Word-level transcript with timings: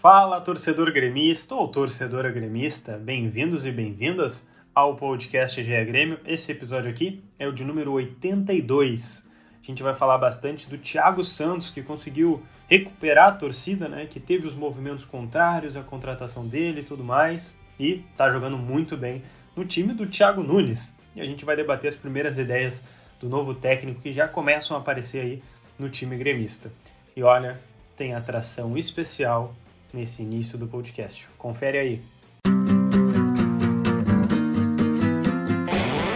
Fala, 0.00 0.40
torcedor 0.40 0.92
gremista 0.92 1.56
ou 1.56 1.66
torcedora 1.66 2.30
gremista, 2.30 2.96
bem-vindos 2.96 3.66
e 3.66 3.72
bem-vindas 3.72 4.46
ao 4.72 4.94
podcast 4.94 5.60
GE 5.60 5.84
Grêmio. 5.86 6.20
Esse 6.24 6.52
episódio 6.52 6.88
aqui 6.88 7.20
é 7.36 7.48
o 7.48 7.52
de 7.52 7.64
número 7.64 7.90
82. 7.90 9.26
A 9.60 9.66
gente 9.66 9.82
vai 9.82 9.96
falar 9.96 10.16
bastante 10.16 10.70
do 10.70 10.78
Thiago 10.78 11.24
Santos, 11.24 11.68
que 11.68 11.82
conseguiu 11.82 12.40
recuperar 12.68 13.26
a 13.26 13.32
torcida, 13.32 13.88
né? 13.88 14.06
Que 14.06 14.20
teve 14.20 14.46
os 14.46 14.54
movimentos 14.54 15.04
contrários 15.04 15.76
à 15.76 15.82
contratação 15.82 16.46
dele 16.46 16.82
e 16.82 16.84
tudo 16.84 17.02
mais, 17.02 17.58
e 17.76 18.04
tá 18.16 18.30
jogando 18.30 18.56
muito 18.56 18.96
bem 18.96 19.24
no 19.56 19.64
time 19.64 19.92
do 19.92 20.06
Thiago 20.06 20.44
Nunes. 20.44 20.96
E 21.16 21.20
a 21.20 21.26
gente 21.26 21.44
vai 21.44 21.56
debater 21.56 21.88
as 21.88 21.96
primeiras 21.96 22.38
ideias 22.38 22.84
do 23.20 23.28
novo 23.28 23.52
técnico 23.52 24.00
que 24.00 24.12
já 24.12 24.28
começam 24.28 24.76
a 24.76 24.80
aparecer 24.80 25.22
aí 25.22 25.42
no 25.76 25.88
time 25.88 26.16
gremista. 26.16 26.70
E 27.16 27.22
olha, 27.24 27.60
tem 27.96 28.14
atração 28.14 28.78
especial 28.78 29.56
nesse 29.92 30.22
início 30.22 30.58
do 30.58 30.66
podcast. 30.66 31.28
Confere 31.38 31.78
aí. 31.78 32.02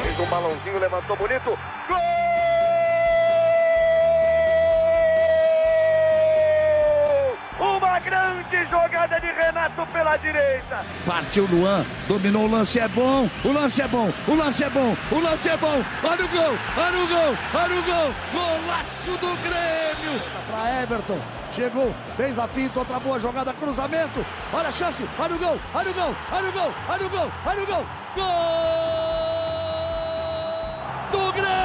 Fez 0.02 0.20
um 0.20 0.26
balãozinho, 0.26 0.78
levantou 0.78 1.16
bonito. 1.16 1.58
Gol! 1.88 1.98
Uma 7.60 7.98
grande 8.00 8.64
jogada 8.70 9.20
de 9.20 9.26
Renato 9.26 9.86
pela 9.92 10.16
direita. 10.16 10.84
Partiu 11.06 11.46
Luan, 11.46 11.84
dominou 12.08 12.44
o 12.44 12.50
lance, 12.50 12.78
é 12.80 12.88
bom, 12.88 13.28
o 13.44 13.52
lance 13.52 13.80
é 13.82 13.88
bom, 13.88 14.10
o 14.26 14.34
lance 14.34 14.64
é 14.64 14.70
bom, 14.70 14.96
o 15.10 15.20
lance 15.20 15.48
é 15.48 15.56
bom. 15.56 15.82
Olha 16.02 16.24
o 16.24 16.28
gol, 16.28 16.58
olha 16.76 16.98
o 16.98 17.08
gol, 17.08 17.36
olha 17.54 17.78
o 17.78 17.82
gol. 17.82 18.14
Golaço 18.32 19.12
do 19.12 19.36
Grêmio. 19.42 20.20
Para 20.50 20.82
Everton, 20.82 21.20
chegou, 21.52 21.92
fez 22.16 22.38
a 22.38 22.48
finta, 22.48 22.78
outra 22.78 22.98
boa 22.98 23.20
jogada, 23.20 23.52
cruzamento. 23.52 24.24
Olha 24.52 24.68
a 24.68 24.72
chance, 24.72 25.04
olha 25.18 25.34
o 25.34 25.38
gol, 25.38 25.58
olha 25.74 25.90
o 25.90 25.94
gol, 25.94 26.14
olha 26.32 26.48
o 26.48 26.52
gol, 26.52 26.72
olha 26.88 27.06
o 27.06 27.10
gol, 27.10 27.32
olha 27.46 27.62
o 27.62 27.66
gol. 27.66 27.86
Gol 28.16 29.12
do 31.12 31.32
Grêmio! 31.32 31.62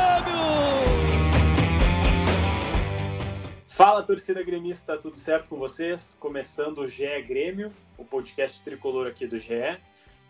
Fala 3.67 4.03
torcida 4.03 4.43
gremista, 4.43 4.97
tudo 4.97 5.17
certo 5.17 5.49
com 5.49 5.57
vocês? 5.57 6.17
Começando 6.19 6.79
o 6.79 6.87
GE 6.87 7.21
Grêmio, 7.21 7.71
o 7.97 8.03
podcast 8.03 8.61
tricolor 8.63 9.07
aqui 9.07 9.25
do 9.25 9.37
GE. 9.37 9.79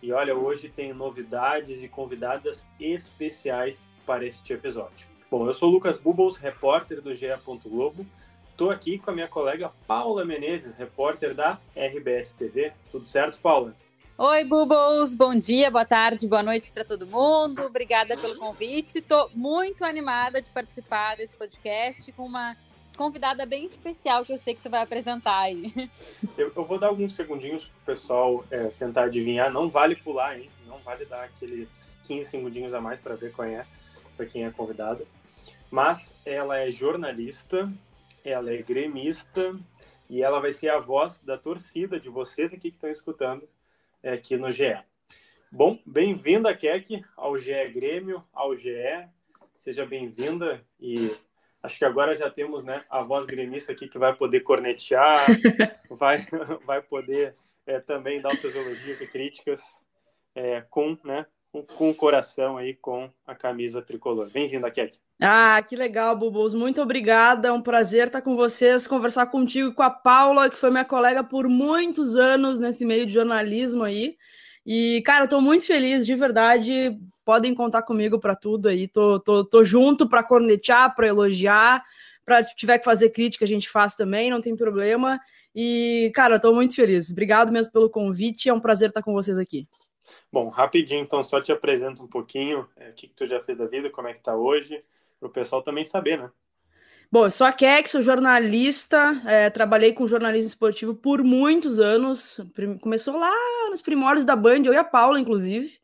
E 0.04 0.12
olha, 0.12 0.36
hoje 0.36 0.70
tem 0.70 0.94
novidades 0.94 1.84
e 1.84 1.88
convidadas 1.88 2.64
especiais 2.80 3.88
para 4.06 4.23
este 4.23 4.54
episódio. 4.54 5.08
Bom, 5.32 5.48
eu 5.48 5.54
sou 5.54 5.70
o 5.70 5.72
Lucas 5.72 5.98
Bubbles, 5.98 6.38
repórter 6.38 7.02
do 7.02 7.16
GE. 7.16 7.28
Globo. 7.64 8.06
Estou 8.58 8.72
aqui 8.72 8.98
com 8.98 9.12
a 9.12 9.14
minha 9.14 9.28
colega 9.28 9.72
Paula 9.86 10.26
Menezes, 10.26 10.74
repórter 10.74 11.36
da 11.36 11.60
RBS 11.76 12.34
TV. 12.34 12.74
Tudo 12.90 13.06
certo, 13.06 13.40
Paula? 13.40 13.76
Oi, 14.18 14.44
Bubbles! 14.46 15.14
Bom 15.14 15.36
dia, 15.36 15.70
boa 15.70 15.86
tarde, 15.86 16.28
boa 16.28 16.42
noite 16.42 16.72
para 16.72 16.84
todo 16.84 17.06
mundo. 17.06 17.62
Obrigada 17.62 18.18
pelo 18.18 18.36
convite. 18.36 18.98
Estou 18.98 19.30
muito 19.36 19.86
animada 19.86 20.42
de 20.42 20.50
participar 20.50 21.16
desse 21.18 21.36
podcast 21.36 22.12
com 22.14 22.26
uma 22.26 22.58
convidada 22.98 23.46
bem 23.46 23.64
especial 23.64 24.26
que 24.26 24.34
eu 24.34 24.40
sei 24.40 24.56
que 24.56 24.62
tu 24.62 24.72
vai 24.72 24.82
apresentar 24.82 25.38
aí. 25.42 25.72
Eu, 26.36 26.52
eu 26.56 26.64
vou 26.64 26.80
dar 26.80 26.88
alguns 26.88 27.14
segundinhos 27.14 27.64
pro 27.64 27.94
pessoal 27.94 28.44
é, 28.50 28.70
tentar 28.70 29.04
adivinhar. 29.04 29.54
Não 29.54 29.70
vale 29.70 29.96
pular, 29.96 30.36
hein? 30.36 30.50
Não 30.66 30.80
vale 30.80 31.06
dar 31.06 31.26
aqueles 31.26 31.96
15 32.08 32.26
segundinhos 32.28 32.74
a 32.74 32.82
mais 32.82 33.00
para 33.00 33.14
ver 33.14 33.32
quem 33.36 33.56
é, 33.56 33.64
para 34.16 34.26
quem 34.26 34.46
é 34.46 34.50
convidada. 34.50 35.06
Mas 35.70 36.12
ela 36.26 36.58
é 36.58 36.72
jornalista, 36.72 37.72
ela 38.28 38.52
é 38.52 38.61
gremista 38.61 39.58
e 40.09 40.22
ela 40.22 40.42
vai 40.42 40.52
ser 40.52 40.70
a 40.70 40.80
voz 40.80 41.22
da 41.22 41.38
torcida 41.38 41.97
de 41.97 42.09
vocês 42.09 42.52
aqui 42.52 42.70
que 42.70 42.75
estão 42.75 42.89
escutando 42.89 43.47
é, 44.03 44.11
aqui 44.11 44.36
no 44.36 44.52
GE. 44.52 44.78
Bom, 45.50 45.80
bem-vinda, 45.86 46.53
Kek, 46.53 47.05
ao 47.16 47.39
GE 47.39 47.70
Grêmio, 47.70 48.22
ao 48.33 48.53
GE. 48.58 49.08
Seja 49.55 49.86
bem-vinda 49.86 50.61
e 50.77 51.10
Acho 51.64 51.80
que 51.80 51.86
agora 51.86 52.16
já 52.16 52.30
temos 52.30 52.64
né, 52.64 52.86
a 52.89 53.02
voz 53.02 53.26
gremista 53.26 53.71
aqui 53.71 53.87
que 53.89 53.98
vai 53.98 54.16
poder 54.16 54.42
cornetear, 54.42 55.26
vai, 55.89 56.26
vai 56.66 56.82
poder 56.82 57.33
é, 57.66 57.80
também 57.80 58.21
dar 58.21 58.32
os 58.33 58.39
seus 58.39 58.55
elogios 58.55 59.02
e 59.02 59.08
críticas 59.08 59.61
é, 60.36 60.61
com, 60.70 60.98
né, 61.04 61.26
com 61.52 61.90
o 61.90 61.96
coração 61.96 62.58
aí, 62.58 62.74
com 62.74 63.10
a 63.26 63.36
camisa 63.36 63.82
tricolor. 63.82 64.30
Bem-vinda, 64.30 64.70
Kek. 64.70 64.98
Ah, 65.20 65.62
que 65.68 65.76
legal, 65.76 66.16
Bubos. 66.16 66.54
Muito 66.54 66.82
obrigada. 66.82 67.48
É 67.48 67.52
um 67.52 67.62
prazer 67.62 68.08
estar 68.08 68.22
com 68.22 68.36
vocês, 68.36 68.86
conversar 68.86 69.26
contigo 69.28 69.70
e 69.70 69.74
com 69.74 69.82
a 69.82 69.90
Paula, 69.90 70.50
que 70.50 70.58
foi 70.58 70.70
minha 70.70 70.86
colega 70.86 71.24
por 71.24 71.48
muitos 71.48 72.16
anos 72.16 72.60
nesse 72.60 72.86
meio 72.86 73.06
de 73.06 73.14
jornalismo 73.14 73.84
aí. 73.84 74.16
E, 74.66 75.02
cara, 75.06 75.26
eu 75.26 75.30
tô 75.30 75.42
muito 75.42 75.66
feliz, 75.66 76.06
de 76.06 76.14
verdade. 76.14 76.96
Podem 77.26 77.56
contar 77.56 77.82
comigo 77.82 78.20
para 78.20 78.36
tudo 78.36 78.70
aí. 78.70 78.88
Tô, 78.88 79.20
tô, 79.20 79.44
tô 79.44 79.64
junto 79.64 80.08
para 80.08 80.24
cornetear, 80.24 80.94
para 80.96 81.08
elogiar. 81.08 81.84
Para 82.24 82.44
se 82.44 82.56
tiver 82.56 82.78
que 82.78 82.86
fazer 82.86 83.10
crítica, 83.10 83.46
a 83.46 83.48
gente 83.48 83.70
faz 83.70 83.96
também, 83.96 84.30
não 84.30 84.42
tem 84.42 84.56
problema. 84.56 85.20
E, 85.56 86.12
cara, 86.14 86.36
eu 86.36 86.40
tô 86.40 86.54
muito 86.54 86.76
feliz. 86.76 87.10
Obrigado 87.10 87.52
mesmo 87.52 87.72
pelo 87.72 87.90
convite. 87.90 88.50
É 88.50 88.54
um 88.54 88.60
prazer 88.60 88.90
estar 88.90 89.02
com 89.02 89.14
vocês 89.14 89.40
aqui. 89.40 89.66
Bom, 90.32 90.49
rapidinho, 90.49 91.02
então, 91.02 91.23
só 91.23 91.42
te 91.42 91.52
apresento 91.52 92.04
um 92.04 92.08
pouquinho 92.08 92.67
é, 92.76 92.89
o 92.89 92.93
que, 92.93 93.08
que 93.08 93.14
tu 93.14 93.26
já 93.26 93.39
fez 93.42 93.58
da 93.58 93.65
vida, 93.65 93.89
como 93.89 94.08
é 94.08 94.14
que 94.14 94.21
tá 94.21 94.36
hoje, 94.36 94.83
para 95.20 95.27
o 95.27 95.32
pessoal 95.32 95.61
também 95.61 95.86
saber, 95.86 96.17
né? 96.17 96.30
Bom, 97.10 97.26
eu 97.26 97.32
sou 97.32 97.48
a 97.48 97.54
Keck, 97.54 97.89
sou 97.89 98.02
jornalista, 98.02 99.21
é, 99.26 99.49
trabalhei 99.49 99.93
com 99.93 100.05
jornalismo 100.05 100.49
esportivo 100.49 100.93
por 100.93 101.23
muitos 101.23 101.80
anos. 101.80 102.42
Começou 102.82 103.17
lá 103.17 103.33
nos 103.70 103.82
primórdios 103.82 104.26
da 104.26 104.36
Band, 104.36 104.64
eu 104.66 104.73
e 104.73 104.77
a 104.77 104.83
Paula, 104.83 105.17
inclusive. 105.17 105.80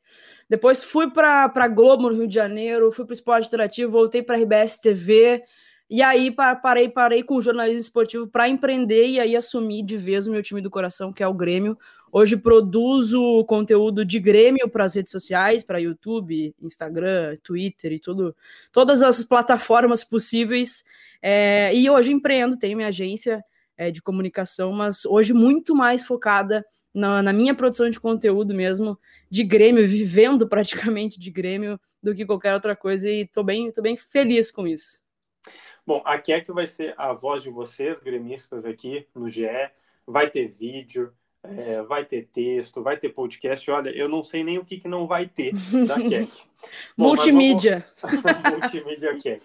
Depois 0.50 0.84
fui 0.84 1.10
para 1.10 1.68
Globo 1.70 2.10
no 2.10 2.16
Rio 2.16 2.28
de 2.28 2.36
Janeiro, 2.36 2.92
fui 2.92 3.06
para 3.06 3.14
o 3.14 3.16
Esporte 3.16 3.48
Interativo, 3.48 3.92
voltei 3.94 4.22
para 4.22 4.36
a 4.36 4.40
RBS 4.40 4.78
TV. 4.80 5.42
E 5.94 6.02
aí 6.02 6.32
parei, 6.32 6.90
parei 6.90 7.22
com 7.22 7.36
o 7.36 7.42
jornalismo 7.42 7.82
esportivo 7.82 8.26
para 8.26 8.50
empreender 8.50 9.10
e 9.10 9.20
aí 9.20 9.36
assumir 9.36 9.84
de 9.84 9.96
vez 9.96 10.26
o 10.26 10.32
meu 10.32 10.42
time 10.42 10.60
do 10.60 10.68
coração, 10.68 11.14
que 11.14 11.22
é 11.22 11.28
o 11.28 11.36
Grêmio. 11.36 11.78
Hoje 12.12 12.36
produzo 12.36 13.46
conteúdo 13.46 14.04
de 14.04 14.20
Grêmio 14.20 14.68
para 14.68 14.86
as 14.86 14.96
redes 14.96 15.12
sociais, 15.12 15.64
para 15.64 15.78
YouTube, 15.78 16.56
Instagram, 16.60 17.38
Twitter 17.44 17.92
e 17.92 18.00
tudo, 18.00 18.36
todas 18.72 19.04
as 19.04 19.24
plataformas 19.24 20.04
possíveis. 20.04 20.84
É, 21.22 21.72
e 21.76 21.88
hoje 21.88 22.12
empreendo, 22.12 22.58
tenho 22.58 22.76
minha 22.76 22.90
agência 22.90 23.46
é, 23.78 23.92
de 23.92 24.02
comunicação, 24.02 24.74
mas 24.74 25.06
hoje 25.06 25.32
muito 25.32 25.76
mais 25.76 26.04
focada 26.04 26.66
na, 26.92 27.22
na, 27.22 27.32
minha 27.32 27.54
produção 27.54 27.88
de 27.88 28.00
conteúdo 28.00 28.52
mesmo, 28.52 28.98
de 29.30 29.44
Grêmio, 29.44 29.88
vivendo 29.88 30.50
praticamente 30.50 31.20
de 31.20 31.30
Grêmio, 31.30 31.80
do 32.02 32.16
que 32.16 32.26
qualquer 32.26 32.56
outra 32.56 32.76
coisa, 32.76 33.08
e 33.08 33.28
tô 33.28 33.44
bem, 33.44 33.72
tô 33.72 33.84
bem 33.84 33.96
feliz 33.96 34.50
com 34.50 34.66
isso. 34.66 35.04
Bom, 35.86 36.02
aqui 36.06 36.32
é 36.32 36.40
que 36.40 36.52
vai 36.52 36.66
ser 36.66 36.94
a 36.98 37.12
voz 37.12 37.44
de 37.44 37.50
vocês, 37.50 38.00
gremistas, 38.00 38.64
aqui 38.64 39.06
no 39.14 39.28
GE. 39.28 39.50
Vai 40.08 40.30
ter 40.30 40.48
vídeo, 40.48 41.14
é, 41.44 41.82
vai 41.82 42.06
ter 42.06 42.28
texto, 42.28 42.82
vai 42.82 42.96
ter 42.96 43.10
podcast. 43.10 43.70
Olha, 43.70 43.90
eu 43.90 44.08
não 44.08 44.24
sei 44.24 44.46
nem 44.46 44.58
o 44.58 44.64
que, 44.64 44.80
que 44.80 44.88
não 44.88 45.06
vai 45.06 45.28
ter 45.28 45.54
da 45.86 45.96
Keck. 46.08 46.32
Multimídia. 46.96 47.86
Vamos... 48.02 48.22
Multimídia 48.62 49.18
Keck. 49.18 49.44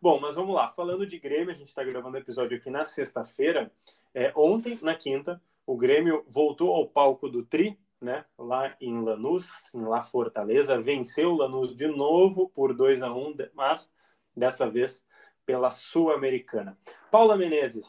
Bom, 0.00 0.20
mas 0.20 0.34
vamos 0.34 0.54
lá. 0.54 0.68
Falando 0.68 1.06
de 1.06 1.18
Grêmio, 1.18 1.50
a 1.50 1.56
gente 1.56 1.68
está 1.68 1.82
gravando 1.82 2.18
o 2.18 2.20
episódio 2.20 2.58
aqui 2.58 2.68
na 2.68 2.84
sexta-feira. 2.84 3.72
É, 4.14 4.30
ontem, 4.36 4.78
na 4.82 4.94
quinta, 4.94 5.40
o 5.66 5.74
Grêmio 5.74 6.22
voltou 6.28 6.74
ao 6.74 6.86
palco 6.86 7.30
do 7.30 7.42
Tri, 7.42 7.78
né? 7.98 8.26
Lá 8.38 8.76
em 8.78 9.00
Lanús, 9.00 9.72
em 9.74 9.80
La 9.80 10.02
Fortaleza, 10.02 10.78
venceu 10.78 11.30
o 11.30 11.36
Lanús 11.36 11.74
de 11.74 11.86
novo 11.86 12.50
por 12.54 12.74
2 12.74 13.02
a 13.02 13.10
1 13.10 13.36
mas 13.54 13.90
dessa 14.36 14.68
vez 14.68 15.04
pela 15.48 15.70
Sul-Americana. 15.70 16.76
Paula 17.10 17.34
Menezes, 17.34 17.88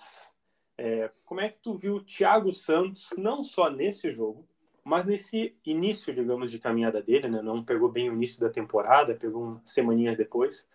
é, 0.78 1.12
como 1.25 1.42
é 1.42 1.50
que 1.50 1.59
tu 1.62 1.75
viu 1.75 1.96
o 1.96 2.02
Thiago 2.02 2.53
Santos, 2.53 3.09
não 3.18 3.44
só 3.44 3.70
nesse 3.70 4.13
jogo, 4.13 4.48
mas 4.81 5.06
nesse 5.06 5.54
início, 5.66 6.16
digamos, 6.16 6.51
de 6.51 6.57
caminhada 6.57 7.04
dele, 7.04 7.28
né? 7.28 7.42
Não 7.42 7.62
pegou 7.62 7.92
bem 7.92 8.10
o 8.10 8.13
início 8.13 8.39
da 8.39 8.50
temporada, 8.50 9.13
pegou 9.13 9.44
umas 9.44 9.62
semaninhas 9.66 10.16
depois 10.16 10.66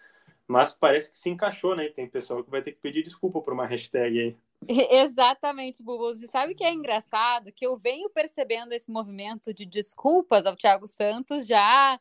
mas 0.47 0.75
parece 0.75 1.11
que 1.11 1.19
se 1.19 1.31
encaixou, 1.31 1.75
né? 1.75 1.89
Tem 1.89 2.07
pessoal 2.07 2.45
que 2.45 2.51
vai 2.51 2.61
ter 2.61 2.73
que 2.73 2.81
pedir 2.81 3.03
desculpa 3.03 3.41
por 3.41 3.55
uma 3.55 3.67
hashtag 3.67 4.21
aí. 4.21 4.37
Exatamente, 4.91 5.83
Bubos. 5.83 6.23
E 6.23 6.29
sabe 6.29 6.55
que 6.55 6.65
é 6.65 6.73
engraçado? 6.73 7.51
Que 7.51 7.67
eu 7.67 7.77
venho 7.77 8.11
percebendo 8.11 8.73
esse 8.73 8.91
movimento 8.91 9.55
de 9.55 9.65
desculpas 9.65 10.47
ao 10.47 10.57
Thiago 10.57 10.87
Santos 10.87 11.47
já 11.47 11.99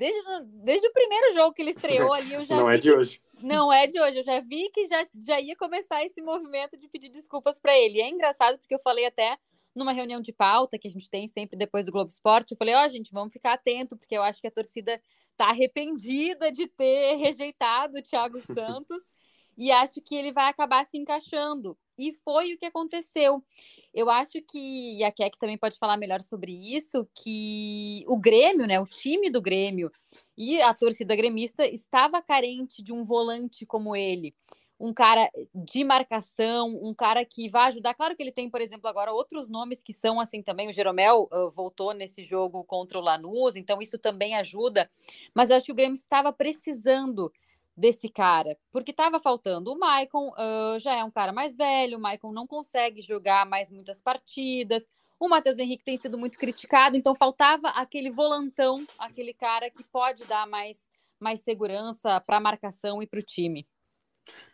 desde, 0.00 0.22
desde 0.62 0.88
o 0.88 0.92
primeiro 0.92 1.34
jogo 1.34 1.52
que 1.52 1.60
ele 1.60 1.72
estreou 1.72 2.14
ali. 2.14 2.32
Eu 2.32 2.42
já 2.44 2.56
Não 2.56 2.70
é 2.70 2.78
de 2.78 2.90
hoje. 2.90 3.20
Não 3.42 3.70
é 3.70 3.86
de 3.86 4.00
hoje. 4.00 4.18
Eu 4.18 4.22
já 4.22 4.40
vi 4.40 4.70
que 4.70 4.84
já, 4.84 5.06
já 5.14 5.38
ia 5.38 5.54
começar 5.54 6.02
esse 6.02 6.22
movimento 6.22 6.78
de 6.78 6.88
pedir 6.88 7.10
desculpas 7.10 7.60
para 7.60 7.78
ele. 7.78 7.98
E 7.98 8.00
é 8.00 8.08
engraçado 8.08 8.58
porque 8.58 8.74
eu 8.74 8.80
falei 8.82 9.04
até 9.04 9.36
numa 9.74 9.92
reunião 9.92 10.20
de 10.20 10.32
pauta 10.32 10.78
que 10.78 10.88
a 10.88 10.90
gente 10.90 11.10
tem 11.10 11.28
sempre 11.28 11.56
depois 11.56 11.84
do 11.84 11.92
Globo 11.92 12.10
Esporte, 12.10 12.52
eu 12.52 12.56
falei, 12.56 12.74
ó, 12.74 12.84
oh, 12.84 12.88
gente, 12.88 13.12
vamos 13.12 13.32
ficar 13.32 13.52
atento, 13.52 13.96
porque 13.96 14.16
eu 14.16 14.22
acho 14.22 14.40
que 14.40 14.48
a 14.48 14.50
torcida 14.50 15.00
tá 15.36 15.50
arrependida 15.50 16.50
de 16.50 16.66
ter 16.66 17.14
rejeitado 17.16 17.98
o 17.98 18.02
Thiago 18.02 18.38
Santos. 18.40 19.12
E 19.60 19.70
acho 19.70 20.00
que 20.00 20.16
ele 20.16 20.32
vai 20.32 20.48
acabar 20.48 20.86
se 20.86 20.96
encaixando. 20.96 21.76
E 21.98 22.14
foi 22.24 22.54
o 22.54 22.58
que 22.58 22.64
aconteceu. 22.64 23.44
Eu 23.92 24.08
acho 24.08 24.40
que, 24.40 24.96
e 24.96 25.04
a 25.04 25.12
Keck 25.12 25.38
também 25.38 25.58
pode 25.58 25.76
falar 25.76 25.98
melhor 25.98 26.22
sobre 26.22 26.50
isso, 26.74 27.06
que 27.14 28.02
o 28.08 28.18
Grêmio, 28.18 28.66
né, 28.66 28.80
o 28.80 28.86
time 28.86 29.28
do 29.28 29.42
Grêmio 29.42 29.92
e 30.34 30.62
a 30.62 30.72
torcida 30.72 31.14
gremista 31.14 31.66
estava 31.66 32.22
carente 32.22 32.82
de 32.82 32.90
um 32.90 33.04
volante 33.04 33.66
como 33.66 33.94
ele 33.94 34.34
um 34.80 34.94
cara 34.94 35.30
de 35.54 35.84
marcação, 35.84 36.68
um 36.82 36.94
cara 36.94 37.22
que 37.22 37.50
vai 37.50 37.66
ajudar. 37.68 37.92
Claro 37.92 38.16
que 38.16 38.22
ele 38.22 38.32
tem, 38.32 38.48
por 38.48 38.62
exemplo, 38.62 38.88
agora 38.88 39.12
outros 39.12 39.50
nomes 39.50 39.82
que 39.82 39.92
são 39.92 40.18
assim 40.18 40.42
também. 40.42 40.70
O 40.70 40.72
Jeromel 40.72 41.28
uh, 41.30 41.50
voltou 41.50 41.92
nesse 41.92 42.24
jogo 42.24 42.64
contra 42.64 42.98
o 42.98 43.02
Lanús, 43.02 43.56
então 43.56 43.82
isso 43.82 43.98
também 43.98 44.36
ajuda. 44.36 44.88
Mas 45.34 45.50
eu 45.50 45.58
acho 45.58 45.66
que 45.66 45.72
o 45.72 45.74
Grêmio 45.74 45.92
estava 45.92 46.32
precisando 46.32 47.30
desse 47.76 48.08
cara, 48.08 48.56
porque 48.70 48.90
estava 48.90 49.18
faltando. 49.18 49.72
O 49.72 49.78
Maicon 49.78 50.30
uh, 50.30 50.78
já 50.78 50.94
é 50.94 51.04
um 51.04 51.10
cara 51.10 51.32
mais 51.32 51.56
velho, 51.56 51.98
o 51.98 52.00
Maicon 52.00 52.32
não 52.32 52.46
consegue 52.46 53.00
jogar 53.00 53.46
mais 53.46 53.70
muitas 53.70 54.00
partidas. 54.00 54.86
O 55.18 55.28
Matheus 55.28 55.58
Henrique 55.58 55.84
tem 55.84 55.96
sido 55.96 56.18
muito 56.18 56.38
criticado, 56.38 56.96
então 56.96 57.14
faltava 57.14 57.68
aquele 57.70 58.10
volantão, 58.10 58.84
aquele 58.98 59.32
cara 59.32 59.70
que 59.70 59.84
pode 59.84 60.24
dar 60.26 60.46
mais, 60.46 60.90
mais 61.18 61.40
segurança 61.40 62.20
para 62.20 62.36
a 62.36 62.40
marcação 62.40 63.02
e 63.02 63.06
para 63.06 63.20
o 63.20 63.22
time. 63.22 63.66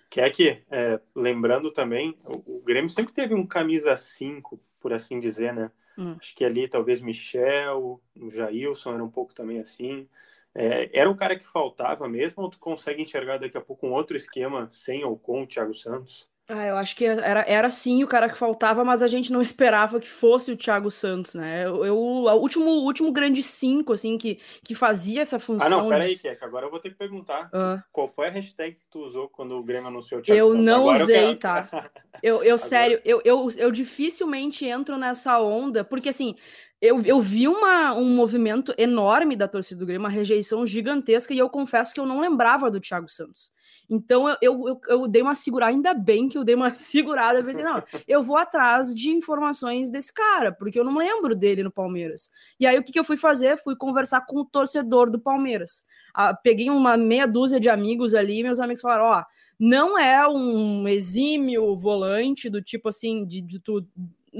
Que 0.09 0.21
é 0.21 0.31
que, 0.31 0.63
é, 0.71 1.01
lembrando 1.15 1.71
também, 1.73 2.17
o, 2.25 2.59
o, 2.59 2.63
Grêmio 2.63 2.89
sempre 2.91 3.13
teve 3.13 3.35
um 3.35 3.47
camisa 3.47 3.97
5, 3.97 4.61
por 4.81 4.93
assim 4.93 5.19
dizer, 5.19 5.53
né? 5.53 5.71
Hum. 5.99 6.17
Acho 6.19 6.35
que 6.35 6.45
ali 6.45 6.69
talvez 6.69 7.01
Michel, 7.01 8.01
o 8.17 8.31
Jailson 8.31 8.95
era 8.95 9.05
um 9.05 9.11
pouco 9.11 9.35
também 9.35 9.59
assim. 9.59 10.09
É, 10.59 10.89
era 10.99 11.11
o 11.11 11.15
cara 11.15 11.37
que 11.37 11.47
faltava 11.47 12.09
mesmo, 12.09 12.43
ou 12.43 12.51
tu 12.51 12.59
consegue 12.59 13.03
enxergar 13.03 13.37
daqui 13.37 13.59
a 13.59 13.61
pouco 13.61 13.87
um 13.87 13.93
outro 13.93 14.17
esquema 14.17 14.69
sem 14.71 15.05
ou 15.05 15.19
com 15.19 15.43
o 15.43 15.47
Thiago 15.47 15.75
Santos? 15.75 16.27
Ah, 16.49 16.65
eu 16.65 16.77
acho 16.77 16.95
que 16.95 17.05
era, 17.05 17.45
era 17.49 17.69
sim 17.71 18.05
o 18.05 18.07
cara 18.07 18.29
que 18.29 18.39
faltava, 18.39 18.85
mas 18.85 19.03
a 19.03 19.09
gente 19.09 19.33
não 19.33 19.43
esperava 19.43 19.99
que 19.99 20.09
fosse 20.09 20.53
o 20.53 20.57
Thiago 20.57 20.93
Santos, 20.93 21.35
né? 21.35 21.67
Eu, 21.67 21.85
eu 21.85 21.99
o 21.99 22.33
último, 22.35 22.71
último 22.71 23.11
grande 23.11 23.43
cinco, 23.43 23.93
assim, 23.93 24.17
que, 24.17 24.39
que 24.63 24.73
fazia 24.73 25.23
essa 25.23 25.41
função. 25.41 25.67
Ah, 25.67 25.71
não, 25.71 25.89
peraí, 25.89 26.15
de... 26.15 26.23
Kek, 26.23 26.45
agora 26.45 26.67
eu 26.67 26.71
vou 26.71 26.79
ter 26.79 26.91
que 26.91 26.95
perguntar. 26.95 27.47
Uh. 27.47 27.83
Qual 27.93 28.07
foi 28.07 28.29
a 28.29 28.31
hashtag 28.31 28.77
que 28.77 28.85
tu 28.89 29.01
usou 29.01 29.29
quando 29.29 29.59
o 29.59 29.63
Grêmio 29.63 29.89
anunciou 29.89 30.21
o 30.21 30.23
Thiago 30.23 30.39
eu 30.39 30.51
Santos? 30.51 30.65
Não 30.65 30.87
usei, 30.87 31.33
eu 31.33 31.37
quero... 31.37 31.39
tá? 31.39 31.91
Eu, 32.23 32.43
eu 32.43 32.57
sério, 32.57 32.99
eu, 33.05 33.21
eu, 33.27 33.47
eu 33.59 33.71
dificilmente 33.71 34.65
entro 34.65 34.97
nessa 34.97 35.39
onda, 35.39 35.85
porque 35.85 36.09
assim, 36.09 36.35
eu, 36.81 37.01
eu 37.03 37.21
vi 37.21 37.49
uma, 37.49 37.95
um 37.95 38.15
movimento 38.15 38.75
enorme 38.77 39.35
da 39.35 39.49
torcida 39.49 39.81
do 39.81 39.87
Grêmio, 39.87 40.05
uma 40.05 40.11
rejeição 40.11 40.67
gigantesca, 40.67 41.33
e 41.33 41.39
eu 41.39 41.49
confesso 41.49 41.95
que 41.95 42.01
eu 42.01 42.07
não 42.07 42.21
lembrava 42.21 42.71
do 42.71 42.81
Thiago 42.81 43.09
Santos. 43.09 43.53
Então 43.89 44.29
eu, 44.29 44.37
eu, 44.43 44.81
eu, 44.89 45.09
dei 45.09 45.23
uma 45.23 45.35
segurada, 45.35 45.73
ainda 45.73 45.95
bem 45.95 46.29
que 46.29 46.37
eu 46.37 46.45
dei 46.45 46.55
uma 46.55 46.73
segurada, 46.75 47.39
eu 47.39 47.45
pensei, 47.45 47.65
não, 47.65 47.83
eu 48.07 48.23
vou 48.23 48.37
atrás 48.37 48.95
de 48.95 49.11
informações 49.11 49.91
desse 49.91 50.13
cara, 50.13 50.53
porque 50.53 50.79
eu 50.79 50.85
não 50.85 50.97
lembro 50.97 51.35
dele 51.35 51.63
no 51.63 51.71
Palmeiras. 51.71 52.31
E 52.59 52.67
aí 52.67 52.79
o 52.79 52.83
que, 52.83 52.93
que 52.93 52.99
eu 52.99 53.05
fui 53.05 53.17
fazer? 53.17 53.57
Fui 53.57 53.77
conversar 53.77 54.27
com 54.27 54.41
o 54.41 54.45
torcedor 54.45 55.11
do 55.11 55.19
Palmeiras. 55.19 55.85
Ah, 56.13 56.35
peguei 56.35 56.69
uma 56.69 56.97
meia 56.97 57.27
dúzia 57.27 57.61
de 57.61 57.69
amigos 57.69 58.13
ali, 58.13 58.43
meus 58.43 58.59
amigos 58.61 58.81
falaram, 58.81 59.05
ó, 59.05 59.21
oh, 59.21 59.25
não 59.59 59.99
é 59.99 60.27
um 60.29 60.87
exímio 60.87 61.77
volante 61.77 62.51
do 62.51 62.61
tipo 62.61 62.89
assim, 62.89 63.25
de, 63.25 63.41
de, 63.41 63.59
de 63.59 63.85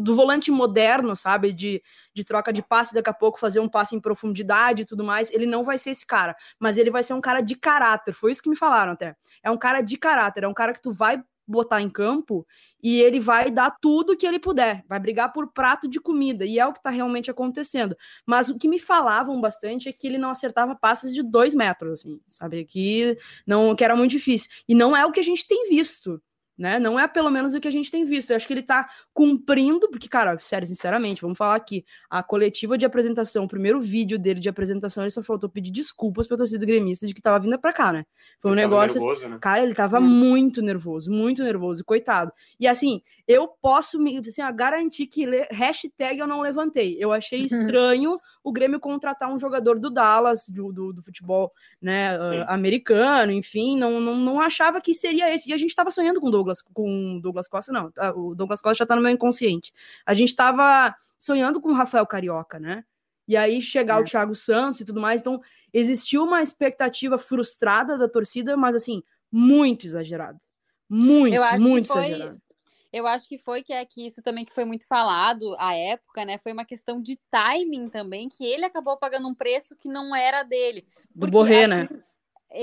do 0.03 0.15
volante 0.15 0.51
moderno, 0.51 1.15
sabe? 1.17 1.53
De, 1.53 1.83
de 2.15 2.25
troca 2.25 2.53
de 2.53 2.63
passe, 2.63 2.95
daqui 2.95 3.11
a 3.11 3.15
pouco 3.15 3.39
fazer 3.39 3.61
um 3.61 3.69
passe 3.69 3.95
em 3.95 4.01
profundidade 4.01 4.83
e 4.83 4.85
tudo 4.85 5.05
mais. 5.05 5.31
Ele 5.31 5.47
não 5.47 5.65
vai 5.65 5.79
ser 5.79 5.91
esse 5.91 6.07
cara, 6.07 6.37
mas 6.59 6.79
ele 6.79 6.91
vai 6.91 7.03
ser 7.03 7.15
um 7.15 7.21
cara 7.21 7.41
de 7.41 7.57
caráter. 7.57 8.13
Foi 8.13 8.33
isso 8.33 8.43
que 8.43 8.51
me 8.51 8.57
falaram 8.57 8.93
até. 8.93 9.17
É 9.43 9.51
um 9.51 9.59
cara 9.59 9.81
de 9.81 9.97
caráter, 9.97 10.45
é 10.45 10.49
um 10.49 10.55
cara 10.55 10.73
que 10.73 10.83
tu 10.83 10.93
vai 10.93 11.23
botar 11.47 11.81
em 11.81 11.89
campo 11.89 12.47
e 12.83 13.01
ele 13.01 13.21
vai 13.21 13.51
dar 13.51 13.71
tudo 13.81 14.17
que 14.17 14.27
ele 14.27 14.39
puder, 14.39 14.85
vai 14.89 14.99
brigar 14.99 15.33
por 15.33 15.53
prato 15.53 15.89
de 15.89 16.01
comida, 16.01 16.45
e 16.45 16.59
é 16.59 16.67
o 16.67 16.73
que 16.73 16.83
tá 16.83 16.91
realmente 16.91 17.31
acontecendo. 17.31 17.97
Mas 18.25 18.49
o 18.49 18.59
que 18.59 18.69
me 18.69 18.79
falavam 18.79 19.41
bastante 19.41 19.89
é 19.89 19.93
que 19.93 20.07
ele 20.07 20.19
não 20.19 20.31
acertava 20.31 20.75
passes 20.75 21.15
de 21.15 21.23
dois 21.23 21.55
metros, 21.55 22.01
assim, 22.01 22.21
sabe? 22.29 22.65
Que, 22.65 23.17
não, 23.47 23.75
que 23.75 23.85
era 23.85 23.97
muito 23.97 24.11
difícil. 24.11 24.51
E 24.69 24.75
não 24.75 24.97
é 24.97 25.05
o 25.07 25.13
que 25.13 25.21
a 25.21 25.25
gente 25.25 25.47
tem 25.47 25.69
visto 25.69 26.21
né? 26.57 26.79
Não 26.79 26.99
é 26.99 27.07
pelo 27.07 27.31
menos 27.31 27.55
o 27.55 27.61
que 27.61 27.69
a 27.69 27.73
gente 27.73 27.91
tem 27.91 28.05
visto. 28.05 28.31
Eu 28.31 28.37
acho 28.37 28.47
que 28.47 28.55
ele 28.55 28.63
tá 28.63 28.89
cumprindo, 29.13 29.89
porque, 29.91 30.09
cara, 30.09 30.39
sério, 30.39 30.67
sinceramente, 30.67 31.21
vamos 31.21 31.37
falar 31.37 31.57
aqui. 31.57 31.85
A 32.09 32.23
coletiva 32.23 32.79
de 32.79 32.87
apresentação, 32.87 33.45
o 33.45 33.49
primeiro 33.49 33.81
vídeo 33.81 34.19
dele 34.19 34.41
de 34.41 34.49
apresentação, 34.49 35.03
ele 35.03 35.11
só 35.11 35.23
faltou 35.23 35.49
pedir 35.49 35.71
desculpas 35.71 36.27
pra 36.27 36.37
torcida 36.37 36.65
gremista 36.65 37.07
de 37.07 37.15
que 37.15 37.21
tava 37.21 37.39
vindo 37.39 37.59
pra 37.59 37.73
cá, 37.73 37.93
né? 37.93 38.05
Foi 38.41 38.51
um 38.51 38.55
ele 38.55 38.63
negócio. 38.63 39.01
Nervoso, 39.01 39.29
né? 39.29 39.39
Cara, 39.41 39.63
ele 39.63 39.75
tava 39.75 39.99
hum. 39.99 40.03
muito 40.03 40.63
nervoso, 40.63 41.11
muito 41.11 41.43
nervoso, 41.43 41.85
coitado. 41.85 42.33
E 42.59 42.67
assim, 42.67 43.03
eu 43.27 43.49
posso 43.49 43.99
me 43.99 44.19
assim, 44.19 44.43
garantir 44.55 45.07
que 45.07 45.27
le... 45.27 45.47
hashtag 45.51 46.19
eu 46.19 46.27
não 46.27 46.41
levantei. 46.41 46.97
Eu 46.99 47.13
achei 47.13 47.43
estranho 47.43 48.17
o 48.43 48.53
Grêmio 48.53 48.79
contratar 48.79 49.33
um 49.33 49.39
jogador 49.39 49.79
do 49.79 49.91
Dallas, 49.91 50.49
do, 50.49 50.73
do, 50.73 50.93
do 50.93 51.03
futebol 51.03 51.53
né, 51.81 52.17
uh, 52.17 52.45
americano, 52.49 53.33
enfim, 53.33 53.77
não, 53.77 54.01
não, 54.01 54.17
não 54.17 54.41
achava 54.41 54.81
que 54.81 54.95
seria 54.95 55.33
esse. 55.35 55.51
E 55.51 55.53
a 55.53 55.57
gente 55.57 55.75
tava 55.75 55.91
sonhando 55.91 56.21
com 56.21 56.29
o 56.29 56.31
Douglas, 56.31 56.46
com 56.73 57.21
Douglas 57.21 57.49
Costa, 57.49 57.73
não. 57.73 57.91
Tá, 57.91 58.13
o 58.15 58.35
Douglas 58.35 58.61
Costa 58.61 58.79
já 58.79 58.87
tá 58.87 58.97
no 58.97 59.03
meu 59.03 59.11
inconsciente. 59.11 59.73
A 60.05 60.15
gente 60.15 60.35
tava 60.35 60.95
sonhando 61.19 61.61
com 61.61 61.71
o 61.71 61.75
Rafael 61.75 62.07
Carioca, 62.07 62.59
né? 62.59 62.85
E 63.29 63.37
aí 63.37 63.61
chegar 63.61 63.99
é. 63.99 64.03
o 64.03 64.05
Thiago 64.05 64.35
Santos 64.35 64.81
e 64.81 64.85
tudo 64.85 65.01
mais. 65.01 65.21
Então, 65.21 65.41
existiu 65.73 66.23
uma 66.25 66.43
expectativa 66.43 67.19
frustrada 67.19 67.99
da 67.99 68.09
torcida, 68.09 68.57
mas 68.57 68.75
assim, 68.75 69.03
muito 69.31 69.87
exagerada. 69.87 70.41
Muito, 70.89 71.37
muito 71.59 71.89
foi... 71.89 72.07
exagerada. 72.07 72.47
Eu 72.93 73.07
acho 73.07 73.29
que 73.29 73.37
foi 73.37 73.63
que 73.63 73.75
é 73.75 73.85
que 73.85 74.07
isso 74.07 74.23
também 74.23 74.45
que 74.45 74.55
foi 74.55 74.65
muito 74.65 74.87
falado 74.87 75.55
à 75.59 75.75
época, 75.75 76.25
né? 76.25 76.39
Foi 76.39 76.53
uma 76.53 76.65
questão 76.65 77.01
de 77.03 77.19
timing 77.31 77.91
também, 77.91 78.27
que 78.27 78.43
ele 78.43 78.65
acabou 78.65 78.97
pagando 78.97 79.29
um 79.29 79.35
preço 79.35 79.77
que 79.77 79.87
não 79.87 80.17
era 80.17 80.43
dele. 80.43 80.87
Do 81.15 81.27
Borré, 81.27 81.67
né? 81.67 81.83
assim, 81.83 81.95
né? 81.95 82.05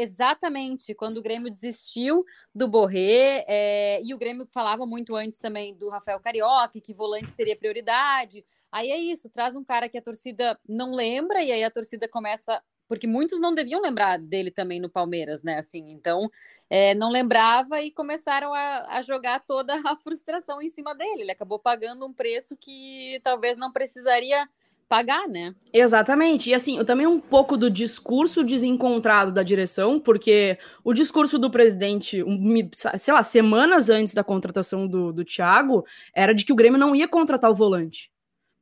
Exatamente, 0.02 0.94
quando 0.94 1.18
o 1.18 1.22
Grêmio 1.22 1.52
desistiu 1.52 2.26
do 2.54 2.68
Borré, 2.68 3.46
é, 3.48 4.02
e 4.04 4.14
o 4.14 4.18
Grêmio 4.18 4.46
falava 4.46 4.86
muito 4.86 5.16
antes 5.16 5.40
também 5.40 5.74
do 5.74 5.90
Rafael 5.90 6.20
Carioca, 6.20 6.80
que 6.80 6.94
volante 6.94 7.32
seria 7.32 7.56
prioridade. 7.56 8.46
Aí 8.72 8.92
é 8.92 8.98
isso, 8.98 9.30
traz 9.30 9.56
um 9.56 9.64
cara 9.64 9.88
que 9.88 9.98
a 9.98 10.02
torcida 10.02 10.60
não 10.68 10.94
lembra, 10.94 11.44
e 11.44 11.52
aí 11.52 11.64
a 11.64 11.72
torcida 11.72 12.08
começa. 12.08 12.62
Porque 12.88 13.08
muitos 13.08 13.40
não 13.40 13.54
deviam 13.54 13.82
lembrar 13.82 14.20
dele 14.20 14.52
também 14.52 14.80
no 14.80 14.90
Palmeiras, 14.90 15.42
né? 15.42 15.58
Assim, 15.58 15.90
então 15.92 16.30
é, 16.70 16.94
não 16.94 17.10
lembrava 17.10 17.82
e 17.82 17.90
começaram 17.90 18.54
a, 18.54 18.98
a 18.98 19.02
jogar 19.02 19.40
toda 19.46 19.74
a 19.86 19.96
frustração 20.02 20.62
em 20.62 20.70
cima 20.70 20.94
dele. 20.94 21.22
Ele 21.22 21.32
acabou 21.32 21.60
pagando 21.60 22.06
um 22.06 22.14
preço 22.14 22.58
que 22.58 23.20
talvez 23.24 23.58
não 23.58 23.72
precisaria 23.72 24.48
pagar, 24.88 25.28
né? 25.28 25.54
Exatamente. 25.72 26.50
E 26.50 26.54
assim, 26.54 26.84
também 26.86 27.08
um 27.08 27.20
pouco 27.20 27.58
do 27.58 27.70
discurso 27.70 28.44
desencontrado 28.44 29.32
da 29.32 29.44
direção, 29.44 30.00
porque 30.00 30.58
o 30.84 30.94
discurso 30.94 31.38
do 31.40 31.50
presidente, 31.50 32.24
sei 32.98 33.14
lá, 33.14 33.24
semanas 33.24 33.90
antes 33.90 34.14
da 34.14 34.24
contratação 34.24 34.88
do, 34.88 35.12
do 35.12 35.26
Thiago, 35.26 35.86
era 36.14 36.34
de 36.34 36.46
que 36.46 36.54
o 36.54 36.56
Grêmio 36.56 36.80
não 36.80 36.96
ia 36.96 37.08
contratar 37.08 37.50
o 37.50 37.56
volante. 37.56 38.12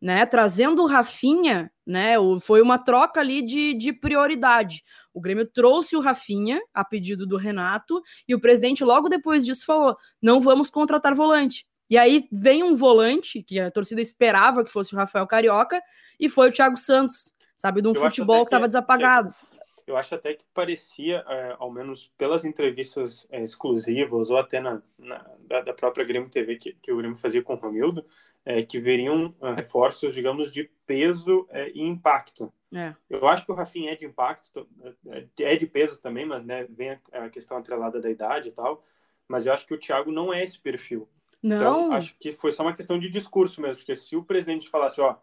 Né, 0.02 0.26
trazendo 0.26 0.82
o 0.82 0.88
Rafinha, 0.88 1.72
né, 1.86 2.16
foi 2.42 2.60
uma 2.60 2.80
troca 2.80 3.20
ali 3.20 3.46
de, 3.46 3.76
de 3.76 3.94
prioridade. 3.94 4.84
O 5.14 5.22
Grêmio 5.22 5.46
trouxe 5.46 5.96
o 5.96 6.00
Rafinha 6.00 6.60
a 6.74 6.84
pedido 6.84 7.28
do 7.28 7.38
Renato 7.38 8.02
e 8.28 8.34
o 8.34 8.40
presidente 8.40 8.84
logo 8.84 9.10
depois 9.10 9.46
disso 9.46 9.64
falou: 9.64 9.96
não 10.20 10.42
vamos 10.42 10.72
contratar 10.72 11.14
volante. 11.14 11.68
E 11.92 11.98
aí 11.98 12.26
vem 12.32 12.64
um 12.64 12.74
volante, 12.74 13.44
que 13.44 13.60
a 13.60 13.70
torcida 13.70 14.00
esperava 14.00 14.64
que 14.64 14.72
fosse 14.72 14.94
o 14.94 14.98
Rafael 14.98 15.28
Carioca, 15.28 15.78
e 16.18 16.30
foi 16.30 16.48
o 16.48 16.52
Thiago 16.54 16.78
Santos, 16.78 17.36
sabe, 17.54 17.82
de 17.82 17.90
um 17.90 17.92
eu 17.92 18.00
futebol 18.00 18.46
que 18.46 18.48
estava 18.48 18.66
desapagado. 18.66 19.36
Que, 19.84 19.92
eu 19.92 19.98
acho 19.98 20.16
até 20.16 20.36
que 20.36 20.46
parecia, 20.54 21.22
é, 21.28 21.54
ao 21.60 21.70
menos 21.70 22.10
pelas 22.18 22.46
entrevistas 22.46 23.28
é, 23.30 23.44
exclusivas, 23.44 24.30
ou 24.30 24.38
até 24.38 24.62
na, 24.62 24.82
na 24.98 25.18
da, 25.66 25.74
própria 25.74 26.06
Grêmio 26.06 26.30
TV 26.30 26.56
que, 26.56 26.74
que 26.82 26.94
o 26.94 26.98
Grêmio 26.98 27.18
fazia 27.18 27.44
com 27.44 27.56
o 27.56 27.58
Romildo, 27.58 28.06
é, 28.46 28.64
que 28.64 28.80
veriam 28.80 29.36
é, 29.42 29.56
reforços, 29.56 30.14
digamos, 30.14 30.50
de 30.50 30.72
peso 30.88 31.46
é, 31.50 31.72
e 31.72 31.82
impacto. 31.82 32.54
É. 32.74 32.96
Eu 33.10 33.28
acho 33.28 33.46
que 33.46 33.52
o 33.52 33.56
Rafinha 33.56 33.92
é 33.92 33.96
de 33.98 34.06
impacto, 34.06 34.66
é, 35.08 35.28
é 35.42 35.56
de 35.58 35.68
peso 35.68 36.00
também, 36.00 36.26
mas 36.26 36.42
né, 36.42 36.66
vem 36.70 36.92
a, 36.92 37.00
a 37.26 37.30
questão 37.30 37.58
atrelada 37.58 38.00
da 38.00 38.10
idade 38.10 38.48
e 38.48 38.54
tal. 38.54 38.82
Mas 39.28 39.46
eu 39.46 39.52
acho 39.52 39.68
que 39.68 39.74
o 39.74 39.80
Thiago 39.80 40.10
não 40.10 40.34
é 40.34 40.42
esse 40.42 40.58
perfil. 40.58 41.10
Não. 41.42 41.58
Então, 41.58 41.92
acho 41.94 42.16
que 42.20 42.32
foi 42.32 42.52
só 42.52 42.64
uma 42.64 42.74
questão 42.74 43.00
de 43.00 43.10
discurso 43.10 43.62
mesmo, 43.62 43.78
porque 43.78 43.96
se 43.96 44.16
o 44.16 44.24
presidente 44.24 44.70
falasse, 44.70 45.02
ó, 45.02 45.16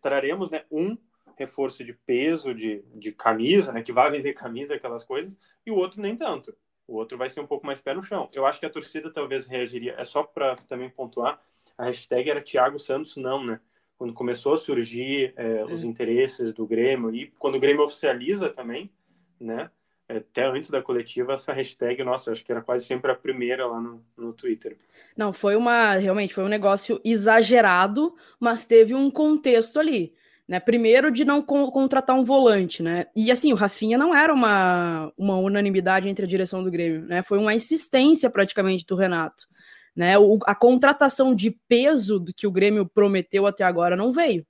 traremos 0.00 0.50
né, 0.50 0.64
um 0.70 0.96
reforço 1.36 1.84
de 1.84 1.92
peso, 1.92 2.54
de, 2.54 2.82
de 2.94 3.12
camisa, 3.12 3.72
né, 3.72 3.82
que 3.82 3.92
vai 3.92 4.10
vender 4.10 4.32
camisa, 4.32 4.74
aquelas 4.74 5.04
coisas, 5.04 5.38
e 5.64 5.70
o 5.70 5.76
outro 5.76 6.00
nem 6.00 6.16
tanto. 6.16 6.56
O 6.88 6.94
outro 6.94 7.18
vai 7.18 7.28
ser 7.28 7.40
um 7.40 7.46
pouco 7.46 7.66
mais 7.66 7.80
pé 7.80 7.94
no 7.94 8.02
chão. 8.02 8.28
Eu 8.32 8.46
acho 8.46 8.60
que 8.60 8.66
a 8.66 8.70
torcida 8.70 9.12
talvez 9.12 9.46
reagiria, 9.46 9.94
é 9.98 10.04
só 10.04 10.22
para 10.22 10.56
também 10.68 10.88
pontuar, 10.88 11.40
a 11.76 11.84
hashtag 11.84 12.30
era 12.30 12.40
Thiago 12.40 12.78
Santos 12.78 13.16
não, 13.16 13.44
né? 13.44 13.60
Quando 13.98 14.12
começou 14.12 14.54
a 14.54 14.58
surgir 14.58 15.32
é, 15.36 15.64
os 15.64 15.82
interesses 15.82 16.52
do 16.52 16.66
Grêmio, 16.66 17.14
e 17.14 17.28
quando 17.38 17.56
o 17.56 17.60
Grêmio 17.60 17.82
oficializa 17.82 18.50
também, 18.50 18.90
né? 19.40 19.70
Até 20.08 20.46
antes 20.46 20.70
da 20.70 20.80
coletiva, 20.80 21.32
essa 21.32 21.52
hashtag, 21.52 22.02
nossa, 22.04 22.32
acho 22.32 22.44
que 22.44 22.52
era 22.52 22.62
quase 22.62 22.84
sempre 22.84 23.10
a 23.10 23.14
primeira 23.14 23.66
lá 23.66 23.80
no, 23.80 24.04
no 24.16 24.32
Twitter. 24.32 24.76
Não, 25.16 25.32
foi 25.32 25.56
uma, 25.56 25.94
realmente, 25.94 26.34
foi 26.34 26.44
um 26.44 26.48
negócio 26.48 27.00
exagerado, 27.04 28.14
mas 28.38 28.64
teve 28.64 28.94
um 28.94 29.10
contexto 29.10 29.80
ali. 29.80 30.14
Né? 30.46 30.60
Primeiro 30.60 31.10
de 31.10 31.24
não 31.24 31.42
con 31.42 31.70
contratar 31.72 32.14
um 32.16 32.22
volante, 32.22 32.80
né? 32.80 33.06
E 33.16 33.32
assim, 33.32 33.52
o 33.52 33.56
Rafinha 33.56 33.98
não 33.98 34.14
era 34.14 34.32
uma, 34.32 35.12
uma 35.18 35.36
unanimidade 35.38 36.08
entre 36.08 36.24
a 36.24 36.28
direção 36.28 36.62
do 36.62 36.70
Grêmio, 36.70 37.02
né? 37.02 37.20
Foi 37.22 37.36
uma 37.36 37.52
insistência 37.52 38.30
praticamente 38.30 38.86
do 38.86 38.94
Renato. 38.94 39.48
Né? 39.94 40.16
O, 40.16 40.38
a 40.46 40.54
contratação 40.54 41.34
de 41.34 41.50
peso 41.66 42.24
que 42.36 42.46
o 42.46 42.52
Grêmio 42.52 42.86
prometeu 42.86 43.46
até 43.46 43.64
agora 43.64 43.96
não 43.96 44.12
veio. 44.12 44.46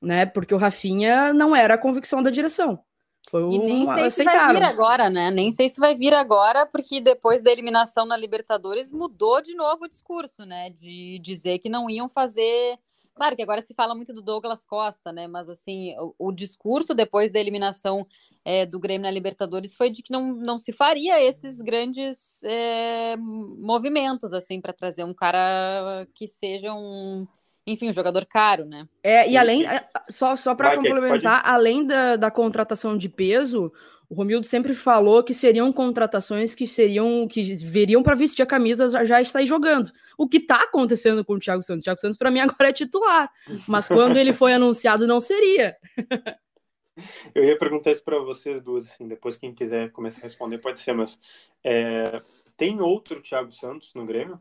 Né? 0.00 0.24
Porque 0.24 0.54
o 0.54 0.58
Rafinha 0.58 1.32
não 1.34 1.54
era 1.54 1.74
a 1.74 1.78
convicção 1.78 2.22
da 2.22 2.30
direção. 2.30 2.82
Foi 3.30 3.42
e 3.54 3.58
nem 3.58 3.86
sei 3.86 4.10
se 4.10 4.24
vai 4.24 4.52
vir 4.52 4.62
agora, 4.62 5.08
né? 5.08 5.30
Nem 5.30 5.52
sei 5.52 5.68
se 5.68 5.80
vai 5.80 5.96
vir 5.96 6.12
agora, 6.12 6.66
porque 6.66 7.00
depois 7.00 7.42
da 7.42 7.50
eliminação 7.50 8.04
na 8.04 8.16
Libertadores 8.16 8.90
mudou 8.90 9.40
de 9.40 9.54
novo 9.54 9.84
o 9.84 9.88
discurso, 9.88 10.44
né? 10.44 10.70
De 10.70 11.18
dizer 11.20 11.58
que 11.58 11.68
não 11.68 11.88
iam 11.88 12.08
fazer. 12.08 12.78
Claro 13.14 13.36
que 13.36 13.42
agora 13.42 13.62
se 13.62 13.74
fala 13.74 13.94
muito 13.94 14.12
do 14.12 14.22
Douglas 14.22 14.66
Costa, 14.66 15.12
né? 15.12 15.26
Mas 15.26 15.48
assim, 15.48 15.94
o, 15.98 16.14
o 16.18 16.32
discurso 16.32 16.94
depois 16.94 17.30
da 17.30 17.38
eliminação 17.38 18.06
é, 18.44 18.66
do 18.66 18.80
Grêmio 18.80 19.02
na 19.02 19.10
Libertadores 19.10 19.74
foi 19.74 19.90
de 19.90 20.02
que 20.02 20.10
não, 20.10 20.34
não 20.34 20.58
se 20.58 20.72
faria 20.72 21.22
esses 21.22 21.60
grandes 21.60 22.42
é, 22.44 23.16
movimentos, 23.16 24.32
assim, 24.32 24.60
para 24.60 24.72
trazer 24.72 25.04
um 25.04 25.14
cara 25.14 26.06
que 26.14 26.26
seja 26.26 26.74
um 26.74 27.26
enfim, 27.66 27.88
um 27.88 27.92
jogador 27.92 28.26
caro, 28.26 28.64
né? 28.64 28.88
É, 29.02 29.28
e 29.30 29.36
além, 29.36 29.66
é, 29.66 29.86
só, 30.08 30.34
só 30.34 30.54
para 30.54 30.76
complementar, 30.76 31.42
além 31.44 31.86
da, 31.86 32.16
da 32.16 32.30
contratação 32.30 32.96
de 32.96 33.08
peso, 33.08 33.72
o 34.12 34.14
Romildo 34.14 34.46
sempre 34.46 34.74
falou 34.74 35.22
que 35.22 35.32
seriam 35.32 35.72
contratações 35.72 36.54
que 36.54 36.66
seriam 36.66 37.26
que 37.26 37.54
veriam 37.64 38.02
para 38.02 38.14
vestir 38.14 38.42
a 38.42 38.46
camisa 38.46 38.90
já, 38.90 39.04
já 39.04 39.24
sair 39.24 39.46
jogando. 39.46 39.90
O 40.18 40.28
que 40.28 40.36
está 40.36 40.64
acontecendo 40.64 41.24
com 41.24 41.34
o 41.34 41.38
Thiago 41.38 41.62
Santos? 41.62 41.82
O 41.82 41.84
Thiago 41.84 42.00
Santos, 42.00 42.18
para 42.18 42.30
mim, 42.30 42.40
agora 42.40 42.68
é 42.68 42.72
titular. 42.72 43.30
Mas 43.66 43.88
quando 43.88 44.18
ele 44.18 44.32
foi 44.32 44.52
anunciado, 44.52 45.06
não 45.06 45.20
seria. 45.20 45.76
Eu 47.34 47.42
ia 47.42 47.56
perguntar 47.56 47.90
isso 47.90 48.04
para 48.04 48.18
vocês 48.18 48.60
duas, 48.60 48.86
assim, 48.86 49.08
depois 49.08 49.36
quem 49.36 49.54
quiser 49.54 49.90
começar 49.92 50.20
a 50.20 50.24
responder 50.24 50.58
pode 50.58 50.78
ser, 50.78 50.92
mas 50.92 51.18
é, 51.64 52.20
tem 52.54 52.82
outro 52.82 53.22
Thiago 53.22 53.50
Santos 53.50 53.94
no 53.94 54.04
Grêmio? 54.04 54.38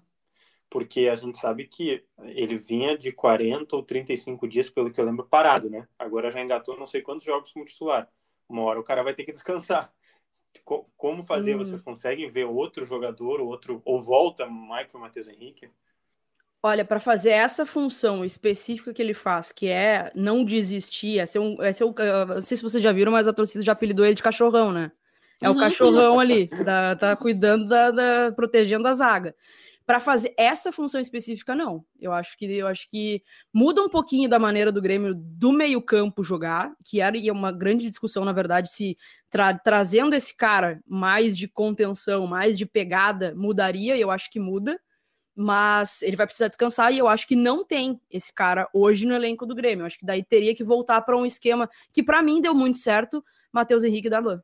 Porque 0.71 1.09
a 1.09 1.15
gente 1.15 1.37
sabe 1.37 1.67
que 1.67 2.01
ele 2.23 2.55
vinha 2.55 2.97
de 2.97 3.11
40 3.11 3.75
ou 3.75 3.83
35 3.83 4.47
dias, 4.47 4.69
pelo 4.69 4.89
que 4.89 5.01
eu 5.01 5.05
lembro, 5.05 5.27
parado, 5.27 5.69
né? 5.69 5.85
Agora 5.99 6.31
já 6.31 6.41
engatou 6.41 6.79
não 6.79 6.87
sei 6.87 7.01
quantos 7.01 7.25
jogos 7.25 7.51
como 7.51 7.65
titular. 7.65 8.07
Uma 8.47 8.61
hora 8.63 8.79
o 8.79 8.83
cara 8.83 9.03
vai 9.03 9.13
ter 9.13 9.25
que 9.25 9.33
descansar. 9.33 9.93
Como 10.95 11.25
fazer? 11.25 11.55
Hum. 11.55 11.57
Vocês 11.57 11.81
conseguem 11.81 12.29
ver 12.29 12.45
outro 12.45 12.85
jogador, 12.85 13.41
outro 13.41 13.81
ou 13.83 14.01
volta 14.01 14.47
Michael 14.47 14.99
Matheus 14.99 15.27
Henrique? 15.27 15.69
Olha, 16.63 16.85
para 16.85 17.01
fazer 17.01 17.31
essa 17.31 17.65
função 17.65 18.23
específica 18.23 18.93
que 18.93 19.01
ele 19.01 19.13
faz, 19.13 19.51
que 19.51 19.67
é 19.67 20.09
não 20.15 20.45
desistir, 20.45 21.19
é 21.19 21.25
ser 21.25 21.39
um, 21.39 21.61
é 21.61 21.73
ser 21.73 21.83
um, 21.83 21.93
não 22.27 22.41
sei 22.41 22.55
se 22.55 22.63
vocês 22.63 22.81
já 22.81 22.93
viram, 22.93 23.11
mas 23.11 23.27
a 23.27 23.33
torcida 23.33 23.63
já 23.63 23.73
apelidou 23.73 24.05
ele 24.05 24.15
de 24.15 24.23
cachorrão, 24.23 24.71
né? 24.71 24.91
É 25.41 25.49
o 25.49 25.53
uhum. 25.53 25.59
cachorrão 25.59 26.19
ali, 26.19 26.47
da, 26.63 26.95
tá 26.95 27.15
cuidando 27.17 27.67
da, 27.67 27.91
da, 27.91 28.31
protegendo 28.31 28.87
a 28.87 28.93
zaga 28.93 29.35
para 29.91 29.99
fazer 29.99 30.33
essa 30.37 30.71
função 30.71 31.01
específica, 31.01 31.53
não. 31.53 31.83
Eu 31.99 32.13
acho 32.13 32.37
que 32.37 32.45
eu 32.45 32.65
acho 32.65 32.89
que 32.89 33.21
muda 33.53 33.81
um 33.81 33.89
pouquinho 33.89 34.29
da 34.29 34.39
maneira 34.39 34.71
do 34.71 34.81
Grêmio 34.81 35.13
do 35.13 35.51
meio-campo 35.51 36.23
jogar, 36.23 36.71
que 36.85 37.01
era 37.01 37.17
uma 37.29 37.51
grande 37.51 37.89
discussão, 37.89 38.23
na 38.23 38.31
verdade, 38.31 38.71
se 38.71 38.97
tra 39.29 39.53
trazendo 39.53 40.15
esse 40.15 40.33
cara 40.33 40.81
mais 40.87 41.37
de 41.37 41.45
contenção, 41.45 42.25
mais 42.25 42.57
de 42.57 42.65
pegada, 42.65 43.35
mudaria, 43.35 43.97
eu 43.97 44.09
acho 44.09 44.31
que 44.31 44.39
muda. 44.39 44.79
Mas 45.35 46.01
ele 46.03 46.15
vai 46.15 46.25
precisar 46.25 46.47
descansar 46.47 46.93
e 46.93 46.97
eu 46.97 47.09
acho 47.09 47.27
que 47.27 47.35
não 47.35 47.65
tem 47.65 47.99
esse 48.09 48.33
cara 48.33 48.69
hoje 48.73 49.05
no 49.05 49.13
elenco 49.13 49.45
do 49.45 49.53
Grêmio. 49.53 49.81
Eu 49.83 49.87
acho 49.87 49.99
que 49.99 50.05
daí 50.05 50.23
teria 50.23 50.55
que 50.55 50.63
voltar 50.63 51.01
para 51.01 51.17
um 51.17 51.25
esquema 51.25 51.69
que 51.91 52.01
para 52.01 52.21
mim 52.21 52.39
deu 52.39 52.55
muito 52.55 52.77
certo, 52.77 53.21
Matheus 53.51 53.83
Henrique 53.83 54.07
e 54.07 54.09
Darlan. 54.09 54.41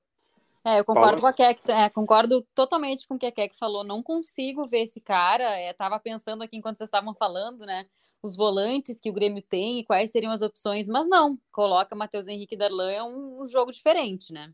É, 0.67 0.81
eu 0.81 0.83
concordo 0.83 1.21
com 1.21 1.27
a 1.27 1.31
Keck, 1.31 1.62
é, 1.71 1.89
concordo 1.89 2.45
totalmente 2.53 3.07
com 3.07 3.15
o 3.15 3.17
que 3.17 3.25
a 3.25 3.31
Keck 3.31 3.57
falou. 3.57 3.86
Não 3.86 4.03
consigo 4.03 4.67
ver 4.67 4.79
esse 4.79 5.00
cara. 5.00 5.62
Estava 5.62 5.95
é, 5.95 6.00
pensando 6.00 6.43
aqui 6.43 6.57
enquanto 6.57 6.77
vocês 6.77 6.89
estavam 6.89 7.15
falando, 7.15 7.65
né? 7.65 7.86
Os 8.21 8.36
volantes 8.36 9.00
que 9.00 9.09
o 9.09 9.13
Grêmio 9.13 9.41
tem 9.41 9.79
e 9.79 9.86
quais 9.86 10.12
seriam 10.12 10.29
as 10.29 10.41
opções, 10.41 10.89
mas 10.89 11.07
não. 11.07 11.39
Coloca 11.53 11.95
Matheus 11.95 12.27
Henrique 12.27 12.55
e 12.55 12.57
Darlan 12.57 12.91
é 12.91 13.01
um, 13.01 13.43
um, 13.43 13.47
jogo 13.47 13.71
diferente, 13.71 14.33
né? 14.33 14.51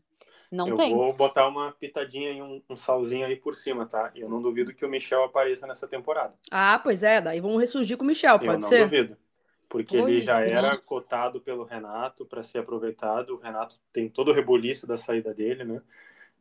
Não 0.52 0.68
eu 0.68 0.76
tem. 0.76 0.92
Eu 0.92 0.98
vou 0.98 1.12
botar 1.12 1.48
uma 1.48 1.72
pitadinha 1.72 2.30
e 2.30 2.40
um, 2.40 2.62
um 2.70 2.76
salzinho 2.76 3.26
aí 3.26 3.34
por 3.34 3.56
cima, 3.56 3.84
tá? 3.84 4.12
Eu 4.14 4.28
não 4.28 4.40
duvido 4.40 4.72
que 4.72 4.86
o 4.86 4.88
Michel 4.88 5.24
apareça 5.24 5.66
nessa 5.66 5.88
temporada. 5.88 6.34
Ah, 6.48 6.78
pois 6.80 7.02
é, 7.02 7.20
daí 7.20 7.40
vamos 7.40 7.58
ressurgir 7.58 7.96
com 7.96 8.04
o 8.04 8.06
Michel, 8.06 8.38
pode 8.38 8.64
ser? 8.66 8.76
Eu 8.76 8.80
não 8.82 8.88
duvido 8.88 9.23
porque 9.74 9.98
pois 9.98 10.08
ele 10.08 10.20
já 10.20 10.40
é. 10.40 10.52
era 10.52 10.76
cotado 10.76 11.40
pelo 11.40 11.64
Renato 11.64 12.24
para 12.24 12.44
ser 12.44 12.58
aproveitado. 12.58 13.30
O 13.30 13.38
Renato 13.38 13.76
tem 13.92 14.08
todo 14.08 14.30
o 14.30 14.32
reboliço 14.32 14.86
da 14.86 14.96
saída 14.96 15.34
dele, 15.34 15.64
né? 15.64 15.82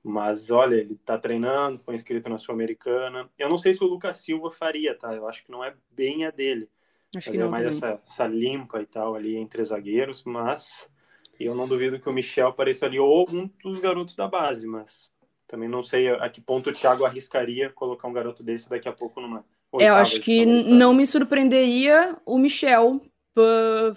Mas 0.04 0.52
olha, 0.52 0.76
ele 0.76 0.96
tá 1.04 1.18
treinando, 1.18 1.80
foi 1.80 1.96
inscrito 1.96 2.30
na 2.30 2.38
Sul-Americana. 2.38 3.28
Eu 3.36 3.50
não 3.50 3.58
sei 3.58 3.74
se 3.74 3.84
o 3.84 3.88
Lucas 3.88 4.18
Silva 4.18 4.52
faria, 4.52 4.94
tá? 4.94 5.16
Eu 5.16 5.28
acho 5.28 5.44
que 5.44 5.52
não 5.52 5.64
é 5.64 5.74
bem 5.90 6.26
a 6.26 6.30
dele. 6.30 6.70
Acho 7.16 7.32
que 7.32 7.38
é 7.38 7.40
não, 7.40 7.50
mais 7.50 7.66
essa, 7.66 8.00
essa, 8.06 8.28
limpa 8.28 8.80
e 8.80 8.86
tal 8.86 9.16
ali 9.16 9.36
entre 9.36 9.64
os 9.64 9.70
zagueiros, 9.70 10.24
mas 10.24 10.92
eu 11.40 11.56
não 11.56 11.68
duvido 11.68 12.00
que 12.00 12.10
o 12.10 12.14
Michel 12.14 12.50
apareça 12.50 12.86
ali 12.86 13.00
ou 13.00 13.28
um 13.32 13.50
dos 13.64 13.80
garotos 13.80 14.16
da 14.16 14.28
base, 14.28 14.68
mas 14.68 15.12
também 15.48 15.68
não 15.68 15.82
sei 15.82 16.10
a 16.10 16.30
que 16.30 16.40
ponto 16.40 16.70
o 16.70 16.74
Thiago 16.74 17.04
arriscaria 17.04 17.72
colocar 17.72 18.08
um 18.08 18.14
garoto 18.14 18.44
desse 18.44 18.70
daqui 18.70 18.88
a 18.88 18.94
pouco 18.94 19.20
numa. 19.20 19.44
É, 19.80 19.90
eu 19.90 19.96
acho 19.96 20.22
que 20.22 20.46
não 20.46 20.94
me 20.94 21.04
surpreenderia 21.04 22.12
o 22.28 22.38
Michel 22.38 23.02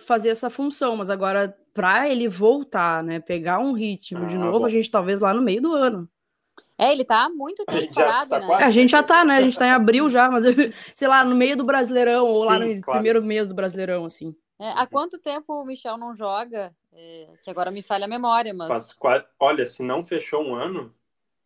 fazer 0.06 0.30
essa 0.30 0.48
função, 0.48 0.96
mas 0.96 1.10
agora 1.10 1.56
para 1.74 2.08
ele 2.08 2.28
voltar, 2.28 3.02
né, 3.02 3.20
pegar 3.20 3.58
um 3.58 3.72
ritmo 3.72 4.24
ah, 4.24 4.28
de 4.28 4.38
novo, 4.38 4.60
bom. 4.60 4.64
a 4.64 4.68
gente 4.68 4.90
talvez 4.90 5.20
lá 5.20 5.34
no 5.34 5.42
meio 5.42 5.60
do 5.60 5.72
ano. 5.72 6.08
É, 6.78 6.92
ele 6.92 7.04
tá 7.04 7.28
muito 7.28 7.64
tempo 7.64 7.94
parado, 7.94 8.30
tá 8.30 8.38
né? 8.38 8.54
A 8.54 8.70
gente 8.70 8.90
já 8.90 9.02
tá, 9.02 9.24
né? 9.24 9.36
A 9.36 9.42
gente 9.42 9.58
tá 9.58 9.66
em 9.66 9.70
abril 9.70 10.08
já, 10.10 10.30
mas 10.30 10.44
sei 10.94 11.08
lá, 11.08 11.24
no 11.24 11.34
meio 11.34 11.56
do 11.56 11.64
Brasileirão 11.64 12.26
ou 12.26 12.42
Sim, 12.42 12.46
lá 12.46 12.58
no 12.58 12.80
claro. 12.80 12.98
primeiro 12.98 13.22
mês 13.22 13.48
do 13.48 13.54
Brasileirão, 13.54 14.04
assim. 14.04 14.34
É, 14.58 14.70
há 14.70 14.86
quanto 14.86 15.18
tempo 15.18 15.52
o 15.52 15.64
Michel 15.64 15.98
não 15.98 16.14
joga? 16.14 16.74
É, 16.92 17.28
que 17.42 17.50
agora 17.50 17.70
me 17.70 17.82
falha 17.82 18.06
a 18.06 18.08
memória, 18.08 18.54
mas. 18.54 18.92
Faz, 18.92 19.24
olha, 19.38 19.66
se 19.66 19.82
não 19.82 20.04
fechou 20.04 20.42
um 20.42 20.54
ano, 20.54 20.94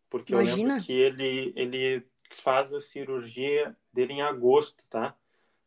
porque 0.09 0.33
Imagina. 0.33 0.61
eu 0.61 0.67
lembro 0.67 0.83
que 0.83 0.93
ele, 0.93 1.53
ele 1.55 2.05
faz 2.29 2.73
a 2.73 2.79
cirurgia 2.79 3.75
dele 3.93 4.13
em 4.13 4.21
agosto, 4.21 4.81
tá? 4.89 5.13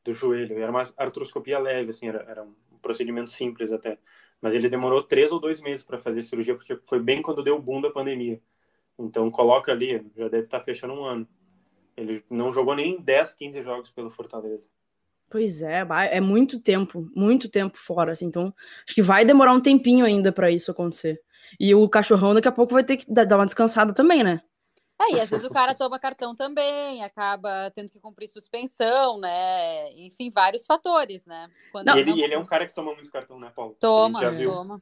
Do 0.05 0.13
joelho. 0.13 0.59
Era 0.59 0.71
uma 0.71 0.93
artroscopia 0.97 1.59
leve, 1.59 1.91
assim, 1.91 2.09
era, 2.09 2.23
era 2.29 2.43
um 2.45 2.79
procedimento 2.81 3.31
simples 3.31 3.73
até. 3.73 3.99
Mas 4.41 4.55
ele 4.55 4.69
demorou 4.69 5.03
três 5.03 5.33
ou 5.33 5.41
dois 5.41 5.61
meses 5.61 5.83
para 5.83 5.99
fazer 5.99 6.23
cirurgia, 6.23 6.55
porque 6.55 6.77
foi 6.85 7.01
bem 7.01 7.23
quando 7.23 7.43
deu 7.43 7.57
o 7.57 7.63
boom 7.63 7.81
da 7.81 7.91
pandemia. 7.91 8.41
Então 8.99 9.31
coloca 9.31 9.73
ali, 9.73 10.07
já 10.17 10.29
deve 10.29 10.45
estar 10.45 10.59
tá 10.59 10.65
fechando 10.65 10.95
um 10.95 11.05
ano. 11.05 11.27
Ele 11.97 12.25
não 12.29 12.53
jogou 12.53 12.75
nem 12.75 13.01
10, 13.01 13.35
15 13.35 13.63
jogos 13.63 13.91
pelo 13.91 14.11
Fortaleza. 14.11 14.69
Pois 15.31 15.63
é, 15.63 15.85
é 16.11 16.21
muito 16.21 16.61
tempo, 16.61 17.11
muito 17.15 17.49
tempo 17.49 17.79
fora, 17.79 18.13
assim, 18.13 18.27
então 18.27 18.55
acho 18.87 18.95
que 18.95 19.03
vai 19.03 19.25
demorar 19.25 19.53
um 19.53 19.61
tempinho 19.61 20.05
ainda 20.05 20.31
para 20.31 20.51
isso 20.51 20.71
acontecer. 20.71 21.21
E 21.59 21.75
o 21.75 21.89
cachorrão 21.89 22.35
daqui 22.35 22.49
a 22.49 22.53
pouco 22.53 22.73
vai 22.73 22.85
ter 22.85 22.99
que 22.99 23.13
dar 23.13 23.37
uma 23.37 23.45
descansada 23.45 23.93
também, 23.93 24.23
né? 24.23 24.43
É, 25.01 25.17
e 25.17 25.21
às 25.21 25.29
vezes 25.29 25.45
o 25.45 25.51
cara 25.51 25.75
toma 25.75 25.99
cartão 25.99 26.35
também, 26.35 27.03
acaba 27.03 27.71
tendo 27.75 27.91
que 27.91 27.99
cumprir 27.99 28.29
suspensão, 28.29 29.19
né? 29.19 29.93
Enfim, 29.95 30.31
vários 30.31 30.65
fatores, 30.67 31.27
né? 31.27 31.49
Quando 31.73 31.87
não, 31.87 31.99
ele, 31.99 32.11
não... 32.11 32.19
ele 32.19 32.35
é 32.35 32.39
um 32.39 32.45
cara 32.45 32.67
que 32.67 32.75
toma 32.75 32.95
muito 32.95 33.11
cartão, 33.11 33.39
né, 33.39 33.51
Paulo? 33.55 33.77
Toma, 33.81 34.21
já 34.21 34.31
viu. 34.31 34.51
toma. 34.51 34.81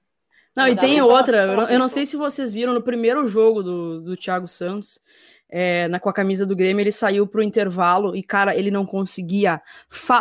Não, 0.54 0.68
e 0.68 0.76
tem 0.76 1.00
outra, 1.00 1.46
eu 1.46 1.56
não, 1.56 1.68
eu 1.70 1.78
não, 1.78 1.88
sei 1.88 2.04
se 2.04 2.14
vocês 2.14 2.52
viram 2.52 2.74
no 2.74 2.82
primeiro 2.82 3.26
jogo 3.26 3.62
do, 3.62 4.02
do 4.02 4.16
Thiago 4.18 4.46
Santos, 4.46 5.00
é, 5.48 5.88
na, 5.88 5.98
com 5.98 6.10
a 6.10 6.12
camisa 6.12 6.44
do 6.44 6.54
Grêmio, 6.54 6.82
ele 6.82 6.92
saiu 6.92 7.26
pro 7.26 7.42
intervalo 7.42 8.14
e, 8.14 8.22
cara, 8.22 8.54
ele 8.54 8.70
não 8.70 8.84
conseguia. 8.84 9.62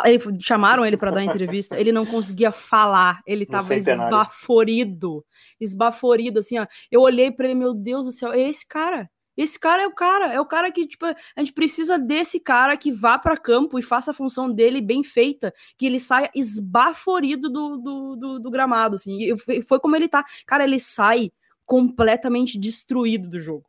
Ele, 0.04 0.18
chamaram 0.40 0.86
ele 0.86 0.96
para 0.96 1.10
dar 1.10 1.22
entrevista, 1.22 1.78
ele 1.78 1.92
não 1.92 2.06
conseguia 2.06 2.50
falar, 2.50 3.20
ele 3.26 3.44
tava 3.44 3.74
esbaforido, 3.74 5.24
esbaforido, 5.60 6.38
assim, 6.38 6.58
ó. 6.58 6.66
Eu 6.90 7.02
olhei 7.02 7.30
para 7.30 7.46
ele, 7.46 7.54
meu 7.54 7.74
Deus 7.74 8.06
do 8.06 8.12
céu, 8.12 8.32
é 8.32 8.40
esse 8.40 8.66
cara. 8.66 9.10
Esse 9.36 9.58
cara 9.58 9.82
é 9.82 9.86
o 9.86 9.92
cara, 9.92 10.32
é 10.32 10.40
o 10.40 10.46
cara 10.46 10.70
que, 10.70 10.86
tipo, 10.86 11.06
a 11.06 11.14
gente 11.38 11.52
precisa 11.52 11.98
desse 11.98 12.38
cara 12.38 12.76
que 12.76 12.92
vá 12.92 13.18
para 13.18 13.36
campo 13.36 13.78
e 13.78 13.82
faça 13.82 14.10
a 14.10 14.14
função 14.14 14.50
dele 14.50 14.80
bem 14.80 15.02
feita, 15.02 15.54
que 15.76 15.86
ele 15.86 15.98
saia 15.98 16.30
esbaforido 16.34 17.48
do, 17.48 17.76
do, 17.78 18.16
do, 18.16 18.38
do 18.40 18.50
gramado, 18.50 18.96
assim. 18.96 19.32
E 19.46 19.62
foi 19.62 19.80
como 19.80 19.96
ele 19.96 20.08
tá. 20.08 20.24
Cara, 20.46 20.64
ele 20.64 20.78
sai 20.78 21.32
completamente 21.64 22.58
destruído 22.58 23.28
do 23.28 23.40
jogo. 23.40 23.64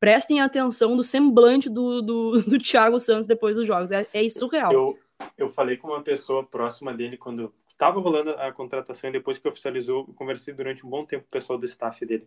Prestem 0.00 0.40
atenção 0.40 0.96
do 0.96 1.04
semblante 1.04 1.70
do, 1.70 2.02
do, 2.02 2.42
do 2.46 2.58
Thiago 2.58 2.98
Santos 2.98 3.26
depois 3.26 3.56
dos 3.56 3.66
jogos. 3.66 3.90
É, 3.90 4.06
é 4.12 4.28
surreal. 4.28 4.72
Eu, 4.72 4.98
eu 5.38 5.48
falei 5.48 5.76
com 5.76 5.88
uma 5.88 6.02
pessoa 6.02 6.44
próxima 6.44 6.92
dele 6.92 7.16
quando 7.16 7.54
estava 7.68 8.00
rolando 8.00 8.30
a 8.30 8.50
contratação 8.52 9.10
e 9.10 9.12
depois 9.12 9.38
que 9.38 9.48
oficializou, 9.48 10.06
eu 10.08 10.14
conversei 10.14 10.52
durante 10.52 10.84
um 10.84 10.90
bom 10.90 11.04
tempo 11.04 11.24
com 11.24 11.28
o 11.28 11.32
pessoal 11.32 11.58
do 11.58 11.66
staff 11.66 12.04
dele. 12.04 12.26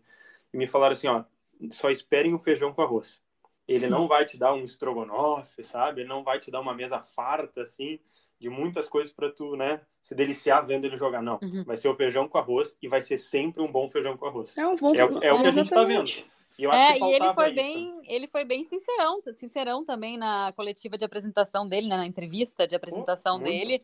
E 0.53 0.57
me 0.57 0.67
falaram 0.67 0.93
assim, 0.93 1.07
ó, 1.07 1.23
só 1.71 1.89
esperem 1.89 2.33
o 2.33 2.39
feijão 2.39 2.73
com 2.73 2.81
arroz. 2.81 3.21
Ele 3.67 3.87
não 3.87 4.07
vai 4.07 4.25
te 4.25 4.35
dar 4.35 4.53
um 4.53 4.63
estrogonofe, 4.63 5.61
sabe? 5.63 6.01
Ele 6.01 6.09
não 6.09 6.23
vai 6.23 6.39
te 6.39 6.49
dar 6.49 6.59
uma 6.59 6.73
mesa 6.73 6.99
farta, 6.99 7.61
assim, 7.61 7.99
de 8.39 8.49
muitas 8.49 8.87
coisas 8.87 9.13
para 9.13 9.29
tu, 9.29 9.55
né, 9.55 9.81
se 10.01 10.15
deliciar 10.15 10.61
vendo 10.61 10.85
ele 10.85 10.97
jogar. 10.97 11.21
Não, 11.21 11.37
uhum. 11.41 11.63
vai 11.65 11.77
ser 11.77 11.87
o 11.87 11.95
feijão 11.95 12.27
com 12.27 12.37
arroz 12.37 12.75
e 12.81 12.87
vai 12.87 13.01
ser 13.01 13.17
sempre 13.17 13.61
um 13.61 13.71
bom 13.71 13.87
feijão 13.87 14.17
com 14.17 14.25
arroz. 14.25 14.57
É, 14.57 14.65
um 14.65 14.75
bom... 14.75 14.95
é, 14.95 15.05
o, 15.05 15.23
é 15.23 15.33
o 15.33 15.41
que 15.41 15.47
a 15.47 15.51
gente 15.51 15.69
tá 15.69 15.83
vendo. 15.83 16.09
E, 16.57 16.65
é, 16.65 16.97
e 16.97 17.13
ele 17.13 17.33
foi 17.33 17.45
isso. 17.45 17.55
bem, 17.55 18.01
ele 18.05 18.27
foi 18.27 18.43
bem 18.43 18.63
sincerão, 18.63 19.21
sincerão 19.31 19.85
também 19.85 20.17
na 20.17 20.51
coletiva 20.53 20.97
de 20.97 21.05
apresentação 21.05 21.67
dele, 21.67 21.87
né, 21.87 21.95
na 21.95 22.05
entrevista 22.05 22.67
de 22.67 22.75
apresentação 22.75 23.35
oh, 23.37 23.39
dele. 23.39 23.83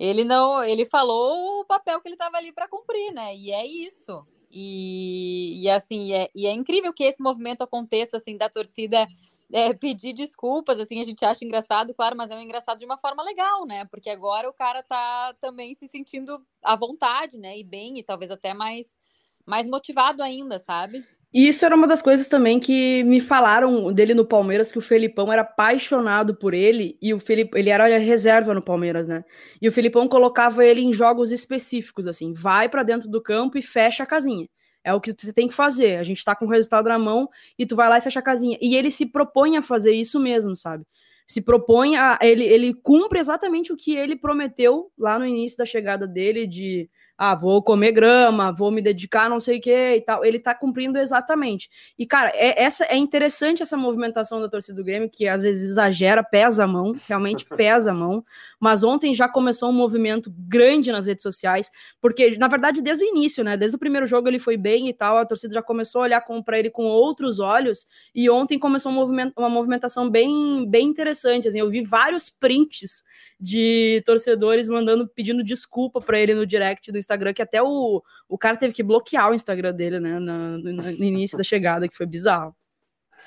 Ele 0.00 0.24
não, 0.24 0.64
ele 0.64 0.84
falou 0.84 1.60
o 1.60 1.64
papel 1.64 2.00
que 2.00 2.08
ele 2.08 2.14
estava 2.14 2.36
ali 2.36 2.52
para 2.52 2.68
cumprir, 2.68 3.12
né? 3.12 3.34
E 3.36 3.52
é 3.52 3.66
isso. 3.66 4.26
E, 4.50 5.62
e 5.62 5.70
assim, 5.70 6.12
é, 6.12 6.28
e 6.34 6.46
é 6.46 6.52
incrível 6.52 6.92
que 6.92 7.04
esse 7.04 7.22
movimento 7.22 7.62
aconteça 7.62 8.16
assim 8.16 8.36
da 8.36 8.48
torcida 8.48 9.06
é, 9.52 9.72
pedir 9.72 10.12
desculpas, 10.12 10.78
assim, 10.78 11.00
a 11.00 11.04
gente 11.04 11.24
acha 11.24 11.44
engraçado, 11.44 11.94
claro, 11.94 12.16
mas 12.16 12.30
é 12.30 12.36
um 12.36 12.40
engraçado 12.40 12.78
de 12.78 12.84
uma 12.84 12.98
forma 12.98 13.22
legal, 13.22 13.64
né? 13.66 13.84
Porque 13.86 14.10
agora 14.10 14.48
o 14.48 14.52
cara 14.52 14.82
tá 14.82 15.34
também 15.40 15.74
se 15.74 15.88
sentindo 15.88 16.44
à 16.62 16.76
vontade, 16.76 17.38
né? 17.38 17.58
E 17.58 17.64
bem, 17.64 17.98
e 17.98 18.02
talvez 18.02 18.30
até 18.30 18.52
mais, 18.52 18.98
mais 19.46 19.66
motivado 19.66 20.22
ainda, 20.22 20.58
sabe? 20.58 21.04
E 21.32 21.46
isso 21.46 21.64
era 21.66 21.76
uma 21.76 21.86
das 21.86 22.00
coisas 22.00 22.26
também 22.26 22.58
que 22.58 23.04
me 23.04 23.20
falaram 23.20 23.92
dele 23.92 24.14
no 24.14 24.24
Palmeiras, 24.24 24.72
que 24.72 24.78
o 24.78 24.82
Felipão 24.82 25.30
era 25.30 25.42
apaixonado 25.42 26.34
por 26.34 26.54
ele, 26.54 26.96
e 27.02 27.12
o 27.12 27.20
Felipe, 27.20 27.58
ele 27.58 27.68
era 27.68 27.98
reserva 27.98 28.54
no 28.54 28.62
Palmeiras, 28.62 29.06
né? 29.06 29.22
E 29.60 29.68
o 29.68 29.72
Felipão 29.72 30.08
colocava 30.08 30.64
ele 30.64 30.80
em 30.80 30.92
jogos 30.92 31.30
específicos, 31.30 32.06
assim, 32.06 32.32
vai 32.32 32.68
para 32.68 32.82
dentro 32.82 33.10
do 33.10 33.22
campo 33.22 33.58
e 33.58 33.62
fecha 33.62 34.04
a 34.04 34.06
casinha. 34.06 34.48
É 34.82 34.94
o 34.94 35.00
que 35.02 35.12
você 35.12 35.32
tem 35.32 35.46
que 35.46 35.54
fazer. 35.54 35.96
A 35.96 36.02
gente 36.02 36.24
tá 36.24 36.34
com 36.34 36.46
o 36.46 36.48
resultado 36.48 36.88
na 36.88 36.98
mão 36.98 37.28
e 37.58 37.66
tu 37.66 37.76
vai 37.76 37.90
lá 37.90 37.98
e 37.98 38.00
fecha 38.00 38.20
a 38.20 38.22
casinha. 38.22 38.56
E 38.60 38.74
ele 38.74 38.90
se 38.90 39.04
propõe 39.06 39.56
a 39.58 39.62
fazer 39.62 39.92
isso 39.92 40.18
mesmo, 40.18 40.56
sabe? 40.56 40.84
Se 41.26 41.42
propõe 41.42 41.96
a. 41.96 42.18
Ele, 42.22 42.44
ele 42.44 42.72
cumpre 42.72 43.18
exatamente 43.18 43.70
o 43.70 43.76
que 43.76 43.94
ele 43.94 44.16
prometeu 44.16 44.90
lá 44.96 45.18
no 45.18 45.26
início 45.26 45.58
da 45.58 45.66
chegada 45.66 46.06
dele, 46.06 46.46
de 46.46 46.88
ah, 47.18 47.34
vou 47.34 47.60
comer 47.60 47.90
grama, 47.90 48.52
vou 48.52 48.70
me 48.70 48.80
dedicar 48.80 49.24
a 49.24 49.28
não 49.28 49.40
sei 49.40 49.58
o 49.58 49.60
que 49.60 49.96
e 49.96 50.00
tal. 50.00 50.24
Ele 50.24 50.38
tá 50.38 50.54
cumprindo 50.54 50.96
exatamente. 50.98 51.68
E, 51.98 52.06
cara, 52.06 52.30
é, 52.32 52.62
essa, 52.62 52.84
é 52.84 52.96
interessante 52.96 53.60
essa 53.60 53.76
movimentação 53.76 54.40
da 54.40 54.48
torcida 54.48 54.76
do 54.76 54.84
Grêmio, 54.84 55.10
que 55.10 55.26
às 55.26 55.42
vezes 55.42 55.70
exagera, 55.70 56.22
pesa 56.22 56.62
a 56.62 56.66
mão, 56.68 56.94
realmente 57.08 57.44
pesa 57.56 57.90
a 57.90 57.94
mão. 57.94 58.24
Mas 58.60 58.82
ontem 58.82 59.14
já 59.14 59.28
começou 59.28 59.70
um 59.70 59.72
movimento 59.72 60.32
grande 60.36 60.90
nas 60.90 61.06
redes 61.06 61.22
sociais, 61.22 61.70
porque, 62.00 62.36
na 62.36 62.48
verdade, 62.48 62.82
desde 62.82 63.04
o 63.04 63.06
início, 63.06 63.44
né? 63.44 63.56
Desde 63.56 63.76
o 63.76 63.78
primeiro 63.78 64.06
jogo 64.06 64.28
ele 64.28 64.38
foi 64.38 64.56
bem 64.56 64.88
e 64.88 64.92
tal, 64.92 65.16
a 65.16 65.26
torcida 65.26 65.54
já 65.54 65.62
começou 65.62 66.00
a 66.00 66.04
olhar 66.04 66.24
para 66.44 66.58
ele 66.58 66.70
com 66.70 66.84
outros 66.84 67.38
olhos, 67.38 67.86
e 68.14 68.28
ontem 68.28 68.58
começou 68.58 68.90
um 68.90 68.94
movimento, 68.94 69.32
uma 69.38 69.48
movimentação 69.48 70.10
bem, 70.10 70.68
bem 70.68 70.86
interessante. 70.86 71.48
Assim, 71.48 71.60
eu 71.60 71.70
vi 71.70 71.82
vários 71.82 72.28
prints 72.28 73.04
de 73.40 74.02
torcedores 74.04 74.68
mandando, 74.68 75.06
pedindo 75.06 75.44
desculpa 75.44 76.00
para 76.00 76.18
ele 76.18 76.34
no 76.34 76.44
direct 76.44 76.90
do 76.90 76.98
Instagram, 76.98 77.32
que 77.32 77.42
até 77.42 77.62
o, 77.62 78.02
o 78.28 78.36
cara 78.36 78.56
teve 78.56 78.74
que 78.74 78.82
bloquear 78.82 79.30
o 79.30 79.34
Instagram 79.34 79.72
dele, 79.72 80.00
né, 80.00 80.18
no, 80.18 80.58
no 80.58 81.04
início 81.04 81.38
da 81.38 81.44
chegada, 81.44 81.88
que 81.88 81.96
foi 81.96 82.06
bizarro. 82.06 82.54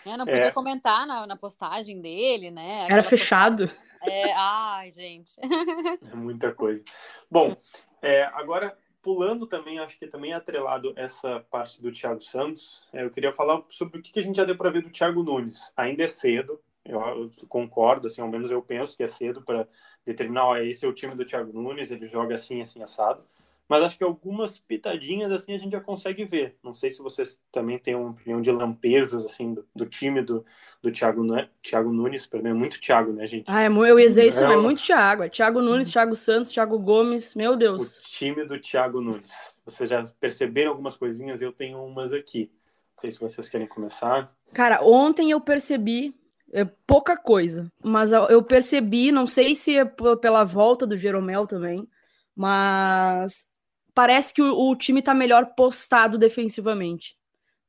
É, 0.05 0.17
não 0.17 0.25
podia 0.25 0.45
é. 0.45 0.51
comentar 0.51 1.05
na, 1.05 1.27
na, 1.27 1.35
postagem 1.35 2.01
dele, 2.01 2.49
né? 2.49 2.83
Aquela 2.83 2.99
Era 2.99 3.03
fechado. 3.03 3.67
Postagem... 3.67 3.90
É, 4.01 4.31
ai, 4.33 4.89
gente. 4.89 5.33
É 6.11 6.15
muita 6.15 6.53
coisa. 6.53 6.83
Bom, 7.29 7.55
é, 8.01 8.23
agora 8.33 8.77
pulando 9.01 9.47
também, 9.47 9.79
acho 9.79 9.97
que 9.97 10.07
também 10.07 10.31
é 10.31 10.35
atrelado 10.35 10.93
essa 10.95 11.39
parte 11.49 11.81
do 11.81 11.91
Thiago 11.91 12.21
Santos, 12.21 12.87
é, 12.93 13.03
eu 13.03 13.09
queria 13.09 13.33
falar 13.33 13.63
sobre 13.69 13.99
o 13.99 14.01
que 14.01 14.19
a 14.19 14.23
gente 14.23 14.35
já 14.35 14.45
deu 14.45 14.55
para 14.55 14.69
ver 14.69 14.83
do 14.83 14.89
Thiago 14.89 15.23
Nunes. 15.23 15.71
Ainda 15.75 16.03
é 16.03 16.07
cedo, 16.07 16.59
eu, 16.85 17.31
concordo, 17.47 18.07
assim, 18.07 18.21
ao 18.21 18.27
menos 18.27 18.51
eu 18.51 18.61
penso 18.61 18.95
que 18.95 19.03
é 19.03 19.07
cedo 19.07 19.41
para 19.41 19.67
determinar, 20.05 20.45
ó, 20.45 20.57
esse 20.57 20.85
é 20.85 20.87
o 20.87 20.93
time 20.93 21.15
do 21.15 21.25
Thiago 21.25 21.53
Nunes, 21.53 21.91
ele 21.91 22.07
joga 22.07 22.35
assim, 22.35 22.61
assim, 22.61 22.81
assado. 22.81 23.23
Mas 23.71 23.83
acho 23.83 23.97
que 23.97 24.03
algumas 24.03 24.57
pitadinhas 24.57 25.31
assim 25.31 25.53
a 25.53 25.57
gente 25.57 25.71
já 25.71 25.79
consegue 25.79 26.25
ver. 26.25 26.57
Não 26.61 26.75
sei 26.75 26.89
se 26.89 27.01
vocês 27.01 27.39
também 27.49 27.79
têm 27.79 27.95
uma 27.95 28.09
opinião 28.09 28.41
de 28.41 28.51
lampejos 28.51 29.25
assim 29.25 29.53
do, 29.53 29.65
do 29.73 29.85
time 29.85 30.21
do, 30.21 30.45
do 30.81 30.91
Thiago, 30.91 31.23
né? 31.23 31.47
Thiago 31.63 31.89
Nunes, 31.89 32.27
para 32.27 32.41
mim 32.41 32.49
é 32.49 32.53
muito 32.53 32.81
Thiago, 32.81 33.13
né, 33.13 33.25
gente? 33.25 33.45
Ah, 33.47 33.63
é, 33.63 33.67
eu 33.67 33.97
ia 33.97 34.05
dizer 34.09 34.27
isso, 34.27 34.43
é, 34.43 34.53
é 34.53 34.57
muito 34.57 34.83
Thiago. 34.83 35.23
É 35.23 35.29
Thiago 35.29 35.61
Nunes, 35.61 35.87
uhum. 35.87 35.93
Thiago 35.93 36.15
Santos, 36.17 36.51
Thiago 36.51 36.77
Gomes, 36.79 37.33
meu 37.33 37.55
Deus. 37.55 37.99
O 37.99 38.03
time 38.03 38.43
do 38.43 38.59
Thiago 38.59 38.99
Nunes. 38.99 39.31
Vocês 39.63 39.89
já 39.89 40.03
perceberam 40.19 40.71
algumas 40.71 40.97
coisinhas? 40.97 41.41
Eu 41.41 41.53
tenho 41.53 41.81
umas 41.81 42.11
aqui. 42.11 42.51
Não 42.97 42.99
sei 42.99 43.11
se 43.11 43.21
vocês 43.21 43.47
querem 43.47 43.67
começar. 43.67 44.29
Cara, 44.51 44.83
ontem 44.83 45.31
eu 45.31 45.39
percebi 45.39 46.13
é 46.51 46.65
pouca 46.65 47.15
coisa, 47.15 47.71
mas 47.81 48.11
eu 48.11 48.43
percebi, 48.43 49.13
não 49.13 49.25
sei 49.25 49.55
se 49.55 49.77
é 49.77 49.85
pela 49.85 50.43
volta 50.43 50.85
do 50.85 50.97
Jeromel 50.97 51.47
também, 51.47 51.87
mas 52.35 53.49
parece 53.93 54.33
que 54.33 54.41
o, 54.41 54.69
o 54.69 54.75
time 54.75 55.01
tá 55.01 55.13
melhor 55.13 55.53
postado 55.55 56.17
defensivamente. 56.17 57.17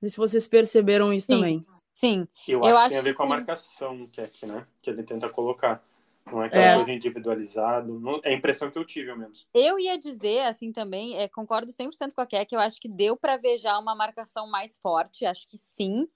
Não 0.00 0.08
sei 0.08 0.10
se 0.10 0.16
vocês 0.16 0.46
perceberam 0.46 1.12
isso 1.12 1.26
sim, 1.26 1.34
também. 1.34 1.64
Sim. 1.94 2.26
Eu, 2.48 2.60
eu 2.62 2.76
acho 2.76 2.88
que 2.88 2.90
tem 2.90 2.98
a 2.98 3.02
ver 3.02 3.14
com 3.14 3.24
sim. 3.24 3.32
a 3.32 3.36
marcação 3.36 4.08
que 4.08 4.20
é 4.20 4.24
aqui, 4.24 4.46
né? 4.46 4.66
Que 4.82 4.90
ele 4.90 5.02
tenta 5.04 5.28
colocar. 5.28 5.82
Não 6.26 6.42
é 6.42 6.46
aquela 6.46 6.64
é. 6.64 6.74
coisa 6.76 6.92
individualizado. 6.92 7.98
Não, 8.00 8.20
é 8.22 8.30
a 8.30 8.32
impressão 8.32 8.70
que 8.70 8.78
eu 8.78 8.84
tive, 8.84 9.10
ao 9.10 9.16
menos. 9.16 9.46
Eu 9.52 9.78
ia 9.78 9.98
dizer, 9.98 10.40
assim, 10.40 10.72
também, 10.72 11.16
é, 11.16 11.28
concordo 11.28 11.70
100% 11.70 12.14
com 12.14 12.20
a 12.20 12.26
Kek, 12.26 12.54
eu 12.54 12.60
acho 12.60 12.80
que 12.80 12.88
deu 12.88 13.16
para 13.16 13.36
ver 13.36 13.58
já 13.58 13.78
uma 13.78 13.94
marcação 13.94 14.48
mais 14.48 14.78
forte, 14.78 15.24
acho 15.24 15.46
que 15.48 15.56
sim. 15.56 16.08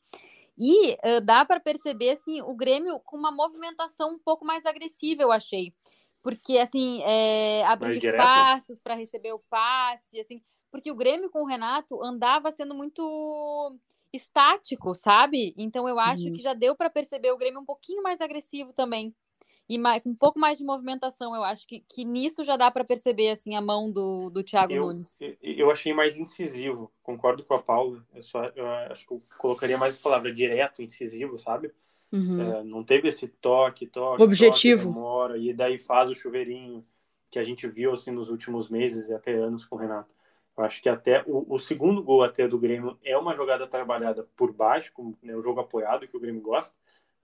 E 0.58 0.92
uh, 0.94 1.20
dá 1.22 1.44
para 1.44 1.60
perceber 1.60 2.10
assim 2.10 2.40
o 2.40 2.54
Grêmio 2.54 2.98
com 3.00 3.16
uma 3.16 3.30
movimentação 3.30 4.14
um 4.14 4.18
pouco 4.18 4.44
mais 4.44 4.64
agressiva, 4.64 5.22
eu 5.22 5.30
achei. 5.30 5.74
Porque 6.26 6.58
assim, 6.58 7.04
é, 7.04 7.64
abrindo 7.66 8.04
espaços 8.04 8.80
para 8.80 8.96
receber 8.96 9.32
o 9.32 9.38
passe, 9.48 10.18
assim, 10.18 10.42
porque 10.72 10.90
o 10.90 10.96
Grêmio 10.96 11.30
com 11.30 11.42
o 11.42 11.46
Renato 11.46 12.02
andava 12.02 12.50
sendo 12.50 12.74
muito 12.74 13.78
estático, 14.12 14.92
sabe? 14.92 15.54
Então 15.56 15.88
eu 15.88 16.00
acho 16.00 16.24
uhum. 16.24 16.32
que 16.32 16.42
já 16.42 16.52
deu 16.52 16.74
para 16.74 16.90
perceber 16.90 17.30
o 17.30 17.36
Grêmio 17.36 17.60
um 17.60 17.64
pouquinho 17.64 18.02
mais 18.02 18.20
agressivo 18.20 18.72
também 18.72 19.14
e 19.68 19.78
mais, 19.78 20.02
um 20.04 20.16
pouco 20.16 20.36
mais 20.36 20.58
de 20.58 20.64
movimentação. 20.64 21.32
Eu 21.32 21.44
acho 21.44 21.64
que, 21.64 21.84
que 21.88 22.04
nisso 22.04 22.44
já 22.44 22.56
dá 22.56 22.72
para 22.72 22.82
perceber 22.82 23.30
assim 23.30 23.54
a 23.54 23.60
mão 23.60 23.92
do, 23.92 24.28
do 24.28 24.42
Thiago 24.42 24.72
eu, 24.72 24.86
Nunes. 24.86 25.20
Eu 25.40 25.70
achei 25.70 25.94
mais 25.94 26.16
incisivo, 26.16 26.92
concordo 27.04 27.44
com 27.44 27.54
a 27.54 27.62
Paula. 27.62 28.04
Eu, 28.12 28.24
só, 28.24 28.46
eu 28.56 28.66
acho 28.90 29.06
que 29.06 29.14
eu 29.14 29.22
colocaria 29.38 29.78
mais 29.78 29.96
a 29.96 30.02
palavra 30.02 30.34
direto, 30.34 30.82
incisivo, 30.82 31.38
sabe? 31.38 31.72
Uhum. 32.12 32.40
É, 32.40 32.64
não 32.64 32.84
teve 32.84 33.08
esse 33.08 33.26
toque, 33.28 33.86
toque, 33.86 34.22
objetivo, 34.22 34.84
toque, 34.84 34.94
demora, 34.94 35.38
e 35.38 35.52
daí 35.52 35.76
faz 35.76 36.08
o 36.08 36.14
chuveirinho 36.14 36.84
que 37.30 37.38
a 37.38 37.42
gente 37.42 37.66
viu 37.66 37.92
assim 37.92 38.10
nos 38.10 38.30
últimos 38.30 38.68
meses 38.68 39.08
e 39.08 39.12
até 39.12 39.34
anos 39.34 39.64
com 39.64 39.76
o 39.76 39.78
Renato. 39.78 40.14
Eu 40.56 40.64
acho 40.64 40.80
que 40.80 40.88
até 40.88 41.22
o, 41.26 41.44
o 41.54 41.58
segundo 41.58 42.02
gol 42.02 42.22
até 42.22 42.48
do 42.48 42.58
Grêmio 42.58 42.96
é 43.02 43.16
uma 43.18 43.34
jogada 43.34 43.66
trabalhada 43.66 44.26
por 44.36 44.52
baixo, 44.52 44.92
como 44.94 45.18
né, 45.22 45.34
o 45.34 45.42
jogo 45.42 45.60
apoiado 45.60 46.08
que 46.08 46.16
o 46.16 46.20
Grêmio 46.20 46.40
gosta 46.40 46.74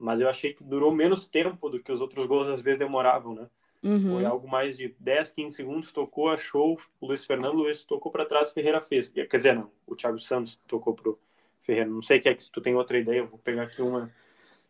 mas 0.02 0.20
eu 0.20 0.28
achei 0.28 0.52
que 0.52 0.64
durou 0.64 0.92
menos 0.92 1.28
tempo 1.28 1.70
do 1.70 1.80
que 1.80 1.92
os 1.92 2.00
outros 2.00 2.26
gols 2.26 2.48
às 2.48 2.60
vezes 2.60 2.80
demoravam, 2.80 3.34
né? 3.34 3.48
Uhum. 3.84 4.14
Foi 4.14 4.24
algo 4.24 4.48
mais 4.48 4.76
de 4.76 4.94
10, 4.98 5.30
15 5.30 5.56
segundos, 5.56 5.92
tocou, 5.92 6.28
achou, 6.28 6.78
o 7.00 7.06
Luiz 7.06 7.24
Fernando, 7.24 7.54
Luiz 7.54 7.84
tocou 7.84 8.10
para 8.10 8.26
trás, 8.26 8.50
Ferreira 8.50 8.80
fez. 8.80 9.08
Quer 9.08 9.28
dizer, 9.28 9.54
não, 9.54 9.70
o 9.86 9.94
Thiago 9.94 10.18
Santos 10.18 10.60
tocou 10.66 10.92
pro 10.94 11.18
Ferreira. 11.60 11.88
Não 11.88 12.02
sei 12.02 12.18
que 12.18 12.28
é 12.28 12.34
que 12.34 12.42
se 12.42 12.50
tu 12.50 12.60
tem 12.60 12.74
outra 12.74 12.98
ideia, 12.98 13.20
eu 13.20 13.28
vou 13.28 13.38
pegar 13.38 13.62
aqui 13.62 13.80
uma 13.80 14.10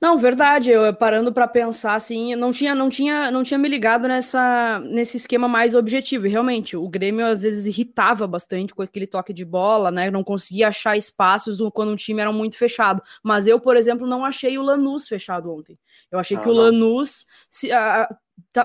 não, 0.02 0.18
verdade. 0.18 0.68
Eu 0.68 0.92
parando 0.92 1.32
para 1.32 1.46
pensar 1.46 1.94
assim, 1.94 2.34
não 2.34 2.50
tinha, 2.50 2.74
não 2.74 2.90
tinha, 2.90 3.30
não 3.30 3.44
tinha 3.44 3.56
me 3.56 3.68
ligado 3.68 4.08
nessa 4.08 4.80
nesse 4.80 5.16
esquema 5.16 5.46
mais 5.46 5.76
objetivo. 5.76 6.26
E 6.26 6.28
realmente, 6.28 6.76
o 6.76 6.88
Grêmio 6.88 7.24
às 7.24 7.42
vezes 7.42 7.66
irritava 7.66 8.26
bastante 8.26 8.74
com 8.74 8.82
aquele 8.82 9.06
toque 9.06 9.32
de 9.32 9.44
bola, 9.44 9.92
né? 9.92 10.10
Não 10.10 10.24
conseguia 10.24 10.66
achar 10.66 10.96
espaços 10.96 11.58
quando 11.72 11.92
um 11.92 11.96
time 11.96 12.20
era 12.20 12.32
muito 12.32 12.58
fechado. 12.58 13.00
Mas 13.22 13.46
eu, 13.46 13.60
por 13.60 13.76
exemplo, 13.76 14.04
não 14.04 14.24
achei 14.24 14.58
o 14.58 14.62
Lanús 14.62 15.06
fechado 15.06 15.52
ontem. 15.52 15.78
Eu 16.10 16.18
achei 16.18 16.36
que 16.36 16.48
o 16.48 16.52
Lanús 16.52 17.24
se, 17.48 17.70
a, 17.70 18.08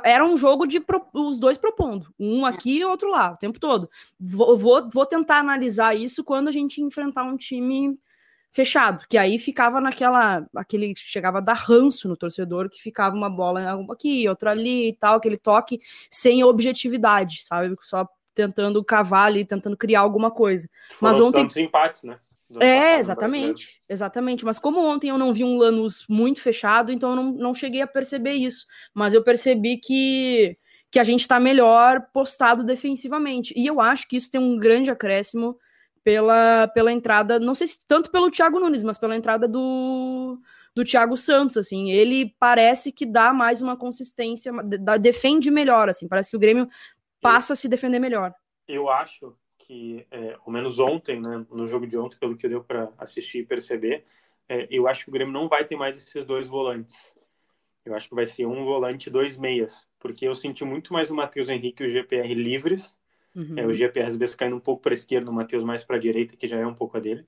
era 0.04 0.26
um 0.26 0.36
jogo 0.36 0.66
de 0.66 0.80
pro, 0.80 1.06
os 1.14 1.40
dois 1.40 1.58
propondo, 1.58 2.12
um 2.20 2.48
aqui 2.48 2.80
e 2.80 2.86
outro 2.86 3.12
lá, 3.12 3.34
o 3.34 3.38
tempo 3.38 3.60
todo. 3.60 3.88
Vou, 4.20 4.58
vou, 4.58 4.90
vou 4.90 5.06
tentar 5.06 5.38
analisar 5.38 5.96
isso 5.96 6.24
quando 6.24 6.48
a 6.48 6.52
gente 6.52 6.82
enfrentar 6.82 7.26
um 7.26 7.38
time 7.38 7.96
fechado, 8.52 9.06
que 9.10 9.18
aí 9.18 9.38
ficava 9.38 9.80
naquela, 9.80 10.46
aquele, 10.56 10.94
chegava 10.96 11.38
a 11.38 11.42
dar 11.42 11.54
ranço 11.54 12.08
no 12.10 12.18
torcedor, 12.18 12.70
que 12.70 12.82
ficava 12.82 13.16
uma 13.16 13.30
bola 13.30 13.86
aqui, 13.92 14.28
outra 14.28 14.52
ali 14.52 14.90
e 14.90 14.94
tal, 14.94 15.16
aquele 15.16 15.38
toque 15.38 15.80
sem 16.10 16.44
objetividade, 16.44 17.44
sabe? 17.44 17.76
Só 17.82 18.08
tentando 18.34 18.84
cavar 18.84 19.26
ali, 19.26 19.46
tentando 19.46 19.76
criar 19.76 20.02
alguma 20.02 20.32
coisa. 20.32 20.70
Foram 20.92 21.12
Mas 21.12 21.20
ontem 21.20 21.64
empates, 21.64 22.04
né? 22.04 22.20
É, 22.60 22.98
exatamente, 22.98 23.82
exatamente. 23.90 24.46
Mas 24.46 24.58
como 24.58 24.80
ontem 24.80 25.10
eu 25.10 25.18
não 25.18 25.34
vi 25.34 25.44
um 25.44 25.58
Lanús 25.58 26.06
muito 26.08 26.42
fechado, 26.42 26.92
então 26.92 27.10
eu 27.10 27.16
não, 27.16 27.32
não 27.32 27.54
cheguei 27.54 27.82
a 27.82 27.88
perceber 27.88 28.34
isso. 28.34 28.66
Mas 28.94 29.14
eu 29.14 29.22
percebi 29.22 29.78
que, 29.78 30.58
que 30.90 31.00
a 31.00 31.04
gente 31.04 31.22
está 31.22 31.40
melhor 31.40 32.08
postado 32.14 32.64
defensivamente. 32.64 33.54
E 33.56 33.68
eu 33.68 33.82
acho 33.82 34.08
que 34.08 34.16
isso 34.16 34.32
tem 34.32 34.40
um 34.40 34.58
grande 34.58 34.90
acréscimo 34.90 35.58
pela, 36.08 36.70
pela 36.70 36.94
entrada, 36.94 37.38
não 37.38 37.54
sei 37.54 37.68
se 37.68 37.86
tanto 37.86 38.10
pelo 38.10 38.32
Thiago 38.32 38.62
Nunes, 38.62 38.82
mas 38.82 38.98
pela 38.98 39.14
entrada 39.14 39.46
do, 39.46 40.40
do 40.74 40.86
Thiago 40.86 41.18
Santos, 41.18 41.58
assim, 41.58 41.92
ele 41.92 42.34
parece 42.40 42.94
que 42.94 43.06
dá 43.06 43.34
mais 43.34 43.62
uma 43.62 43.76
consistência, 43.76 44.54
da, 44.54 44.96
defende 44.96 45.52
melhor, 45.52 45.90
assim, 45.90 46.08
parece 46.08 46.30
que 46.30 46.38
o 46.38 46.40
Grêmio 46.40 46.70
passa 47.20 47.52
a 47.52 47.56
se 47.58 47.68
defender 47.68 48.00
melhor. 48.00 48.34
Eu 48.70 48.90
acho 48.90 49.36
que, 49.58 50.08
é, 50.10 50.38
ao 50.40 50.50
menos 50.50 50.80
ontem, 50.80 51.20
né, 51.20 51.46
no 51.52 51.68
jogo 51.68 51.86
de 51.86 51.98
ontem, 51.98 52.18
pelo 52.18 52.38
que 52.38 52.48
deu 52.48 52.64
para 52.64 52.90
assistir 52.98 53.40
e 53.40 53.46
perceber, 53.46 54.06
é, 54.48 54.66
eu 54.72 54.88
acho 54.88 55.04
que 55.04 55.10
o 55.10 55.14
Grêmio 55.14 55.34
não 55.34 55.50
vai 55.50 55.66
ter 55.66 55.76
mais 55.76 55.98
esses 55.98 56.26
dois 56.26 56.48
volantes. 56.48 56.96
Eu 57.84 57.94
acho 57.94 58.08
que 58.08 58.16
vai 58.16 58.26
ser 58.26 58.46
um 58.46 58.64
volante 58.64 59.10
dois 59.10 59.36
meias, 59.36 59.90
porque 60.00 60.26
eu 60.26 60.34
senti 60.34 60.64
muito 60.64 60.94
mais 60.94 61.12
o 61.12 61.16
Matheus 61.16 61.50
Henrique 61.50 61.84
e 61.84 61.88
o 61.88 61.90
GPR 61.90 62.34
livres 62.34 62.96
Uhum. 63.38 63.54
É, 63.56 63.68
o 63.68 63.72
GPR 63.72 64.08
às 64.08 64.18
vezes 64.18 64.34
caindo 64.34 64.56
um 64.56 64.60
pouco 64.60 64.82
para 64.82 64.94
a 64.94 64.96
esquerda, 64.96 65.30
o 65.30 65.34
Matheus 65.34 65.64
mais 65.64 65.84
para 65.84 65.96
a 65.96 66.00
direita, 66.00 66.36
que 66.36 66.48
já 66.48 66.58
é 66.58 66.66
um 66.66 66.74
pouco 66.74 66.98
a 66.98 67.00
dele, 67.00 67.24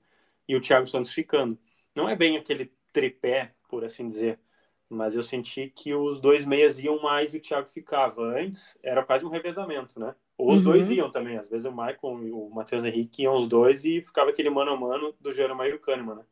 e 0.48 0.56
o 0.56 0.60
Thiago 0.60 0.88
Santos 0.88 1.12
ficando. 1.12 1.56
Não 1.94 2.08
é 2.08 2.16
bem 2.16 2.36
aquele 2.36 2.72
tripé, 2.92 3.54
por 3.68 3.84
assim 3.84 4.08
dizer, 4.08 4.40
mas 4.88 5.14
eu 5.14 5.22
senti 5.22 5.68
que 5.68 5.94
os 5.94 6.20
dois 6.20 6.44
meias 6.44 6.80
iam 6.80 7.00
mais 7.00 7.32
e 7.32 7.36
o 7.36 7.40
Thiago 7.40 7.68
ficava. 7.68 8.22
Antes 8.22 8.76
era 8.82 9.04
quase 9.04 9.24
um 9.24 9.28
revezamento, 9.28 10.00
né? 10.00 10.16
Ou 10.36 10.50
os 10.50 10.56
uhum. 10.56 10.64
dois 10.64 10.90
iam 10.90 11.08
também. 11.08 11.38
Às 11.38 11.48
vezes 11.48 11.64
o 11.64 11.70
Maicon 11.70 12.24
e 12.24 12.32
o 12.32 12.50
Matheus 12.50 12.84
Henrique 12.84 13.22
iam 13.22 13.36
os 13.36 13.46
dois 13.46 13.84
e 13.84 14.02
ficava 14.02 14.30
aquele 14.30 14.50
mano 14.50 14.72
a 14.72 14.76
mano 14.76 15.14
do 15.20 15.32
Jeremiah 15.32 15.68
e 15.68 15.74
o 15.74 15.78
Kahneman, 15.78 16.16
né? 16.16 16.24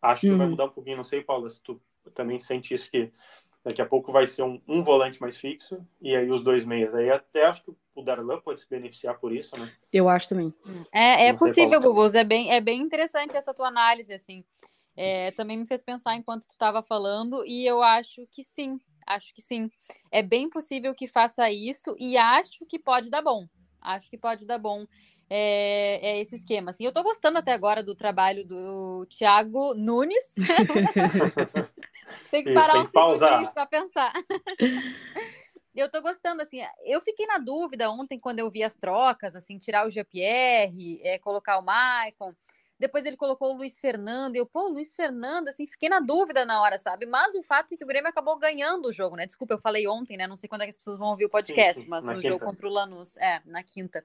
Acho 0.00 0.22
que 0.22 0.30
uhum. 0.30 0.38
vai 0.38 0.48
mudar 0.48 0.64
um 0.64 0.70
pouquinho, 0.70 0.96
não 0.96 1.04
sei, 1.04 1.22
Paula, 1.22 1.48
se 1.48 1.62
tu 1.62 1.80
também 2.12 2.40
sente 2.40 2.74
isso 2.74 2.90
que 2.90 3.12
Daqui 3.64 3.80
a 3.80 3.86
pouco 3.86 4.10
vai 4.10 4.26
ser 4.26 4.42
um, 4.42 4.60
um, 4.66 4.82
volante 4.82 5.20
mais 5.20 5.36
fixo 5.36 5.86
e 6.00 6.16
aí 6.16 6.28
os 6.30 6.42
dois 6.42 6.64
meias. 6.64 6.92
Aí 6.94 7.08
até 7.10 7.44
acho 7.44 7.62
que 7.64 7.72
o 7.94 8.02
Darlan 8.02 8.40
pode 8.40 8.58
se 8.58 8.68
beneficiar 8.68 9.18
por 9.20 9.32
isso, 9.32 9.56
né? 9.58 9.70
Eu 9.92 10.08
acho 10.08 10.28
também. 10.28 10.52
É, 10.92 11.26
é 11.28 11.32
possível, 11.32 11.80
Gugos. 11.80 12.16
É 12.16 12.24
bem, 12.24 12.52
é 12.52 12.60
bem 12.60 12.80
interessante 12.80 13.36
essa 13.36 13.54
tua 13.54 13.68
análise, 13.68 14.12
assim. 14.12 14.44
É, 14.96 15.30
também 15.30 15.56
me 15.56 15.66
fez 15.66 15.82
pensar 15.82 16.16
enquanto 16.16 16.42
tu 16.42 16.50
estava 16.50 16.82
falando 16.82 17.44
e 17.46 17.64
eu 17.64 17.82
acho 17.82 18.26
que 18.32 18.42
sim. 18.42 18.80
Acho 19.06 19.32
que 19.32 19.40
sim. 19.40 19.70
É 20.10 20.22
bem 20.22 20.50
possível 20.50 20.92
que 20.92 21.06
faça 21.06 21.48
isso 21.50 21.94
e 22.00 22.16
acho 22.16 22.66
que 22.66 22.80
pode 22.80 23.10
dar 23.10 23.22
bom. 23.22 23.46
Acho 23.80 24.10
que 24.10 24.18
pode 24.18 24.44
dar 24.44 24.58
bom. 24.58 24.84
É, 25.30 25.98
é, 26.02 26.20
esse 26.20 26.34
esquema. 26.34 26.70
Assim, 26.70 26.84
eu 26.84 26.88
estou 26.88 27.02
gostando 27.02 27.38
até 27.38 27.52
agora 27.52 27.82
do 27.82 27.94
trabalho 27.94 28.44
do 28.44 29.06
Thiago 29.06 29.72
Nunes. 29.74 30.34
Tem 32.30 32.44
que 32.44 32.52
parar 32.52 32.82
Isso, 32.82 32.92
tem 32.92 33.02
um 33.02 33.16
segundo 33.16 33.52
para 33.52 33.66
pensar. 33.66 34.12
eu 35.74 35.90
tô 35.90 36.00
gostando, 36.02 36.42
assim, 36.42 36.60
eu 36.84 37.00
fiquei 37.00 37.26
na 37.26 37.38
dúvida 37.38 37.90
ontem 37.90 38.18
quando 38.18 38.38
eu 38.38 38.50
vi 38.50 38.62
as 38.62 38.76
trocas, 38.76 39.34
assim, 39.34 39.58
tirar 39.58 39.86
o 39.86 39.90
GPR, 39.90 41.00
é, 41.02 41.18
colocar 41.18 41.58
o 41.58 41.62
Maicon. 41.62 42.34
Depois 42.78 43.04
ele 43.04 43.16
colocou 43.16 43.54
o 43.54 43.56
Luiz 43.56 43.78
Fernando. 43.78 44.34
Eu, 44.34 44.44
pô, 44.44 44.66
Luiz 44.66 44.96
Fernando, 44.96 45.46
assim, 45.46 45.68
fiquei 45.68 45.88
na 45.88 46.00
dúvida 46.00 46.44
na 46.44 46.60
hora, 46.60 46.76
sabe? 46.78 47.06
Mas 47.06 47.32
o 47.36 47.42
fato 47.44 47.74
é 47.74 47.76
que 47.76 47.84
o 47.84 47.86
Grêmio 47.86 48.10
acabou 48.10 48.36
ganhando 48.36 48.88
o 48.88 48.92
jogo, 48.92 49.14
né? 49.14 49.24
Desculpa, 49.24 49.54
eu 49.54 49.58
falei 49.58 49.86
ontem, 49.86 50.16
né? 50.16 50.26
Não 50.26 50.34
sei 50.34 50.48
quando 50.48 50.62
é 50.62 50.64
que 50.64 50.70
as 50.70 50.76
pessoas 50.76 50.98
vão 50.98 51.10
ouvir 51.10 51.26
o 51.26 51.30
podcast, 51.30 51.74
sim, 51.74 51.84
sim. 51.84 51.88
mas 51.88 52.06
na 52.06 52.14
no 52.14 52.18
quinta. 52.18 52.32
jogo 52.32 52.44
contra 52.44 52.66
o 52.66 52.70
Lanús, 52.70 53.16
é, 53.18 53.40
na 53.46 53.62
quinta. 53.62 54.04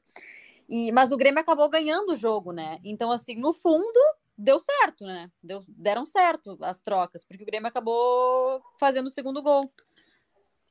E, 0.70 0.92
mas 0.92 1.12
o 1.12 1.18
Grêmio 1.18 1.40
acabou 1.40 1.68
ganhando 1.70 2.12
o 2.12 2.16
jogo, 2.16 2.52
né? 2.52 2.80
Então, 2.84 3.12
assim, 3.12 3.36
no 3.36 3.52
fundo, 3.52 4.00
deu 4.38 4.60
certo, 4.60 5.04
né? 5.04 5.32
Deu, 5.42 5.64
deram 5.68 6.06
certo 6.06 6.58
as 6.62 6.82
trocas, 6.82 7.26
porque 7.26 7.44
o 7.44 7.46
Grêmio 7.46 7.68
acabou 7.68 8.62
fazendo 8.80 9.08
o 9.08 9.12
segundo 9.12 9.42
gol. 9.42 9.72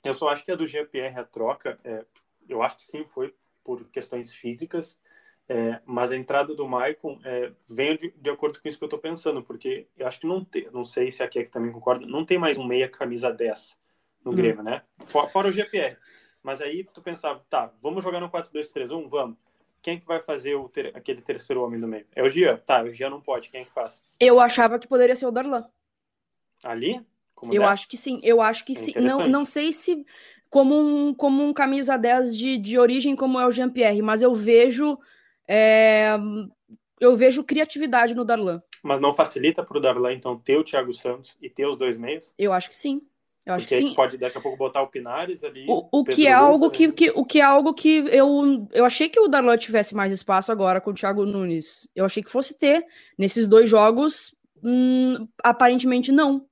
Eu 0.05 0.15
só 0.15 0.29
acho 0.29 0.45
que 0.45 0.53
a 0.53 0.57
do 0.57 0.67
GPR, 0.67 1.19
a 1.19 1.25
troca, 1.25 1.79
é, 1.83 2.05
eu 2.49 2.63
acho 2.63 2.77
que 2.77 2.85
sim, 2.85 3.05
foi 3.05 3.35
por 3.65 3.85
questões 3.89 4.33
físicas, 4.33 5.01
é, 5.49 5.81
mas 5.85 6.13
a 6.13 6.17
entrada 6.17 6.55
do 6.55 6.69
Maicon 6.69 7.21
é, 7.25 7.53
vem 7.69 7.97
de, 7.97 8.11
de, 8.11 8.31
acordo 8.31 8.61
com 8.61 8.69
isso 8.69 8.79
que 8.79 8.85
eu 8.85 8.89
estou 8.89 8.99
pensando, 8.99 9.43
porque 9.43 9.89
eu 9.97 10.07
acho 10.07 10.21
que 10.21 10.27
não 10.27 10.45
tem, 10.45 10.69
não 10.73 10.85
sei 10.85 11.11
se 11.11 11.23
a 11.23 11.29
Kek 11.29 11.51
também 11.51 11.73
concorda, 11.73 12.07
não 12.07 12.25
tem 12.25 12.39
mais 12.39 12.59
um 12.59 12.65
meia 12.65 12.89
camisa 12.89 13.33
10 13.33 13.77
no 14.25 14.33
hum. 14.33 14.35
Grêmio, 14.35 14.63
né? 14.63 14.83
Fora, 15.07 15.29
fora 15.29 15.49
o 15.49 15.53
GPR. 15.53 15.97
Mas 16.43 16.61
aí 16.61 16.85
tu 16.85 17.03
pensava, 17.03 17.45
tá, 17.51 17.73
vamos 17.83 18.05
jogar 18.05 18.21
no 18.21 18.31
4-2-3-1? 18.31 19.09
Vamos 19.09 19.37
quem 19.87 20.01
que 20.01 20.05
vai 20.05 20.19
fazer 20.19 20.57
o 20.57 20.69
ter, 20.69 20.91
aquele 20.97 21.21
terceiro 21.21 21.63
homem 21.63 21.79
do 21.79 21.87
meio? 21.87 22.05
É 22.13 22.21
o 22.21 22.29
Jean? 22.29 22.57
Tá, 22.57 22.83
o 22.83 22.93
Jean 22.93 23.09
não 23.09 23.21
pode. 23.21 23.49
Quem 23.49 23.61
é 23.61 23.65
que 23.65 23.71
faz? 23.71 24.03
Eu 24.19 24.41
achava 24.41 24.81
que 24.81 24.89
poderia 24.89 25.15
ser 25.15 25.27
o 25.27 25.31
Darlan. 25.31 25.65
Ali? 26.65 27.01
Como 27.37 27.55
eu 27.55 27.61
10? 27.61 27.71
acho 27.71 27.89
que 27.89 27.97
sim. 27.97 28.19
Eu 28.25 28.43
acho 28.43 28.65
que 28.65 28.73
é 28.73 28.75
sim. 28.75 28.93
Não, 28.97 29.29
não 29.29 29.45
sei 29.45 29.73
se 29.73 30.05
como 30.51 30.75
um, 30.75 31.15
como 31.15 31.41
um 31.41 31.53
camisa 31.53 31.97
10 31.97 32.37
de, 32.37 32.59
de 32.59 32.77
origem 32.77 33.15
como 33.15 33.39
é 33.39 33.47
o 33.47 33.53
Jean-Pierre, 33.53 34.03
mas 34.03 34.23
eu 34.23 34.35
vejo 34.35 34.99
é, 35.47 36.17
eu 36.99 37.15
vejo 37.15 37.45
criatividade 37.45 38.13
no 38.13 38.25
Darlan. 38.25 38.61
Mas 38.83 39.01
não 39.01 39.15
facilita 39.15 39.63
para 39.63 39.79
o 39.79 39.81
Darlan, 39.81 40.15
então, 40.15 40.37
ter 40.37 40.57
o 40.57 40.65
Thiago 40.65 40.93
Santos 40.93 41.37
e 41.41 41.49
ter 41.49 41.67
os 41.67 41.79
dois 41.79 41.97
meios? 41.97 42.35
Eu 42.37 42.53
acho 42.53 42.69
que 42.69 42.75
sim. 42.75 43.01
Eu 43.47 43.55
acho 43.55 43.65
Porque 43.65 43.81
que 43.81 43.89
sim. 43.89 43.95
pode 43.95 44.19
daqui 44.19 44.37
a 44.37 44.41
pouco 44.41 44.59
botar 44.59 44.83
o 44.83 44.89
Pinares 44.89 45.45
ali. 45.45 45.65
O, 45.69 46.01
o 46.01 46.05
que 46.05 46.27
é 46.27 46.33
algo 46.33 46.69
que, 46.69 46.91
que, 46.91 47.11
o 47.11 47.25
que 47.25 47.39
é 47.39 47.45
algo 47.45 47.73
que 47.73 48.05
eu, 48.09 48.67
eu 48.73 48.85
achei 48.85 49.09
que 49.09 49.21
o 49.21 49.29
Darlan 49.29 49.57
tivesse 49.57 49.95
mais 49.95 50.13
espaço 50.13 50.51
agora 50.51 50.81
com 50.81 50.91
o 50.91 50.95
Thiago 50.95 51.25
Nunes. 51.25 51.89
Eu 51.95 52.05
achei 52.05 52.25
que 52.25 52.31
fosse 52.31 52.59
ter 52.59 52.85
nesses 53.17 53.47
dois 53.47 53.71
jogos, 53.71 54.35
hum, 54.65 55.29
aparentemente 55.45 56.11
não. 56.11 56.45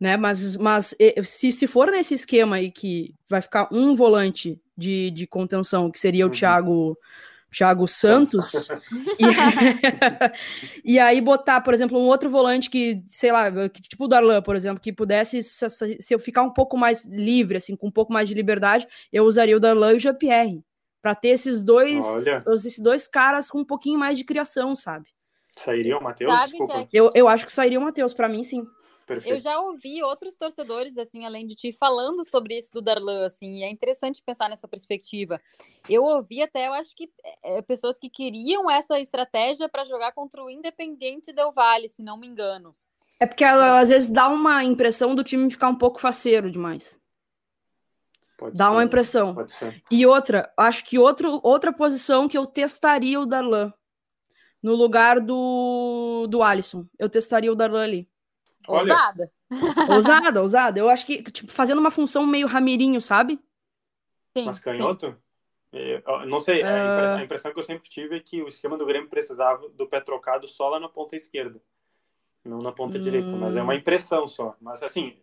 Né? 0.00 0.16
Mas, 0.16 0.56
mas 0.56 0.96
se, 1.24 1.52
se 1.52 1.66
for 1.66 1.90
nesse 1.90 2.14
esquema 2.14 2.56
aí 2.56 2.70
que 2.70 3.14
vai 3.28 3.42
ficar 3.42 3.68
um 3.70 3.94
volante 3.94 4.58
de, 4.74 5.10
de 5.10 5.26
contenção, 5.26 5.90
que 5.90 6.00
seria 6.00 6.24
o 6.24 6.28
uhum. 6.28 6.34
Thiago 6.34 6.98
Thiago 7.54 7.86
Santos, 7.86 8.68
e, 9.18 9.24
e, 10.94 10.98
aí 10.98 11.20
botar, 11.20 11.60
por 11.60 11.72
exemplo, 11.72 11.98
um 11.98 12.06
outro 12.06 12.28
volante 12.28 12.68
que, 12.68 12.98
sei 13.06 13.30
lá, 13.30 13.50
tipo 13.68 14.04
o 14.04 14.08
Darlan, 14.08 14.42
por 14.42 14.56
exemplo, 14.56 14.80
que 14.80 14.92
pudesse, 14.92 15.42
se, 15.42 15.68
se, 15.68 16.14
eu 16.14 16.18
ficar 16.18 16.42
um 16.42 16.50
pouco 16.50 16.76
mais 16.76 17.04
livre, 17.04 17.56
assim, 17.56 17.76
com 17.76 17.86
um 17.86 17.92
pouco 17.92 18.12
mais 18.12 18.28
de 18.28 18.34
liberdade, 18.34 18.88
eu 19.12 19.24
usaria 19.24 19.56
o 19.56 19.60
Darlan 19.60 19.92
e 19.92 19.96
o 19.96 20.00
Jean-Pierre, 20.00 20.62
para 21.00 21.14
ter 21.14 21.28
esses 21.28 21.62
dois, 21.62 22.04
esses 22.46 22.80
dois 22.80 23.06
caras 23.06 23.48
com 23.48 23.60
um 23.60 23.64
pouquinho 23.64 23.98
mais 23.98 24.18
de 24.18 24.24
criação, 24.24 24.74
sabe? 24.74 25.06
Sairia 25.56 25.96
o 25.96 26.02
Matheus? 26.02 26.32
Eu, 26.92 27.12
eu 27.14 27.28
acho 27.28 27.46
que 27.46 27.52
sairia 27.52 27.78
o 27.78 27.82
Matheus, 27.82 28.12
para 28.12 28.28
mim, 28.28 28.42
sim. 28.42 28.66
Perfeito. 29.06 29.34
Eu 29.34 29.38
já 29.38 29.60
ouvi 29.60 30.02
outros 30.02 30.36
torcedores, 30.36 30.96
assim, 30.96 31.26
além 31.26 31.46
de 31.46 31.54
ti, 31.54 31.72
falando 31.72 32.24
sobre 32.24 32.56
isso 32.56 32.72
do 32.72 32.80
Darlan, 32.80 33.26
assim, 33.26 33.58
e 33.58 33.62
é 33.62 33.70
interessante 33.70 34.22
pensar 34.24 34.48
nessa 34.48 34.66
perspectiva. 34.66 35.40
Eu 35.88 36.04
ouvi 36.04 36.42
até, 36.42 36.68
eu 36.68 36.72
acho 36.72 36.94
que 36.96 37.10
é, 37.42 37.60
pessoas 37.60 37.98
que 37.98 38.08
queriam 38.08 38.70
essa 38.70 38.98
estratégia 38.98 39.68
para 39.68 39.84
jogar 39.84 40.12
contra 40.12 40.42
o 40.42 40.50
Independente 40.50 41.32
Del 41.32 41.52
Vale, 41.52 41.88
se 41.88 42.02
não 42.02 42.16
me 42.16 42.26
engano. 42.26 42.74
É 43.20 43.26
porque 43.26 43.44
às 43.44 43.90
vezes 43.90 44.08
dá 44.08 44.28
uma 44.28 44.64
impressão 44.64 45.14
do 45.14 45.22
time 45.22 45.50
ficar 45.50 45.68
um 45.68 45.76
pouco 45.76 46.00
faceiro 46.00 46.50
demais. 46.50 46.98
Pode 48.36 48.56
dá 48.56 48.66
ser, 48.66 48.72
uma 48.72 48.84
impressão. 48.84 49.36
E 49.90 50.04
outra, 50.06 50.52
acho 50.56 50.84
que 50.84 50.98
outro, 50.98 51.40
outra 51.42 51.72
posição 51.72 52.28
que 52.28 52.36
eu 52.36 52.46
testaria 52.46 53.20
o 53.20 53.26
Darlan. 53.26 53.72
No 54.62 54.74
lugar 54.74 55.20
do, 55.20 56.26
do 56.28 56.42
Alisson. 56.42 56.86
Eu 56.98 57.08
testaria 57.08 57.52
o 57.52 57.54
Darlan 57.54 57.84
ali. 57.84 58.08
Ousada. 58.66 59.30
ousada, 59.88 60.42
ousada. 60.42 60.78
Eu 60.78 60.88
acho 60.88 61.06
que, 61.06 61.22
tipo, 61.24 61.50
fazendo 61.52 61.78
uma 61.78 61.90
função 61.90 62.26
meio 62.26 62.46
ramirinho, 62.46 63.00
sabe? 63.00 63.38
Sim, 64.36 64.46
Mas 64.46 64.58
canhoto? 64.58 65.16
Sim. 65.72 66.02
não 66.26 66.40
sei, 66.40 66.62
uh... 66.62 67.18
a 67.18 67.22
impressão 67.22 67.52
que 67.52 67.58
eu 67.58 67.62
sempre 67.62 67.88
tive 67.88 68.16
é 68.16 68.20
que 68.20 68.42
o 68.42 68.48
esquema 68.48 68.76
do 68.76 68.86
Grêmio 68.86 69.08
precisava 69.08 69.68
do 69.70 69.86
pé 69.86 70.00
trocado 70.00 70.46
só 70.46 70.68
lá 70.68 70.80
na 70.80 70.88
ponta 70.88 71.14
esquerda, 71.14 71.60
não 72.44 72.58
na 72.58 72.72
ponta 72.72 72.98
hum... 72.98 73.02
direita. 73.02 73.30
Mas 73.30 73.56
é 73.56 73.62
uma 73.62 73.74
impressão 73.74 74.28
só. 74.28 74.56
Mas 74.60 74.82
assim, 74.82 75.16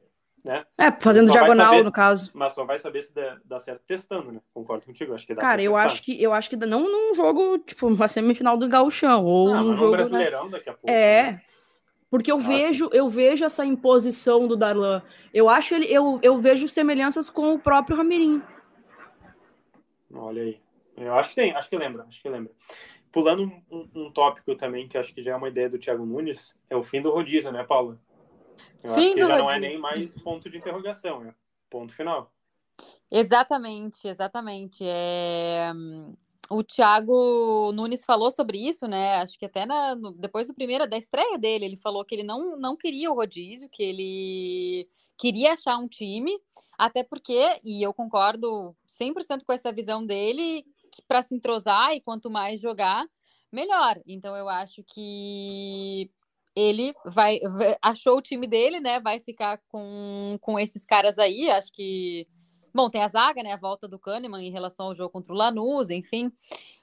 né? 0.43 0.65
É, 0.77 0.91
fazendo 0.91 1.31
diagonal, 1.31 1.71
saber, 1.71 1.83
no 1.83 1.91
caso. 1.91 2.31
Mas 2.33 2.53
só 2.53 2.65
vai 2.65 2.77
saber 2.79 3.03
se 3.03 3.13
dá, 3.13 3.37
dá 3.45 3.59
certo 3.59 3.83
testando, 3.85 4.31
né? 4.31 4.41
Concordo 4.53 4.85
contigo, 4.85 5.13
acho 5.13 5.25
que 5.25 5.35
dá 5.35 5.41
Cara, 5.41 5.61
eu 5.61 5.75
acho 5.75 6.01
que 6.01 6.21
eu 6.21 6.33
acho 6.33 6.49
que 6.49 6.55
não 6.55 6.83
num 6.83 7.13
jogo, 7.13 7.59
tipo, 7.59 7.87
uma 7.87 8.07
semifinal 8.07 8.57
do 8.57 8.67
Gauchão, 8.67 9.23
ou 9.23 9.53
ah, 9.53 9.61
num 9.61 9.75
jogo... 9.75 9.91
Brasileirão 9.91 10.45
né? 10.45 10.51
daqui 10.51 10.69
a 10.69 10.73
pouco. 10.73 10.89
É, 10.89 11.23
né? 11.33 11.41
Porque 12.11 12.29
eu 12.29 12.37
vejo, 12.37 12.89
eu 12.91 13.07
vejo 13.07 13.45
essa 13.45 13.65
imposição 13.65 14.45
do 14.45 14.57
Darlan. 14.57 15.01
Eu 15.33 15.47
acho 15.47 15.73
ele, 15.73 15.85
eu, 15.85 16.19
eu 16.21 16.41
vejo 16.41 16.67
semelhanças 16.67 17.29
com 17.29 17.53
o 17.53 17.59
próprio 17.59 17.95
Ramirim. 17.95 18.43
Olha 20.13 20.43
aí. 20.43 20.61
Eu 20.97 21.15
acho 21.15 21.29
que 21.29 21.35
tem, 21.35 21.55
acho 21.55 21.69
que 21.69 21.77
lembra, 21.77 22.03
acho 22.03 22.21
que 22.21 22.27
lembra. 22.27 22.51
Pulando 23.13 23.43
um, 23.43 23.63
um, 23.71 23.89
um, 23.95 24.11
tópico 24.11 24.53
também, 24.55 24.89
que 24.89 24.97
acho 24.97 25.13
que 25.13 25.23
já 25.23 25.31
é 25.31 25.35
uma 25.37 25.47
ideia 25.47 25.69
do 25.69 25.79
Thiago 25.79 26.05
Nunes, 26.05 26.53
é 26.69 26.75
o 26.75 26.83
fim 26.83 27.01
do 27.01 27.11
rodízio, 27.11 27.49
né, 27.49 27.63
Paula? 27.63 27.97
Eu 28.83 28.93
fim 28.93 29.05
acho 29.05 29.13
que 29.13 29.19
já 29.21 29.25
rodízio. 29.27 29.43
não 29.45 29.49
é 29.49 29.59
nem 29.59 29.77
mais 29.77 30.13
ponto 30.21 30.49
de 30.49 30.57
interrogação, 30.57 31.23
é 31.23 31.33
ponto 31.69 31.95
final. 31.95 32.29
Exatamente, 33.09 34.05
exatamente. 34.05 34.83
É 34.85 35.71
o 36.51 36.63
Thiago 36.63 37.71
Nunes 37.73 38.03
falou 38.03 38.29
sobre 38.29 38.57
isso, 38.57 38.87
né? 38.87 39.15
Acho 39.15 39.39
que 39.39 39.45
até 39.45 39.65
na, 39.65 39.95
no, 39.95 40.11
depois 40.11 40.47
do 40.47 40.53
primeiro, 40.53 40.87
da 40.87 40.97
estreia 40.97 41.37
dele, 41.37 41.65
ele 41.65 41.77
falou 41.77 42.03
que 42.03 42.13
ele 42.13 42.23
não, 42.23 42.57
não 42.57 42.75
queria 42.75 43.09
o 43.11 43.15
rodízio, 43.15 43.69
que 43.69 43.81
ele 43.81 44.89
queria 45.17 45.53
achar 45.53 45.77
um 45.77 45.87
time, 45.87 46.37
até 46.77 47.03
porque, 47.03 47.59
e 47.63 47.81
eu 47.81 47.93
concordo 47.93 48.75
100% 48.87 49.45
com 49.45 49.53
essa 49.53 49.71
visão 49.71 50.05
dele, 50.05 50.65
que 50.91 51.01
para 51.07 51.21
se 51.21 51.35
entrosar 51.35 51.93
e 51.93 52.01
quanto 52.01 52.29
mais 52.29 52.59
jogar, 52.59 53.07
melhor. 53.51 54.01
Então 54.05 54.35
eu 54.35 54.49
acho 54.49 54.83
que 54.83 56.11
ele 56.55 56.93
vai 57.05 57.39
achou 57.81 58.17
o 58.17 58.21
time 58.21 58.47
dele, 58.47 58.79
né? 58.79 58.99
Vai 58.99 59.19
ficar 59.19 59.61
com, 59.69 60.37
com 60.41 60.59
esses 60.59 60.85
caras 60.85 61.17
aí. 61.17 61.49
Acho 61.49 61.71
que 61.71 62.27
bom, 62.73 62.89
tem 62.89 63.03
a 63.03 63.07
zaga, 63.07 63.43
né? 63.43 63.53
A 63.53 63.57
volta 63.57 63.87
do 63.87 63.99
Kahneman 63.99 64.45
em 64.45 64.51
relação 64.51 64.87
ao 64.87 64.95
jogo 64.95 65.09
contra 65.09 65.33
o 65.33 65.35
Lanús, 65.35 65.89
enfim. 65.89 66.31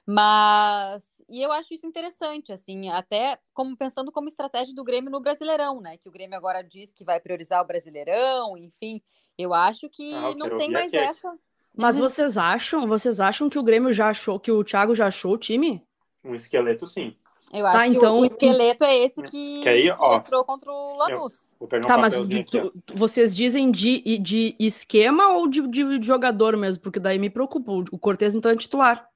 Mas 0.05 1.21
e 1.29 1.41
eu 1.41 1.51
acho 1.51 1.73
isso 1.73 1.85
interessante, 1.85 2.51
assim, 2.51 2.89
até 2.89 3.37
como 3.53 3.77
pensando 3.77 4.11
como 4.11 4.27
estratégia 4.27 4.73
do 4.73 4.83
Grêmio 4.83 5.11
no 5.11 5.19
Brasileirão, 5.19 5.79
né? 5.79 5.97
Que 5.97 6.09
o 6.09 6.11
Grêmio 6.11 6.35
agora 6.35 6.63
diz 6.63 6.93
que 6.93 7.03
vai 7.03 7.19
priorizar 7.19 7.61
o 7.61 7.67
Brasileirão, 7.67 8.57
enfim. 8.57 9.01
Eu 9.37 9.53
acho 9.53 9.87
que 9.89 10.13
ah, 10.13 10.33
não 10.35 10.57
tem 10.57 10.71
mais 10.71 10.93
essa. 10.93 11.37
Mas 11.77 11.95
uhum. 11.95 12.01
vocês 12.01 12.37
acham, 12.37 12.87
vocês 12.87 13.21
acham 13.21 13.49
que 13.49 13.59
o 13.59 13.63
Grêmio 13.63 13.93
já 13.93 14.09
achou, 14.09 14.39
que 14.39 14.51
o 14.51 14.63
Thiago 14.63 14.95
já 14.95 15.07
achou 15.07 15.33
o 15.33 15.37
time? 15.37 15.85
Um 16.23 16.33
esqueleto, 16.33 16.87
sim. 16.87 17.15
Eu 17.51 17.63
tá, 17.63 17.69
acho 17.69 17.77
tá, 17.77 17.83
que 17.85 17.97
então... 17.97 18.19
o, 18.19 18.25
esqueleto 18.25 18.83
é 18.83 18.97
esse 18.97 19.23
que, 19.23 19.63
que, 19.63 19.69
aí, 19.69 19.89
ó, 19.89 20.17
entrou 20.17 20.45
contra 20.45 20.71
o 20.71 20.97
Lanús. 20.97 21.51
tá, 21.87 21.97
um 21.97 21.99
mas 21.99 22.13
tu, 22.15 22.73
vocês 22.93 23.35
dizem 23.35 23.71
de, 23.71 24.19
de 24.19 24.55
esquema 24.59 25.29
ou 25.29 25.47
de, 25.47 25.67
de, 25.67 26.01
jogador 26.05 26.55
mesmo? 26.55 26.83
Porque 26.83 26.99
daí 26.99 27.17
me 27.17 27.29
preocupa. 27.29 27.71
O 27.91 27.97
Cortez 27.97 28.35
então 28.35 28.51
é 28.51 28.55
titular. 28.55 29.09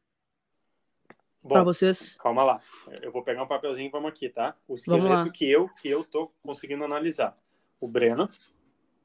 Bom, 1.43 1.49
pra 1.49 1.63
vocês. 1.63 2.17
Calma 2.17 2.43
lá. 2.43 2.61
Eu 3.01 3.11
vou 3.11 3.21
pegar 3.21 3.43
um 3.43 3.47
papelzinho 3.47 3.87
e 3.87 3.91
vamos 3.91 4.09
aqui, 4.09 4.29
tá? 4.29 4.55
O 4.67 4.75
esqueleto 4.75 5.31
que 5.31 5.49
eu, 5.49 5.69
que 5.69 5.89
eu 5.89 6.03
tô 6.03 6.31
conseguindo 6.41 6.83
analisar. 6.83 7.37
O 7.79 7.87
Breno. 7.87 8.29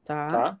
Tá. 0.03 0.27
tá? 0.27 0.59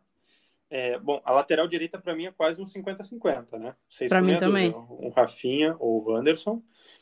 É, 0.69 0.99
bom, 0.99 1.19
a 1.25 1.31
lateral 1.31 1.67
direita 1.67 1.99
para 1.99 2.15
mim 2.15 2.27
é 2.27 2.31
quase 2.31 2.61
um 2.61 2.65
50-50, 2.65 3.57
né? 3.57 3.75
Para 4.07 4.21
mim 4.21 4.37
também. 4.37 4.71
O 4.71 5.09
Rafinha 5.09 5.75
ou 5.79 6.03
o 6.03 6.11
Wanderson. 6.11 6.61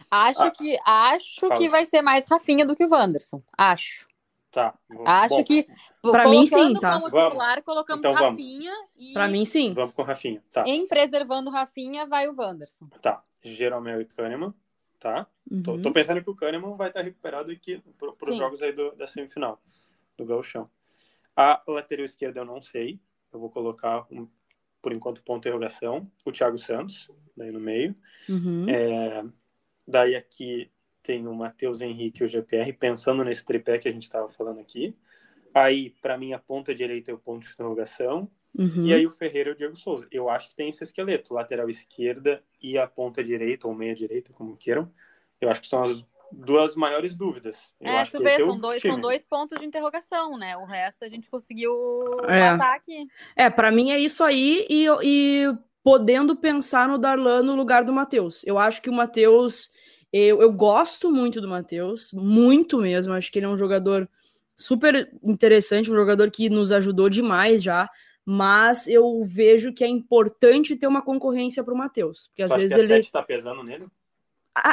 Acho 0.09 0.41
ah, 0.41 0.51
que 0.51 0.77
acho 0.85 1.49
que 1.57 1.67
vai 1.67 1.85
ser 1.85 2.01
mais 2.01 2.27
Rafinha 2.29 2.65
do 2.65 2.75
que 2.75 2.85
o 2.85 2.89
Wanderson. 2.89 3.43
Acho. 3.57 4.07
Tá. 4.49 4.73
Acho 5.05 5.35
bom, 5.35 5.43
que 5.43 5.67
para 6.01 6.29
mim 6.29 6.45
sim, 6.45 6.73
tá. 6.79 6.93
Como 6.93 7.11
titular, 7.11 7.61
colocamos 7.61 7.99
então, 7.99 8.13
Rafinha 8.13 8.73
e 8.97 9.13
Para 9.13 9.27
mim 9.27 9.45
sim. 9.45 9.73
Vamos 9.73 9.93
com 9.93 10.01
Rafinha, 10.01 10.41
tá. 10.51 10.63
Em 10.65 10.87
preservando 10.87 11.49
Rafinha 11.49 12.05
vai 12.05 12.27
o 12.27 12.35
Wanderson. 12.35 12.87
Tá. 13.01 13.21
Jeromel 13.43 14.01
e 14.01 14.05
Kahneman, 14.05 14.53
tá? 14.99 15.27
Uhum. 15.49 15.61
Tô, 15.61 15.81
tô, 15.81 15.91
pensando 15.91 16.23
que 16.23 16.29
o 16.29 16.35
Kahneman 16.35 16.75
vai 16.75 16.87
estar 16.87 17.01
recuperado 17.01 17.51
aqui 17.51 17.83
para 17.97 18.31
os 18.31 18.37
jogos 18.37 18.61
aí 18.61 18.71
do, 18.71 18.95
da 18.95 19.07
semifinal 19.07 19.61
do 20.17 20.25
Gauchão. 20.25 20.69
A 21.35 21.61
lateral 21.67 22.05
esquerda 22.05 22.39
eu 22.39 22.45
não 22.45 22.61
sei, 22.61 22.99
eu 23.31 23.39
vou 23.39 23.49
colocar, 23.49 24.05
um, 24.11 24.27
por 24.81 24.93
enquanto, 24.93 25.23
ponto 25.23 25.43
de 25.43 25.49
interrogação, 25.49 26.03
o 26.25 26.31
Thiago 26.31 26.57
Santos, 26.57 27.09
daí 27.35 27.51
no 27.51 27.59
meio. 27.59 27.95
Uhum. 28.27 28.69
É, 28.69 29.23
daí 29.87 30.15
aqui 30.15 30.71
tem 31.03 31.27
o 31.27 31.33
Matheus 31.33 31.81
Henrique 31.81 32.21
e 32.21 32.25
o 32.25 32.27
GPR, 32.27 32.73
pensando 32.73 33.23
nesse 33.23 33.45
tripé 33.45 33.77
que 33.77 33.87
a 33.87 33.91
gente 33.91 34.03
estava 34.03 34.27
falando 34.29 34.59
aqui. 34.59 34.95
Aí, 35.53 35.91
para 36.01 36.17
mim, 36.17 36.33
a 36.33 36.39
ponta 36.39 36.75
direita 36.75 37.11
é 37.11 37.13
o 37.13 37.17
ponto 37.17 37.45
de 37.45 37.53
interrogação. 37.53 38.29
Uhum. 38.57 38.85
E 38.85 38.93
aí 38.93 39.05
o 39.05 39.11
Ferreira 39.11 39.49
e 39.49 39.53
o 39.53 39.55
Diego 39.55 39.75
Souza. 39.75 40.07
Eu 40.11 40.29
acho 40.29 40.49
que 40.49 40.55
tem 40.55 40.69
esse 40.69 40.83
esqueleto, 40.83 41.33
lateral 41.33 41.69
esquerda 41.69 42.43
e 42.61 42.77
a 42.77 42.87
ponta 42.87 43.23
direita, 43.23 43.67
ou 43.67 43.73
meia 43.73 43.95
direita, 43.95 44.33
como 44.33 44.57
queiram. 44.57 44.85
Eu 45.39 45.49
acho 45.49 45.61
que 45.61 45.67
são 45.67 45.83
as 45.83 46.03
duas 46.31 46.75
maiores 46.75 47.15
dúvidas. 47.15 47.73
Eu 47.79 47.91
é, 47.91 48.05
tu 48.05 48.19
vê, 48.19 48.31
é 48.31 48.39
são, 48.39 48.59
dois, 48.59 48.81
são 48.81 48.99
dois 48.99 49.25
pontos 49.25 49.59
de 49.59 49.65
interrogação, 49.65 50.37
né? 50.37 50.55
O 50.57 50.65
resto 50.65 51.05
a 51.05 51.09
gente 51.09 51.29
conseguiu 51.29 51.73
é. 52.27 52.51
matar 52.51 52.75
aqui. 52.75 53.07
É, 53.35 53.49
para 53.49 53.71
mim 53.71 53.91
é 53.91 53.99
isso 53.99 54.23
aí 54.23 54.65
e, 54.69 54.87
e 55.03 55.55
podendo 55.83 56.35
pensar 56.35 56.87
no 56.87 56.97
Darlan 56.97 57.43
no 57.43 57.55
lugar 57.55 57.83
do 57.83 57.93
Matheus. 57.93 58.43
Eu 58.45 58.57
acho 58.57 58.81
que 58.81 58.89
o 58.89 58.93
Matheus, 58.93 59.71
eu, 60.11 60.41
eu 60.41 60.51
gosto 60.51 61.11
muito 61.11 61.39
do 61.39 61.47
Matheus, 61.47 62.11
muito 62.13 62.79
mesmo. 62.79 63.13
Acho 63.13 63.31
que 63.31 63.39
ele 63.39 63.45
é 63.45 63.49
um 63.49 63.57
jogador 63.57 64.09
super 64.55 65.09
interessante, 65.23 65.91
um 65.91 65.95
jogador 65.95 66.29
que 66.31 66.49
nos 66.49 66.71
ajudou 66.71 67.09
demais 67.09 67.63
já. 67.63 67.89
Mas 68.25 68.89
eu 68.89 69.23
vejo 69.23 69.71
que 69.71 69.85
é 69.85 69.87
importante 69.87 70.75
ter 70.75 70.87
uma 70.87 71.01
concorrência 71.01 71.63
para 71.63 71.73
o 71.73 71.77
Matheus. 71.77 72.27
Porque 72.27 72.43
às 72.43 72.53
vezes 72.53 72.75
que 72.75 72.81
a 72.81 72.83
ele. 72.83 72.99
está 72.99 73.23
pesando 73.23 73.63
nele? 73.63 73.87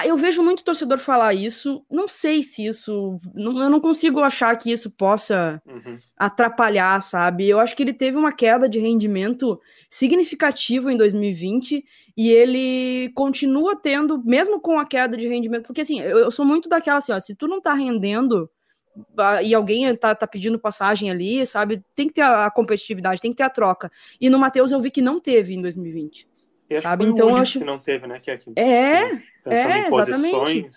Eu 0.06 0.16
vejo 0.16 0.42
muito 0.42 0.64
torcedor 0.64 0.98
falar 0.98 1.34
isso. 1.34 1.84
Não 1.90 2.06
sei 2.08 2.42
se 2.42 2.66
isso. 2.66 3.16
Não, 3.34 3.62
eu 3.62 3.68
não 3.68 3.80
consigo 3.80 4.20
achar 4.20 4.56
que 4.56 4.70
isso 4.70 4.90
possa 4.90 5.60
uhum. 5.66 5.96
atrapalhar, 6.16 7.00
sabe? 7.00 7.48
Eu 7.48 7.58
acho 7.58 7.74
que 7.76 7.82
ele 7.82 7.92
teve 7.92 8.16
uma 8.16 8.32
queda 8.32 8.68
de 8.68 8.78
rendimento 8.78 9.60
significativo 9.90 10.90
em 10.90 10.96
2020 10.96 11.84
e 12.16 12.30
ele 12.30 13.10
continua 13.14 13.76
tendo, 13.76 14.22
mesmo 14.24 14.60
com 14.60 14.78
a 14.78 14.86
queda 14.86 15.16
de 15.16 15.28
rendimento, 15.28 15.66
porque 15.66 15.80
assim, 15.80 16.00
eu, 16.00 16.18
eu 16.18 16.30
sou 16.30 16.44
muito 16.44 16.68
daquela 16.68 16.98
assim, 16.98 17.12
ó, 17.12 17.20
se 17.20 17.34
tu 17.34 17.48
não 17.48 17.60
tá 17.60 17.74
rendendo 17.74 18.48
e 19.42 19.54
alguém 19.54 19.94
tá, 19.96 20.14
tá 20.14 20.26
pedindo 20.26 20.58
passagem 20.58 21.10
ali, 21.10 21.44
sabe? 21.44 21.82
Tem 21.94 22.06
que 22.06 22.14
ter 22.14 22.22
a, 22.22 22.46
a 22.46 22.50
competitividade, 22.50 23.20
tem 23.20 23.32
que 23.32 23.36
ter 23.36 23.42
a 23.42 23.50
troca. 23.50 23.90
E 24.20 24.30
no 24.30 24.38
Matheus 24.38 24.70
eu 24.70 24.80
vi 24.80 24.90
que 24.90 25.02
não 25.02 25.18
teve 25.18 25.54
em 25.54 25.60
2020. 25.60 26.28
sabe? 26.80 27.04
então 27.04 27.30
eu 27.30 27.36
acho 27.36 27.58
que 27.58 27.64
não 27.64 27.78
teve, 27.78 28.06
né? 28.06 28.20
Que 28.20 28.30
é, 28.30 28.38
é 28.56 29.22
é, 29.46 29.88
exatamente. 29.88 30.68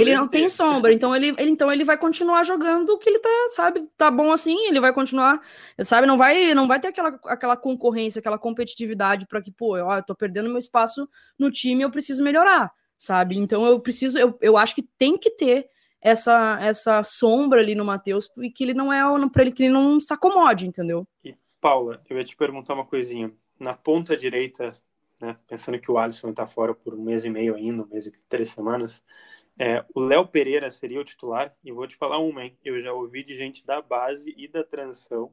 Ele 0.00 0.16
não 0.16 0.26
tem 0.26 0.48
sombra, 0.48 0.92
então 0.92 1.14
ele, 1.14 1.34
ele, 1.36 1.50
então 1.50 1.70
ele 1.70 1.84
vai 1.84 1.98
continuar 1.98 2.44
jogando 2.44 2.90
o 2.90 2.98
que 2.98 3.10
ele 3.10 3.18
tá, 3.18 3.28
sabe, 3.54 3.86
tá 3.94 4.10
bom 4.10 4.32
assim, 4.32 4.56
ele 4.66 4.80
vai 4.80 4.90
continuar, 4.90 5.38
sabe, 5.84 6.06
não 6.06 6.16
vai 6.16 6.54
não 6.54 6.66
vai 6.66 6.80
ter 6.80 6.88
aquela, 6.88 7.20
aquela 7.24 7.56
concorrência, 7.58 8.18
aquela 8.20 8.38
competitividade 8.38 9.26
para 9.26 9.42
que, 9.42 9.50
pô, 9.50 9.76
ó, 9.76 9.98
eu 9.98 10.02
tô 10.02 10.14
perdendo 10.14 10.48
meu 10.48 10.56
espaço 10.56 11.06
no 11.38 11.50
time, 11.50 11.82
eu 11.82 11.90
preciso 11.90 12.24
melhorar, 12.24 12.72
sabe? 12.96 13.36
Então 13.36 13.66
eu 13.66 13.78
preciso, 13.78 14.18
eu, 14.18 14.38
eu 14.40 14.56
acho 14.56 14.74
que 14.74 14.82
tem 14.82 15.18
que 15.18 15.30
ter 15.30 15.68
essa 16.00 16.58
essa 16.60 17.02
sombra 17.02 17.60
ali 17.60 17.74
no 17.74 17.84
Matheus 17.84 18.30
e 18.38 18.50
que 18.50 18.64
ele 18.64 18.74
não 18.74 18.90
é 18.90 19.02
para 19.28 19.42
ele 19.42 19.52
que 19.52 19.64
ele 19.64 19.72
não 19.72 20.00
se 20.00 20.12
acomode, 20.12 20.66
entendeu? 20.66 21.06
E 21.22 21.34
Paula, 21.60 22.00
eu 22.08 22.16
ia 22.16 22.24
te 22.24 22.36
perguntar 22.36 22.74
uma 22.74 22.86
coisinha. 22.86 23.30
Na 23.58 23.72
ponta 23.72 24.16
direita, 24.16 24.72
né? 25.20 25.36
Pensando 25.46 25.78
que 25.78 25.90
o 25.90 25.98
Alisson 25.98 26.30
está 26.30 26.46
fora 26.46 26.74
por 26.74 26.94
um 26.94 27.02
mês 27.02 27.24
e 27.24 27.30
meio 27.30 27.54
ainda, 27.54 27.82
um 27.82 27.86
mês 27.86 28.06
e 28.06 28.12
três 28.28 28.50
semanas, 28.50 29.04
é, 29.58 29.84
o 29.94 30.00
Léo 30.00 30.26
Pereira 30.26 30.70
seria 30.70 31.00
o 31.00 31.04
titular. 31.04 31.54
E 31.64 31.72
vou 31.72 31.86
te 31.86 31.96
falar 31.96 32.18
uma, 32.18 32.44
hein? 32.44 32.58
Eu 32.64 32.80
já 32.82 32.92
ouvi 32.92 33.24
de 33.24 33.36
gente 33.36 33.64
da 33.64 33.80
base 33.80 34.34
e 34.36 34.46
da 34.46 34.62
transição 34.62 35.32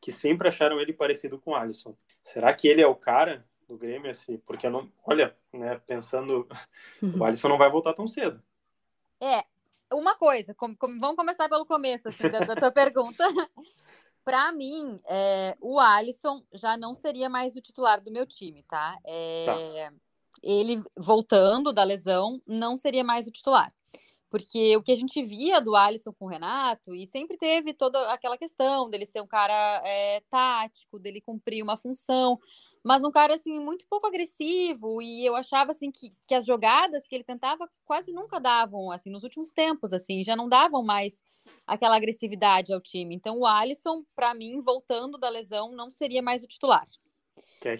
que 0.00 0.12
sempre 0.12 0.48
acharam 0.48 0.78
ele 0.78 0.92
parecido 0.92 1.38
com 1.38 1.52
o 1.52 1.54
Alisson. 1.54 1.96
Será 2.22 2.52
que 2.52 2.68
ele 2.68 2.82
é 2.82 2.86
o 2.86 2.94
cara 2.94 3.42
do 3.66 3.78
Grêmio? 3.78 4.10
Assim? 4.10 4.36
Porque 4.36 4.68
não, 4.68 4.92
olha, 5.02 5.34
né, 5.50 5.80
pensando, 5.86 6.46
o 7.02 7.24
Alisson 7.24 7.48
não 7.48 7.56
vai 7.56 7.70
voltar 7.70 7.94
tão 7.94 8.06
cedo. 8.06 8.42
É, 9.18 9.42
uma 9.90 10.14
coisa, 10.14 10.54
com, 10.54 10.76
com, 10.76 10.98
vamos 10.98 11.16
começar 11.16 11.48
pelo 11.48 11.64
começo 11.64 12.08
assim, 12.08 12.28
da, 12.28 12.40
da 12.40 12.54
tua 12.54 12.70
pergunta. 12.72 13.24
Para 14.24 14.52
mim, 14.52 14.96
é, 15.06 15.56
o 15.60 15.78
Alisson 15.78 16.42
já 16.52 16.76
não 16.76 16.94
seria 16.94 17.28
mais 17.28 17.54
o 17.54 17.60
titular 17.60 18.00
do 18.00 18.10
meu 18.10 18.26
time, 18.26 18.62
tá? 18.62 18.98
É, 19.04 19.44
tá? 19.90 19.96
Ele 20.42 20.82
voltando 20.96 21.72
da 21.72 21.84
lesão 21.84 22.40
não 22.46 22.76
seria 22.76 23.04
mais 23.04 23.26
o 23.26 23.30
titular. 23.30 23.72
Porque 24.30 24.76
o 24.76 24.82
que 24.82 24.90
a 24.90 24.96
gente 24.96 25.22
via 25.22 25.60
do 25.60 25.76
Alisson 25.76 26.12
com 26.12 26.24
o 26.24 26.28
Renato, 26.28 26.92
e 26.92 27.06
sempre 27.06 27.36
teve 27.36 27.72
toda 27.72 28.12
aquela 28.12 28.36
questão 28.36 28.90
dele 28.90 29.06
ser 29.06 29.20
um 29.20 29.26
cara 29.28 29.80
é, 29.84 30.20
tático, 30.28 30.98
dele 30.98 31.20
cumprir 31.20 31.62
uma 31.62 31.76
função, 31.76 32.40
mas 32.84 33.02
um 33.02 33.10
cara 33.10 33.34
assim 33.34 33.58
muito 33.58 33.86
pouco 33.88 34.06
agressivo 34.06 35.00
e 35.00 35.24
eu 35.24 35.34
achava 35.34 35.70
assim 35.70 35.90
que, 35.90 36.14
que 36.28 36.34
as 36.34 36.44
jogadas 36.44 37.06
que 37.06 37.14
ele 37.14 37.24
tentava 37.24 37.68
quase 37.84 38.12
nunca 38.12 38.38
davam 38.38 38.92
assim 38.92 39.10
nos 39.10 39.24
últimos 39.24 39.52
tempos 39.54 39.94
assim 39.94 40.22
já 40.22 40.36
não 40.36 40.46
davam 40.46 40.82
mais 40.82 41.24
aquela 41.66 41.96
agressividade 41.96 42.72
ao 42.72 42.80
time. 42.80 43.14
Então 43.14 43.38
o 43.38 43.46
Alisson 43.46 44.04
para 44.14 44.34
mim 44.34 44.60
voltando 44.60 45.16
da 45.16 45.30
lesão 45.30 45.72
não 45.72 45.88
seria 45.88 46.22
mais 46.22 46.42
o 46.42 46.46
titular. 46.46 46.86
Quer 47.60 47.78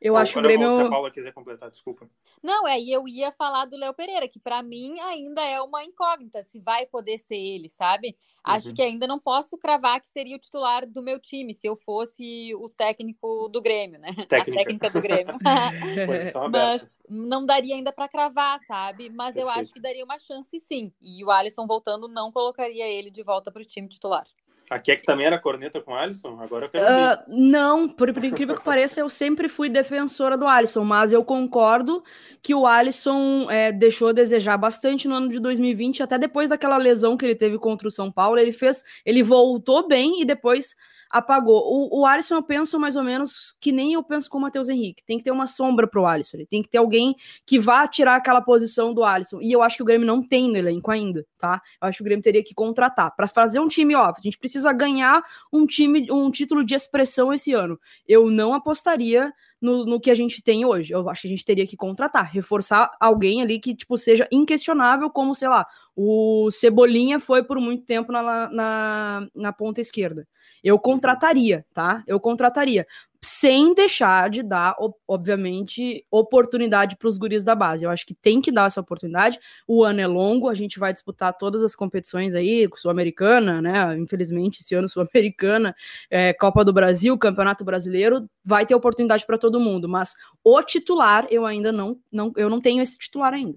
Eu 0.00 0.16
acho 0.16 0.32
que 0.32 0.38
o 0.38 0.42
Grêmio. 0.42 0.76
Se 0.76 0.82
a 0.82 0.88
Paula 0.88 1.10
quiser 1.10 1.32
completar, 1.32 1.70
desculpa. 1.70 2.08
Não, 2.42 2.66
é, 2.68 2.78
e 2.78 2.92
eu 2.92 3.08
ia 3.08 3.32
falar 3.32 3.64
do 3.64 3.76
Léo 3.76 3.92
Pereira, 3.92 4.28
que 4.28 4.38
para 4.38 4.62
mim 4.62 4.98
ainda 5.00 5.44
é 5.44 5.60
uma 5.60 5.82
incógnita, 5.82 6.40
se 6.42 6.60
vai 6.60 6.86
poder 6.86 7.18
ser 7.18 7.36
ele, 7.36 7.68
sabe? 7.68 8.16
Acho 8.44 8.68
uhum. 8.68 8.74
que 8.74 8.82
ainda 8.82 9.06
não 9.06 9.18
posso 9.18 9.58
cravar 9.58 10.00
que 10.00 10.06
seria 10.06 10.36
o 10.36 10.38
titular 10.38 10.86
do 10.86 11.02
meu 11.02 11.18
time, 11.18 11.52
se 11.52 11.66
eu 11.66 11.74
fosse 11.74 12.54
o 12.54 12.68
técnico 12.68 13.48
do 13.48 13.60
Grêmio, 13.60 13.98
né? 13.98 14.14
Técnica. 14.28 14.38
A 14.38 14.64
técnica 14.64 14.90
do 14.90 15.02
Grêmio. 15.02 15.36
Mas 16.50 17.00
não 17.08 17.44
daria 17.44 17.74
ainda 17.74 17.92
para 17.92 18.08
cravar, 18.08 18.58
sabe? 18.60 19.10
Mas 19.10 19.34
Perfeito. 19.34 19.56
eu 19.56 19.60
acho 19.60 19.72
que 19.72 19.80
daria 19.80 20.04
uma 20.04 20.18
chance 20.18 20.58
sim. 20.60 20.92
E 21.02 21.24
o 21.24 21.30
Alisson 21.30 21.66
voltando 21.66 22.06
não 22.06 22.30
colocaria 22.30 22.86
ele 22.86 23.10
de 23.10 23.22
volta 23.24 23.50
para 23.50 23.62
o 23.62 23.64
time 23.64 23.88
titular. 23.88 24.26
Aqui 24.70 24.92
é 24.92 24.96
que 24.96 25.02
também 25.02 25.26
era 25.26 25.38
corneta 25.38 25.80
com 25.80 25.92
o 25.92 25.94
Alisson? 25.94 26.38
Agora 26.40 26.66
eu 26.66 26.68
quero 26.68 26.84
uh, 26.84 27.24
Não, 27.26 27.88
por, 27.88 28.12
por, 28.12 28.24
incrível 28.24 28.56
que 28.56 28.64
pareça, 28.64 29.00
eu 29.00 29.08
sempre 29.08 29.48
fui 29.48 29.68
defensora 29.68 30.36
do 30.36 30.46
Alisson, 30.46 30.84
mas 30.84 31.12
eu 31.12 31.24
concordo 31.24 32.02
que 32.42 32.54
o 32.54 32.66
Alisson 32.66 33.50
é, 33.50 33.72
deixou 33.72 34.08
a 34.08 34.12
desejar 34.12 34.56
bastante 34.58 35.08
no 35.08 35.14
ano 35.14 35.28
de 35.28 35.40
2020, 35.40 36.02
até 36.02 36.18
depois 36.18 36.50
daquela 36.50 36.76
lesão 36.76 37.16
que 37.16 37.24
ele 37.24 37.34
teve 37.34 37.58
contra 37.58 37.88
o 37.88 37.90
São 37.90 38.12
Paulo, 38.12 38.38
ele 38.38 38.52
fez, 38.52 38.84
ele 39.04 39.22
voltou 39.22 39.88
bem 39.88 40.20
e 40.20 40.24
depois 40.24 40.74
apagou. 41.10 41.62
O, 41.64 42.00
o 42.00 42.06
Alisson 42.06 42.36
eu 42.36 42.42
penso 42.42 42.78
mais 42.78 42.96
ou 42.96 43.02
menos 43.02 43.56
que 43.60 43.72
nem 43.72 43.94
eu 43.94 44.02
penso 44.02 44.28
com 44.28 44.38
o 44.38 44.40
Matheus 44.40 44.68
Henrique. 44.68 45.04
Tem 45.04 45.18
que 45.18 45.24
ter 45.24 45.30
uma 45.30 45.46
sombra 45.46 45.86
pro 45.86 46.06
Alisson. 46.06 46.38
Tem 46.50 46.62
que 46.62 46.68
ter 46.68 46.78
alguém 46.78 47.14
que 47.46 47.58
vá 47.58 47.86
tirar 47.86 48.16
aquela 48.16 48.40
posição 48.40 48.92
do 48.92 49.04
Alisson. 49.04 49.40
E 49.40 49.52
eu 49.52 49.62
acho 49.62 49.76
que 49.76 49.82
o 49.82 49.86
Grêmio 49.86 50.06
não 50.06 50.22
tem 50.22 50.48
no 50.48 50.56
elenco 50.56 50.90
ainda, 50.90 51.24
tá? 51.38 51.60
Eu 51.80 51.88
acho 51.88 51.98
que 51.98 52.02
o 52.02 52.04
Grêmio 52.04 52.22
teria 52.22 52.42
que 52.42 52.54
contratar 52.54 53.14
para 53.14 53.26
fazer 53.26 53.60
um 53.60 53.68
time, 53.68 53.94
ó. 53.94 54.10
A 54.10 54.20
gente 54.22 54.38
precisa 54.38 54.72
ganhar 54.72 55.22
um 55.52 55.66
time, 55.66 56.10
um 56.10 56.30
título 56.30 56.64
de 56.64 56.74
expressão 56.74 57.32
esse 57.32 57.52
ano. 57.52 57.78
Eu 58.06 58.30
não 58.30 58.54
apostaria 58.54 59.32
no, 59.60 59.84
no, 59.84 60.00
que 60.00 60.10
a 60.10 60.14
gente 60.14 60.42
tem 60.42 60.64
hoje. 60.64 60.92
Eu 60.92 61.08
acho 61.08 61.22
que 61.22 61.28
a 61.28 61.30
gente 61.30 61.44
teria 61.44 61.66
que 61.66 61.76
contratar, 61.76 62.30
reforçar 62.32 62.90
alguém 63.00 63.42
ali 63.42 63.58
que, 63.58 63.74
tipo, 63.74 63.96
seja 63.98 64.28
inquestionável, 64.30 65.10
como, 65.10 65.34
sei 65.34 65.48
lá, 65.48 65.66
o 65.96 66.50
Cebolinha 66.50 67.18
foi 67.18 67.42
por 67.42 67.60
muito 67.60 67.84
tempo 67.84 68.12
na, 68.12 68.48
na, 68.50 69.28
na 69.34 69.52
ponta 69.52 69.80
esquerda. 69.80 70.26
Eu 70.62 70.78
contrataria, 70.78 71.64
tá? 71.72 72.02
Eu 72.06 72.18
contrataria 72.18 72.86
sem 73.20 73.74
deixar 73.74 74.30
de 74.30 74.42
dar, 74.42 74.76
obviamente, 75.06 76.06
oportunidade 76.10 76.96
para 76.96 77.08
os 77.08 77.18
guris 77.18 77.42
da 77.42 77.54
base. 77.54 77.84
Eu 77.84 77.90
acho 77.90 78.06
que 78.06 78.14
tem 78.14 78.40
que 78.40 78.52
dar 78.52 78.66
essa 78.66 78.80
oportunidade. 78.80 79.38
O 79.66 79.82
ano 79.82 80.00
é 80.00 80.06
longo, 80.06 80.48
a 80.48 80.54
gente 80.54 80.78
vai 80.78 80.92
disputar 80.92 81.36
todas 81.36 81.62
as 81.64 81.74
competições 81.74 82.34
aí, 82.34 82.68
Sul-Americana, 82.76 83.60
né? 83.60 83.96
Infelizmente, 83.98 84.60
esse 84.60 84.74
ano 84.74 84.88
Sul-Americana, 84.88 85.74
é, 86.10 86.32
Copa 86.32 86.64
do 86.64 86.72
Brasil, 86.72 87.18
Campeonato 87.18 87.64
Brasileiro, 87.64 88.28
vai 88.44 88.64
ter 88.64 88.74
oportunidade 88.74 89.26
para 89.26 89.38
todo 89.38 89.60
mundo. 89.60 89.88
Mas 89.88 90.14
o 90.44 90.62
titular, 90.62 91.26
eu 91.30 91.44
ainda 91.44 91.72
não, 91.72 91.98
não, 92.12 92.32
eu 92.36 92.48
não 92.48 92.60
tenho 92.60 92.82
esse 92.82 92.96
titular 92.96 93.34
ainda. 93.34 93.56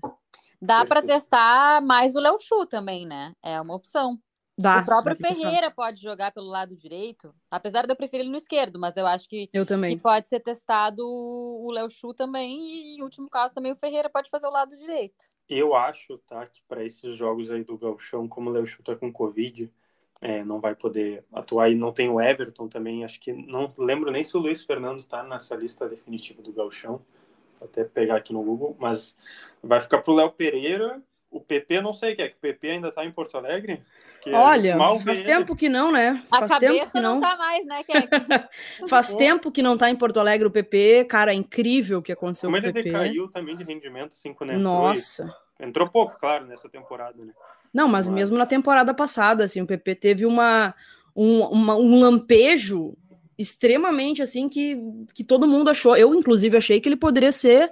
Dá 0.59 0.85
para 0.85 1.01
testar 1.01 1.81
mais 1.81 2.15
o 2.15 2.19
Léo 2.19 2.37
Chu 2.39 2.65
também, 2.65 3.05
né? 3.05 3.33
É 3.43 3.59
uma 3.59 3.75
opção. 3.75 4.19
Dá, 4.61 4.79
o 4.79 4.85
próprio 4.85 5.15
Ferreira 5.15 5.71
pode 5.71 6.01
jogar 6.01 6.31
pelo 6.31 6.47
lado 6.47 6.75
direito, 6.75 7.33
apesar 7.49 7.85
de 7.85 7.91
eu 7.91 7.95
preferir 7.95 8.21
ele 8.25 8.31
no 8.31 8.37
esquerdo, 8.37 8.79
mas 8.79 8.95
eu 8.97 9.07
acho 9.07 9.27
que, 9.27 9.49
eu 9.53 9.65
também. 9.65 9.95
que 9.95 10.01
pode 10.01 10.27
ser 10.27 10.39
testado 10.39 11.03
o 11.05 11.71
Léo 11.71 11.89
Chu 11.89 12.13
também, 12.13 12.59
e 12.61 12.97
em 12.97 13.01
último 13.01 13.29
caso 13.29 13.53
também 13.53 13.71
o 13.71 13.77
Ferreira 13.77 14.09
pode 14.09 14.29
fazer 14.29 14.47
o 14.47 14.51
lado 14.51 14.75
direito. 14.75 15.25
Eu 15.49 15.75
acho, 15.75 16.17
tá, 16.19 16.45
que 16.45 16.61
para 16.67 16.83
esses 16.83 17.15
jogos 17.15 17.51
aí 17.51 17.63
do 17.63 17.77
Galchão, 17.77 18.27
como 18.27 18.49
o 18.49 18.53
Léo 18.53 18.65
Chu 18.65 18.83
tá 18.83 18.95
com 18.95 19.11
Covid, 19.11 19.71
é, 20.21 20.43
não 20.43 20.59
vai 20.59 20.75
poder 20.75 21.25
atuar, 21.33 21.69
e 21.69 21.75
não 21.75 21.91
tem 21.91 22.09
o 22.09 22.21
Everton 22.21 22.67
também, 22.67 23.03
acho 23.03 23.19
que 23.19 23.33
não 23.33 23.73
lembro 23.77 24.11
nem 24.11 24.23
se 24.23 24.37
o 24.37 24.39
Luiz 24.39 24.63
Fernando 24.63 24.99
está 24.99 25.23
nessa 25.23 25.55
lista 25.55 25.89
definitiva 25.89 26.41
do 26.41 26.53
Galchão, 26.53 27.01
vou 27.59 27.67
até 27.67 27.83
pegar 27.83 28.17
aqui 28.17 28.31
no 28.31 28.43
Google, 28.43 28.75
mas 28.79 29.15
vai 29.63 29.81
ficar 29.81 30.01
pro 30.01 30.13
Léo 30.13 30.31
Pereira, 30.31 31.01
o 31.31 31.39
PP 31.39 31.81
não 31.81 31.93
sei 31.93 32.13
que 32.13 32.21
é, 32.21 32.27
que 32.27 32.35
o 32.35 32.39
PP 32.39 32.69
ainda 32.69 32.89
está 32.89 33.05
em 33.05 33.11
Porto 33.11 33.37
Alegre? 33.37 33.81
Olha, 34.27 34.77
faz 34.99 35.21
tempo 35.21 35.55
que 35.55 35.67
não, 35.67 35.91
né? 35.91 36.23
A 36.29 36.39
faz 36.39 36.51
cabeça 36.51 36.73
tempo 36.73 36.91
que 36.91 37.01
não. 37.01 37.13
não 37.15 37.19
tá 37.21 37.35
mais, 37.37 37.65
né, 37.65 37.83
Faz 38.87 39.13
tempo 39.13 39.51
que 39.51 39.63
não 39.63 39.77
tá 39.77 39.89
em 39.89 39.95
Porto 39.95 40.19
Alegre 40.19 40.47
o 40.47 40.51
PP, 40.51 41.05
cara, 41.05 41.31
é 41.31 41.35
incrível 41.35 41.99
o 41.99 42.01
que 42.01 42.11
aconteceu 42.11 42.49
Como 42.49 42.61
com 42.61 42.69
o 42.69 42.73
PP. 42.73 42.91
Como 42.91 42.97
ele 42.97 43.09
decaiu 43.09 43.27
também 43.29 43.55
de 43.55 43.63
rendimento, 43.63 44.13
assim, 44.13 44.33
quando 44.33 44.51
entrou. 44.51 44.63
Nossa. 44.63 45.33
Entrou 45.59 45.89
pouco, 45.89 46.19
claro, 46.19 46.45
nessa 46.45 46.69
temporada, 46.69 47.23
né? 47.23 47.33
Não, 47.73 47.87
mas, 47.87 48.07
mas, 48.07 48.15
mesmo 48.15 48.37
na 48.37 48.45
temporada 48.45 48.93
passada, 48.93 49.45
assim, 49.45 49.61
o 49.61 49.65
PP 49.65 49.95
teve 49.95 50.25
uma, 50.25 50.75
um, 51.15 51.41
uma, 51.45 51.75
um 51.75 51.99
lampejo 51.99 52.95
extremamente, 53.37 54.21
assim, 54.21 54.49
que, 54.49 54.77
que 55.13 55.23
todo 55.23 55.47
mundo 55.47 55.69
achou, 55.69 55.95
eu 55.95 56.13
inclusive 56.13 56.57
achei 56.57 56.79
que 56.79 56.89
ele 56.89 56.95
poderia 56.95 57.31
ser 57.31 57.71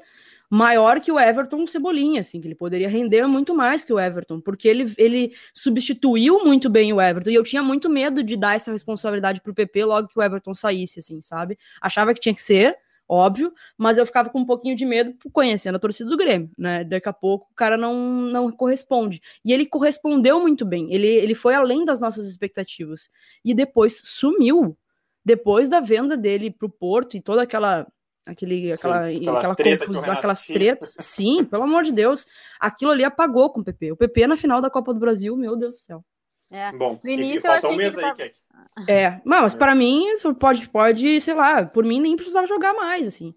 maior 0.50 1.00
que 1.00 1.12
o 1.12 1.20
Everton 1.20 1.68
Cebolinha, 1.68 2.22
assim, 2.22 2.42
que 2.42 2.48
ele 2.48 2.56
poderia 2.56 2.90
render 2.90 3.28
muito 3.28 3.54
mais 3.54 3.84
que 3.86 3.94
o 3.94 4.00
Everton, 4.00 4.42
porque 4.42 4.68
ele, 4.68 4.92
ele 4.98 5.36
substituiu 5.54 6.44
muito 6.44 6.70
bem 6.70 6.92
o 6.92 7.00
Everton, 7.00 7.30
e 7.30 7.36
eu 7.36 7.44
tinha 7.44 7.62
muito 7.62 7.90
medo 7.90 8.24
de 8.24 8.36
dar 8.36 8.56
essa 8.56 8.72
responsabilidade 8.72 9.42
pro 9.42 9.54
PP 9.54 9.86
logo 9.86 10.08
que 10.08 10.18
o 10.18 10.24
Everton 10.24 10.54
saísse, 10.54 11.00
assim, 11.00 11.22
sabe? 11.22 11.58
Achava 11.82 12.14
que 12.14 12.20
tinha 12.20 12.34
que 12.34 12.42
ser, 12.42 12.76
óbvio, 13.08 13.54
mas 13.78 13.98
eu 13.98 14.06
ficava 14.06 14.30
com 14.30 14.40
um 14.40 14.46
pouquinho 14.46 14.76
de 14.76 14.86
medo 14.86 15.14
conhecendo 15.32 15.76
a 15.76 15.80
torcida 15.80 16.10
do 16.10 16.18
Grêmio, 16.18 16.50
né? 16.58 16.84
Daqui 16.84 17.10
a 17.10 17.14
pouco 17.14 17.48
o 17.52 17.56
cara 17.56 17.78
não, 17.78 17.96
não 17.96 18.52
corresponde. 18.52 19.22
E 19.46 19.54
ele 19.54 19.66
correspondeu 19.68 20.40
muito 20.40 20.66
bem, 20.66 20.92
ele, 20.92 21.08
ele 21.08 21.36
foi 21.36 21.54
além 21.54 21.86
das 21.86 22.00
nossas 22.00 22.28
expectativas. 22.28 23.10
E 23.46 23.54
depois 23.54 24.02
sumiu. 24.04 24.78
Depois 25.24 25.68
da 25.70 25.80
venda 25.80 26.16
dele 26.16 26.50
pro 26.50 26.70
Porto 26.70 27.18
e 27.18 27.22
toda 27.22 27.44
aquela 27.44 27.86
aquele, 28.30 28.72
aquela, 28.72 29.10
sim, 29.10 29.28
aquela 29.28 29.56
confusão, 29.56 30.14
aquelas 30.14 30.46
tretas. 30.46 30.96
Sim, 31.00 31.44
pelo 31.46 31.64
amor 31.64 31.84
de 31.84 31.92
Deus. 31.92 32.26
Aquilo 32.60 32.92
ali 32.92 33.04
apagou 33.04 33.50
com 33.50 33.62
o 33.62 33.64
PP. 33.64 33.92
O 33.92 33.98
PP 33.98 34.28
na 34.28 34.38
final 34.38 34.62
da 34.62 34.70
Copa 34.70 34.94
do 34.94 35.00
Brasil, 35.00 35.36
meu 35.36 35.56
Deus 35.56 35.76
do 35.76 35.80
céu. 35.80 36.06
É. 36.52 36.72
Bom, 36.72 37.00
no 37.04 37.10
início 37.10 37.48
eu 37.48 37.52
achei 37.52 37.70
um 37.70 37.76
mês 37.76 37.96
que 37.96 38.04
aí, 38.04 38.16
tava... 38.16 38.92
É, 38.92 39.22
mas 39.24 39.54
para 39.54 39.76
mim, 39.76 40.06
pode, 40.40 40.68
pode, 40.70 41.22
sei 41.22 41.34
lá, 41.34 41.66
por 41.66 41.84
mim 41.84 42.00
nem 42.00 42.16
precisava 42.16 42.48
jogar 42.48 42.74
mais, 42.74 43.08
assim. 43.08 43.36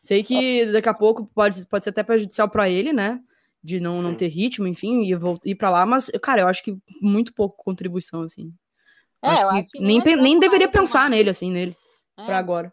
Sei 0.00 0.22
que 0.22 0.66
daqui 0.66 0.88
a 0.88 0.94
pouco 0.94 1.26
pode, 1.34 1.64
pode 1.66 1.84
ser 1.84 1.90
até 1.90 2.02
prejudicial 2.02 2.48
para 2.48 2.68
ele, 2.68 2.92
né? 2.92 3.20
De 3.62 3.78
não, 3.80 4.02
não 4.02 4.14
ter 4.14 4.28
ritmo, 4.28 4.66
enfim, 4.66 5.02
e 5.02 5.14
vou 5.14 5.40
ir 5.44 5.54
para 5.54 5.70
lá, 5.70 5.86
mas, 5.86 6.10
cara, 6.20 6.42
eu 6.42 6.48
acho 6.48 6.62
que 6.62 6.76
muito 7.00 7.32
pouco 7.32 7.62
contribuição, 7.62 8.22
assim. 8.22 8.52
É, 9.22 9.28
acho 9.28 9.42
eu 9.42 9.50
acho 9.50 9.70
que 9.70 9.80
nem, 9.80 10.00
nem 10.00 10.38
deveria 10.38 10.68
pensar 10.68 11.08
nele, 11.08 11.30
assim, 11.30 11.50
nele, 11.50 11.76
é. 12.18 12.26
para 12.26 12.38
agora 12.38 12.72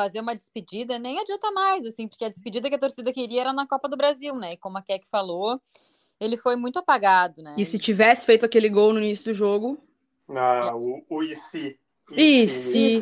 fazer 0.00 0.20
uma 0.20 0.34
despedida 0.34 0.98
nem 0.98 1.18
adianta 1.18 1.50
mais, 1.50 1.84
assim, 1.84 2.08
porque 2.08 2.24
a 2.24 2.30
despedida 2.30 2.70
que 2.70 2.74
a 2.74 2.78
torcida 2.78 3.12
queria 3.12 3.42
era 3.42 3.52
na 3.52 3.66
Copa 3.66 3.86
do 3.86 3.98
Brasil, 3.98 4.34
né? 4.34 4.54
E 4.54 4.56
como 4.56 4.78
a 4.78 4.82
Keck 4.82 5.06
falou, 5.06 5.60
ele 6.18 6.38
foi 6.38 6.56
muito 6.56 6.78
apagado, 6.78 7.42
né? 7.42 7.54
E 7.58 7.64
se 7.66 7.78
tivesse 7.78 8.24
feito 8.24 8.46
aquele 8.46 8.70
gol 8.70 8.94
no 8.94 8.98
início 8.98 9.26
do 9.26 9.34
jogo. 9.34 9.78
Ah, 10.26 10.74
o, 10.74 11.04
o 11.06 11.22
IC. 11.22 11.78
E 12.12 12.48
se? 12.48 12.98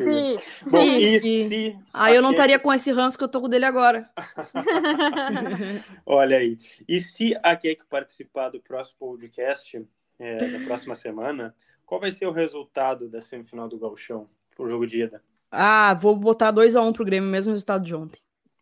Bom, 0.69 0.83
e 0.83 1.19
se? 1.19 1.79
Aí 1.93 2.15
eu 2.15 2.21
não 2.21 2.31
estaria 2.31 2.59
com 2.59 2.71
esse 2.73 2.91
ranço 2.91 3.17
que 3.17 3.23
eu 3.23 3.29
tô 3.29 3.39
com 3.39 3.47
dele 3.47 3.65
agora. 3.65 4.09
Olha 6.05 6.37
aí. 6.37 6.57
E 6.85 6.99
se 6.99 7.33
a 7.41 7.55
Keck 7.55 7.85
participar 7.85 8.49
do 8.49 8.61
próximo 8.61 8.97
podcast, 8.99 9.87
é, 10.19 10.47
da 10.49 10.65
próxima 10.65 10.95
semana, 10.95 11.55
qual 11.85 12.01
vai 12.01 12.11
ser 12.11 12.25
o 12.27 12.31
resultado 12.33 13.07
da 13.07 13.21
semifinal 13.21 13.69
do 13.69 13.79
Galchão 13.79 14.27
pro 14.53 14.69
jogo 14.69 14.85
de 14.85 15.03
ida? 15.03 15.23
Ah, 15.51 15.93
vou 15.93 16.15
botar 16.15 16.53
2x1 16.53 16.87
um 16.87 16.93
pro 16.93 17.05
Grêmio, 17.05 17.29
mesmo 17.29 17.51
resultado 17.51 17.83
de 17.83 17.95
ontem. 17.95 18.21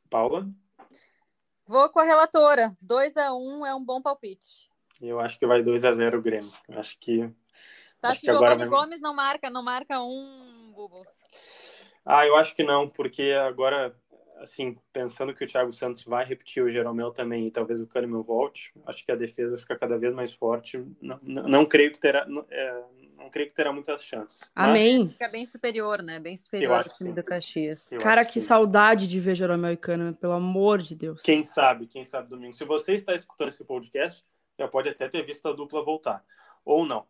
Paula? 0.10 0.47
Vou 1.65 1.89
com 1.89 2.00
a 2.00 2.04
relatora. 2.04 2.76
2x1 2.84 3.36
um 3.36 3.65
é 3.65 3.76
um 3.76 3.84
bom 3.84 4.02
palpite. 4.02 4.69
Eu 5.02 5.19
acho 5.19 5.38
que 5.38 5.45
vai 5.45 5.62
2x0 5.62 6.17
o 6.17 6.21
Grêmio. 6.21 6.52
Acho 6.69 6.97
que. 7.00 7.30
Tá, 8.00 8.10
acho 8.10 8.21
que, 8.21 8.28
que 8.28 8.32
Giovanni 8.32 8.65
vai... 8.65 8.67
Gomes 8.67 9.02
não 9.02 9.13
marca, 9.13 9.50
não 9.50 9.63
marca 9.63 10.00
um 10.02 10.71
Googles. 10.73 11.10
Ah, 12.06 12.26
eu 12.26 12.36
acho 12.38 12.56
que 12.56 12.63
não, 12.63 12.88
porque 12.88 13.34
agora, 13.34 13.93
assim, 14.38 14.78
pensando 14.93 15.34
que 15.34 15.43
o 15.43 15.47
Thiago 15.47 15.73
Santos 15.73 16.04
vai 16.04 16.23
repetir 16.23 16.63
o 16.63 16.71
Jeromel 16.71 17.12
também 17.12 17.45
e 17.45 17.52
talvez 17.52 17.82
o 17.82 17.88
Kahneman 17.88 18.21
volte, 18.21 18.71
acho 18.86 19.06
que 19.06 19.12
a 19.12 19.15
defesa 19.15 19.58
fica 19.58 19.76
cada 19.76 19.97
vez 19.97 20.13
mais 20.13 20.32
forte. 20.32 20.78
Não, 21.02 21.19
não, 21.21 21.43
não 21.43 21.65
creio 21.65 21.91
que 21.91 22.00
terá. 22.00 22.26
É, 22.50 22.84
não 23.27 23.29
creio 23.29 23.49
que 23.49 23.55
terá 23.55 23.71
muitas 23.71 24.03
chances. 24.03 24.49
Amém. 24.55 24.99
Mas... 24.99 25.11
Fica 25.11 25.27
bem 25.27 25.45
superior, 25.45 26.01
né? 26.01 26.19
Bem 26.19 26.35
superior 26.35 26.77
ao 26.77 26.83
time 26.83 27.11
do 27.11 27.23
Caxias. 27.23 27.91
Eu 27.91 28.01
Cara, 28.01 28.25
que 28.25 28.39
sim. 28.39 28.47
saudade 28.47 29.07
de 29.07 29.19
ver 29.19 29.35
Jeromel 29.35 29.73
e 29.73 29.77
Kahneman, 29.77 30.13
pelo 30.13 30.33
amor 30.33 30.81
de 30.81 30.95
Deus. 30.95 31.21
Quem 31.21 31.43
sabe, 31.43 31.85
quem 31.85 32.05
sabe 32.05 32.29
domingo. 32.29 32.53
Se 32.53 32.63
você 32.63 32.95
está 32.95 33.13
escutando 33.13 33.49
esse 33.49 33.63
podcast, 33.63 34.23
já 34.57 34.67
pode 34.67 34.89
até 34.89 35.07
ter 35.09 35.23
visto 35.23 35.45
a 35.47 35.53
dupla 35.53 35.83
voltar. 35.83 36.23
Ou 36.63 36.85
não. 36.85 37.05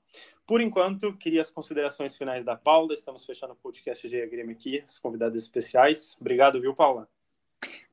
Por 0.45 0.62
enquanto, 0.62 1.15
queria 1.17 1.41
as 1.41 1.51
considerações 1.51 2.15
finais 2.15 2.43
da 2.43 2.56
Paula. 2.56 2.93
Estamos 2.93 3.25
fechando 3.25 3.53
o 3.53 3.56
podcast 3.56 4.08
de 4.08 4.25
Grêmio 4.27 4.56
aqui, 4.56 4.84
os 4.86 4.97
convidados 4.97 5.41
especiais. 5.41 6.15
Obrigado, 6.19 6.60
viu, 6.60 6.73
Paula? 6.73 7.08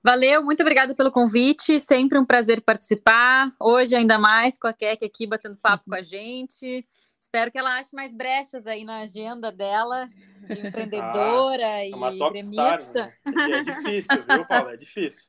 Valeu, 0.03 0.43
muito 0.45 0.61
obrigada 0.61 0.95
pelo 0.95 1.11
convite. 1.11 1.81
Sempre 1.81 2.19
um 2.19 2.25
prazer 2.25 2.61
participar. 2.61 3.51
Hoje, 3.59 3.97
ainda 3.97 4.19
mais, 4.19 4.59
com 4.59 4.67
a 4.67 4.73
Kek 4.73 5.05
aqui 5.05 5.27
batendo 5.27 5.57
papo 5.59 5.85
com 5.89 5.95
a 5.95 6.03
gente. 6.03 6.87
Espero 7.25 7.51
que 7.51 7.57
ela 7.59 7.79
ache 7.79 7.89
mais 7.95 8.15
brechas 8.15 8.67
aí 8.67 8.85
na 8.85 8.99
agenda 8.99 9.51
dela 9.51 10.11
de 10.47 10.61
empreendedora 10.69 11.67
ah, 11.67 11.87
e 11.87 11.91
é 11.91 12.31
gremista. 12.31 13.15
Né? 13.25 13.57
é 13.57 13.63
difícil, 13.63 14.25
viu, 14.29 14.45
Paulo? 14.47 14.69
É 14.69 14.77
difícil. 14.77 15.23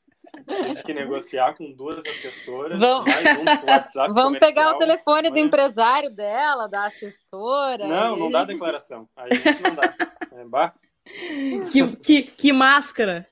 Tem 0.45 0.84
que 0.84 0.93
negociar 0.93 1.55
com 1.55 1.71
duas 1.71 2.05
assessoras, 2.05 2.77
vamos, 2.81 3.05
mais 3.05 3.39
um 3.39 3.45
com 3.45 3.71
WhatsApp. 3.71 4.12
Vamos 4.13 4.39
pegar 4.39 4.71
o 4.71 4.77
telefone 4.77 5.31
do 5.31 5.39
empresário 5.39 6.13
dela, 6.13 6.67
da 6.67 6.88
assessora. 6.88 7.88
Não, 7.88 8.17
e... 8.17 8.19
não 8.19 8.29
dá 8.29 8.43
declaração. 8.43 9.08
A 9.15 9.34
gente 9.34 9.62
não 9.63 10.49
dá. 10.51 10.73
É, 11.08 11.70
que, 11.72 11.95
que, 11.95 12.24
que 12.24 12.51
máscara! 12.51 13.26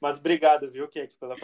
Mas 0.00 0.16
obrigado, 0.16 0.70
viu, 0.70 0.88
Kek, 0.88 1.14
pela 1.16 1.36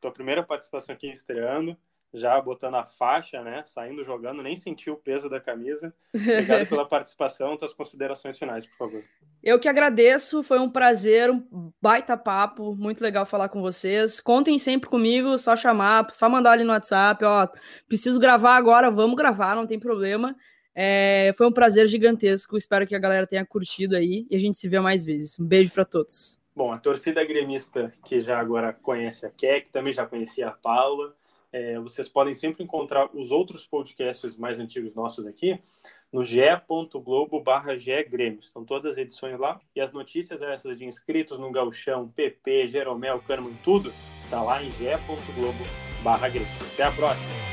tua 0.00 0.10
primeira 0.10 0.42
participação 0.42 0.94
aqui 0.94 1.10
estreando 1.10 1.76
já 2.12 2.40
botando 2.40 2.76
a 2.76 2.84
faixa, 2.84 3.42
né? 3.42 3.62
Saindo 3.66 4.04
jogando, 4.04 4.42
nem 4.42 4.56
sentiu 4.56 4.94
o 4.94 4.96
peso 4.96 5.28
da 5.28 5.40
camisa. 5.40 5.94
Obrigado 6.14 6.66
pela 6.66 6.86
participação, 6.86 7.56
tuas 7.56 7.72
considerações 7.72 8.38
finais, 8.38 8.66
por 8.66 8.76
favor. 8.76 9.04
Eu 9.42 9.58
que 9.60 9.68
agradeço, 9.68 10.42
foi 10.42 10.58
um 10.58 10.70
prazer, 10.70 11.30
um 11.30 11.72
baita 11.80 12.16
papo, 12.16 12.74
muito 12.74 13.00
legal 13.00 13.24
falar 13.24 13.48
com 13.48 13.62
vocês. 13.62 14.20
Contem 14.20 14.58
sempre 14.58 14.88
comigo, 14.88 15.38
só 15.38 15.54
chamar, 15.54 16.10
só 16.12 16.28
mandar 16.28 16.52
ali 16.52 16.64
no 16.64 16.72
WhatsApp, 16.72 17.24
ó, 17.24 17.48
preciso 17.86 18.18
gravar 18.18 18.56
agora, 18.56 18.90
vamos 18.90 19.16
gravar, 19.16 19.54
não 19.54 19.66
tem 19.66 19.78
problema. 19.78 20.34
É, 20.74 21.32
foi 21.36 21.46
um 21.46 21.52
prazer 21.52 21.88
gigantesco. 21.88 22.56
Espero 22.56 22.86
que 22.86 22.94
a 22.94 23.00
galera 23.00 23.26
tenha 23.26 23.44
curtido 23.44 23.96
aí 23.96 24.26
e 24.30 24.36
a 24.36 24.38
gente 24.38 24.56
se 24.56 24.68
vê 24.68 24.78
mais 24.78 25.04
vezes. 25.04 25.38
Um 25.38 25.44
beijo 25.44 25.72
para 25.72 25.84
todos. 25.84 26.38
Bom, 26.54 26.72
a 26.72 26.78
torcida 26.78 27.24
gremista 27.24 27.92
que 28.04 28.20
já 28.20 28.38
agora 28.38 28.72
conhece 28.72 29.26
a 29.26 29.30
Keck, 29.30 29.70
também 29.70 29.92
já 29.92 30.06
conhecia 30.06 30.48
a 30.48 30.52
Paula. 30.52 31.14
É, 31.52 31.78
vocês 31.78 32.08
podem 32.08 32.34
sempre 32.34 32.62
encontrar 32.62 33.08
os 33.14 33.30
outros 33.30 33.64
podcasts 33.64 34.36
mais 34.36 34.58
antigos 34.60 34.94
nossos 34.94 35.26
aqui 35.26 35.58
no 36.12 36.24
ge.globo 36.24 37.40
barra 37.40 37.74
Grêmio. 38.08 38.40
Estão 38.40 38.64
todas 38.64 38.92
as 38.92 38.98
edições 38.98 39.38
lá. 39.38 39.60
E 39.74 39.80
as 39.80 39.92
notícias 39.92 40.40
essas 40.40 40.78
de 40.78 40.84
inscritos 40.84 41.38
no 41.38 41.50
Galchão, 41.50 42.08
PP, 42.08 42.68
Jeromel, 42.68 43.20
Kahneman, 43.20 43.54
tudo, 43.62 43.92
está 44.24 44.42
lá 44.42 44.62
em 44.62 44.70
ge.globo 44.72 45.64
barra 46.02 46.28
Grêmio. 46.28 46.48
Até 46.74 46.84
a 46.84 46.92
próxima! 46.92 47.47